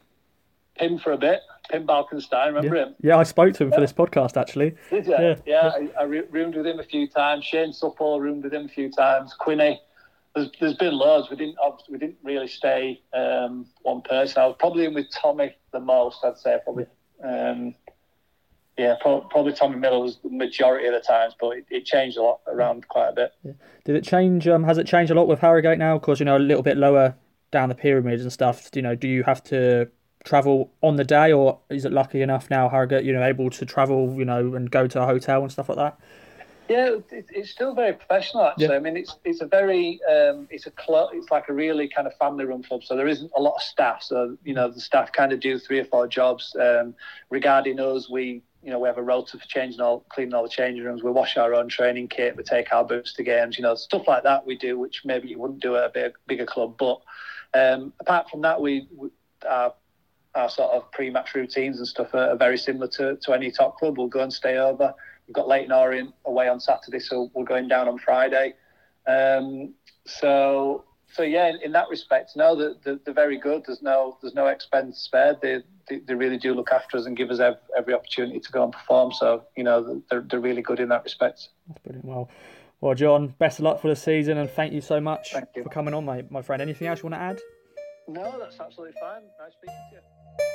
him 0.76 0.98
for 0.98 1.12
a 1.12 1.18
bit. 1.18 1.40
Pim 1.70 1.86
Balkenstein, 1.86 2.48
remember 2.48 2.76
yeah. 2.76 2.82
him? 2.82 2.94
Yeah, 3.02 3.16
I 3.16 3.22
spoke 3.22 3.54
to 3.54 3.64
him 3.64 3.70
yeah. 3.70 3.76
for 3.76 3.80
this 3.80 3.92
podcast 3.92 4.36
actually. 4.36 4.74
Did 4.90 5.06
you? 5.06 5.12
Yeah, 5.12 5.34
yeah 5.46 5.72
I, 5.74 6.00
I, 6.00 6.02
roomed 6.04 6.56
with 6.56 6.66
him 6.66 6.80
a 6.80 6.84
few 6.84 7.06
times. 7.06 7.44
Shane 7.44 7.72
Supple 7.72 8.20
roomed 8.20 8.44
with 8.44 8.52
him 8.52 8.66
a 8.66 8.68
few 8.68 8.90
times. 8.90 9.34
Quinny. 9.38 9.80
There's, 10.34 10.48
there's 10.60 10.74
been 10.74 10.94
loads. 10.94 11.28
We 11.28 11.36
didn't 11.36 11.56
we 11.90 11.98
didn't 11.98 12.16
really 12.22 12.48
stay 12.48 13.02
um, 13.12 13.66
one 13.82 14.00
person. 14.00 14.42
I 14.42 14.46
was 14.46 14.56
probably 14.58 14.86
in 14.86 14.94
with 14.94 15.10
Tommy 15.10 15.54
the 15.72 15.80
most. 15.80 16.24
I'd 16.24 16.38
say 16.38 16.58
probably. 16.64 16.86
Um, 17.22 17.74
yeah, 18.78 18.94
probably 19.02 19.52
Tommy 19.52 19.76
Miller 19.76 20.00
was 20.00 20.16
the 20.24 20.30
majority 20.30 20.86
of 20.86 20.94
the 20.94 21.00
times, 21.00 21.34
but 21.38 21.50
it, 21.50 21.66
it 21.68 21.84
changed 21.84 22.16
a 22.16 22.22
lot 22.22 22.40
around 22.46 22.88
quite 22.88 23.10
a 23.10 23.12
bit. 23.12 23.32
Yeah. 23.44 23.52
Did 23.84 23.96
it 23.96 24.04
change? 24.04 24.48
Um, 24.48 24.64
has 24.64 24.78
it 24.78 24.86
changed 24.86 25.12
a 25.12 25.14
lot 25.14 25.28
with 25.28 25.40
Harrogate 25.40 25.78
now? 25.78 25.98
Because 25.98 26.18
you 26.18 26.24
know 26.24 26.38
a 26.38 26.38
little 26.38 26.62
bit 26.62 26.78
lower 26.78 27.14
down 27.52 27.68
the 27.68 27.76
pyramids 27.76 28.22
and 28.22 28.32
stuff, 28.32 28.68
you 28.74 28.82
know, 28.82 28.96
do 28.96 29.06
you 29.06 29.22
have 29.22 29.44
to 29.44 29.88
travel 30.24 30.72
on 30.82 30.96
the 30.96 31.04
day, 31.04 31.32
or 31.32 31.58
is 31.68 31.84
it 31.84 31.92
lucky 31.92 32.22
enough 32.22 32.50
now 32.50 32.68
Harrogate, 32.68 33.04
you 33.04 33.12
know, 33.12 33.22
able 33.22 33.50
to 33.50 33.64
travel, 33.64 34.14
you 34.16 34.24
know, 34.24 34.54
and 34.54 34.70
go 34.70 34.88
to 34.88 35.00
a 35.00 35.06
hotel 35.06 35.42
and 35.42 35.52
stuff 35.52 35.68
like 35.68 35.78
that? 35.78 35.98
Yeah, 36.68 36.96
it's 37.10 37.50
still 37.50 37.74
very 37.74 37.92
professional. 37.92 38.44
Actually, 38.44 38.66
yeah. 38.66 38.72
I 38.72 38.78
mean, 38.78 38.96
it's 38.96 39.16
it's 39.24 39.40
a 39.42 39.46
very 39.46 40.00
um, 40.10 40.48
it's 40.48 40.66
a 40.66 40.70
club. 40.70 41.10
It's 41.12 41.30
like 41.30 41.48
a 41.48 41.52
really 41.52 41.88
kind 41.88 42.06
of 42.06 42.16
family-run 42.16 42.62
club. 42.62 42.84
So 42.84 42.96
there 42.96 43.08
isn't 43.08 43.30
a 43.36 43.42
lot 43.42 43.56
of 43.56 43.62
staff. 43.62 44.02
So 44.02 44.38
you 44.44 44.54
know, 44.54 44.70
the 44.70 44.80
staff 44.80 45.12
kind 45.12 45.32
of 45.32 45.40
do 45.40 45.58
three 45.58 45.80
or 45.80 45.84
four 45.84 46.06
jobs. 46.06 46.56
Um, 46.58 46.94
regarding 47.30 47.78
us, 47.78 48.08
we 48.08 48.42
you 48.62 48.70
know 48.70 48.78
we 48.78 48.88
have 48.88 48.96
a 48.96 49.02
rota 49.02 49.38
for 49.38 49.46
changing 49.46 49.80
all, 49.80 50.06
cleaning 50.08 50.34
all 50.34 50.44
the 50.44 50.48
changing 50.48 50.84
rooms. 50.84 51.02
We 51.02 51.10
wash 51.10 51.36
our 51.36 51.52
own 51.52 51.68
training 51.68 52.08
kit. 52.08 52.36
We 52.36 52.44
take 52.44 52.72
our 52.72 52.84
boots 52.84 53.12
to 53.14 53.22
games. 53.22 53.58
You 53.58 53.64
know, 53.64 53.74
stuff 53.74 54.06
like 54.06 54.22
that 54.22 54.46
we 54.46 54.56
do, 54.56 54.78
which 54.78 55.02
maybe 55.04 55.28
you 55.28 55.38
wouldn't 55.38 55.60
do 55.60 55.76
at 55.76 55.84
a 55.84 55.90
big, 55.90 56.12
bigger 56.26 56.46
club. 56.46 56.76
But 56.78 57.02
um, 57.54 57.92
apart 58.00 58.30
from 58.30 58.40
that, 58.42 58.60
we, 58.60 58.88
we 58.96 59.08
our, 59.48 59.74
our, 60.34 60.48
sort 60.48 60.72
of 60.72 60.90
pre-match 60.92 61.34
routines 61.34 61.78
and 61.78 61.86
stuff 61.86 62.14
are, 62.14 62.30
are, 62.30 62.36
very 62.36 62.56
similar 62.56 62.88
to, 62.88 63.16
to 63.16 63.32
any 63.32 63.50
top 63.50 63.78
club. 63.78 63.98
We'll 63.98 64.08
go 64.08 64.20
and 64.20 64.32
stay 64.32 64.56
over. 64.56 64.94
We've 65.26 65.34
got 65.34 65.48
Leyton 65.48 65.72
Orient 65.72 66.14
away 66.24 66.48
on 66.48 66.60
Saturday, 66.60 67.00
so 67.00 67.30
we're 67.34 67.44
going 67.44 67.68
down 67.68 67.88
on 67.88 67.98
Friday. 67.98 68.54
Um, 69.06 69.74
so 70.06 70.84
so 71.12 71.22
yeah, 71.22 71.48
in, 71.48 71.60
in, 71.62 71.72
that 71.72 71.88
respect, 71.90 72.32
no, 72.36 72.56
they're, 72.56 72.98
they're, 73.04 73.14
very 73.14 73.36
good. 73.36 73.64
There's 73.66 73.82
no 73.82 74.16
there's 74.22 74.34
no 74.34 74.46
expense 74.46 74.98
spared. 74.98 75.40
They, 75.42 75.58
they, 75.88 75.98
they 75.98 76.14
really 76.14 76.38
do 76.38 76.54
look 76.54 76.70
after 76.72 76.96
us 76.96 77.06
and 77.06 77.16
give 77.16 77.30
us 77.30 77.38
every, 77.38 77.60
every, 77.76 77.94
opportunity 77.94 78.40
to 78.40 78.52
go 78.52 78.64
and 78.64 78.72
perform. 78.72 79.12
So 79.12 79.44
you 79.56 79.64
know 79.64 80.02
they're 80.10 80.22
they're 80.22 80.40
really 80.40 80.62
good 80.62 80.80
in 80.80 80.88
that 80.88 81.04
respect. 81.04 81.48
That's 81.68 81.80
brilliant. 81.80 82.04
Well, 82.06 82.30
well, 82.82 82.94
John, 82.96 83.28
best 83.38 83.60
of 83.60 83.64
luck 83.64 83.80
for 83.80 83.88
the 83.88 83.96
season, 83.96 84.38
and 84.38 84.50
thank 84.50 84.72
you 84.72 84.80
so 84.80 85.00
much 85.00 85.34
you. 85.54 85.62
for 85.62 85.68
coming 85.68 85.94
on, 85.94 86.04
my, 86.04 86.24
my 86.30 86.42
friend. 86.42 86.60
Anything 86.60 86.88
else 86.88 86.98
you 86.98 87.08
want 87.08 87.14
to 87.14 87.20
add? 87.20 87.40
No, 88.08 88.34
that's 88.40 88.58
absolutely 88.58 88.96
fine. 89.00 89.22
Nice 89.38 89.52
speaking 89.52 89.78
to 89.90 89.96
you. 89.96 90.02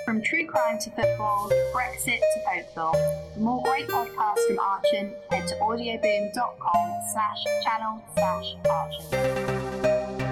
From 0.04 0.22
true 0.22 0.46
crime 0.46 0.78
to 0.80 0.90
football, 0.92 1.50
Brexit 1.74 2.20
to 2.20 2.42
folklore. 2.46 2.94
For 3.34 3.40
more 3.40 3.64
great 3.64 3.88
podcasts 3.88 4.46
from 4.46 4.60
Archon, 4.60 5.14
head 5.32 5.48
to 5.48 5.56
audioboom.com 5.56 7.00
slash 7.14 7.44
channel 7.64 8.04
slash 8.14 8.56
Archon. 8.70 10.27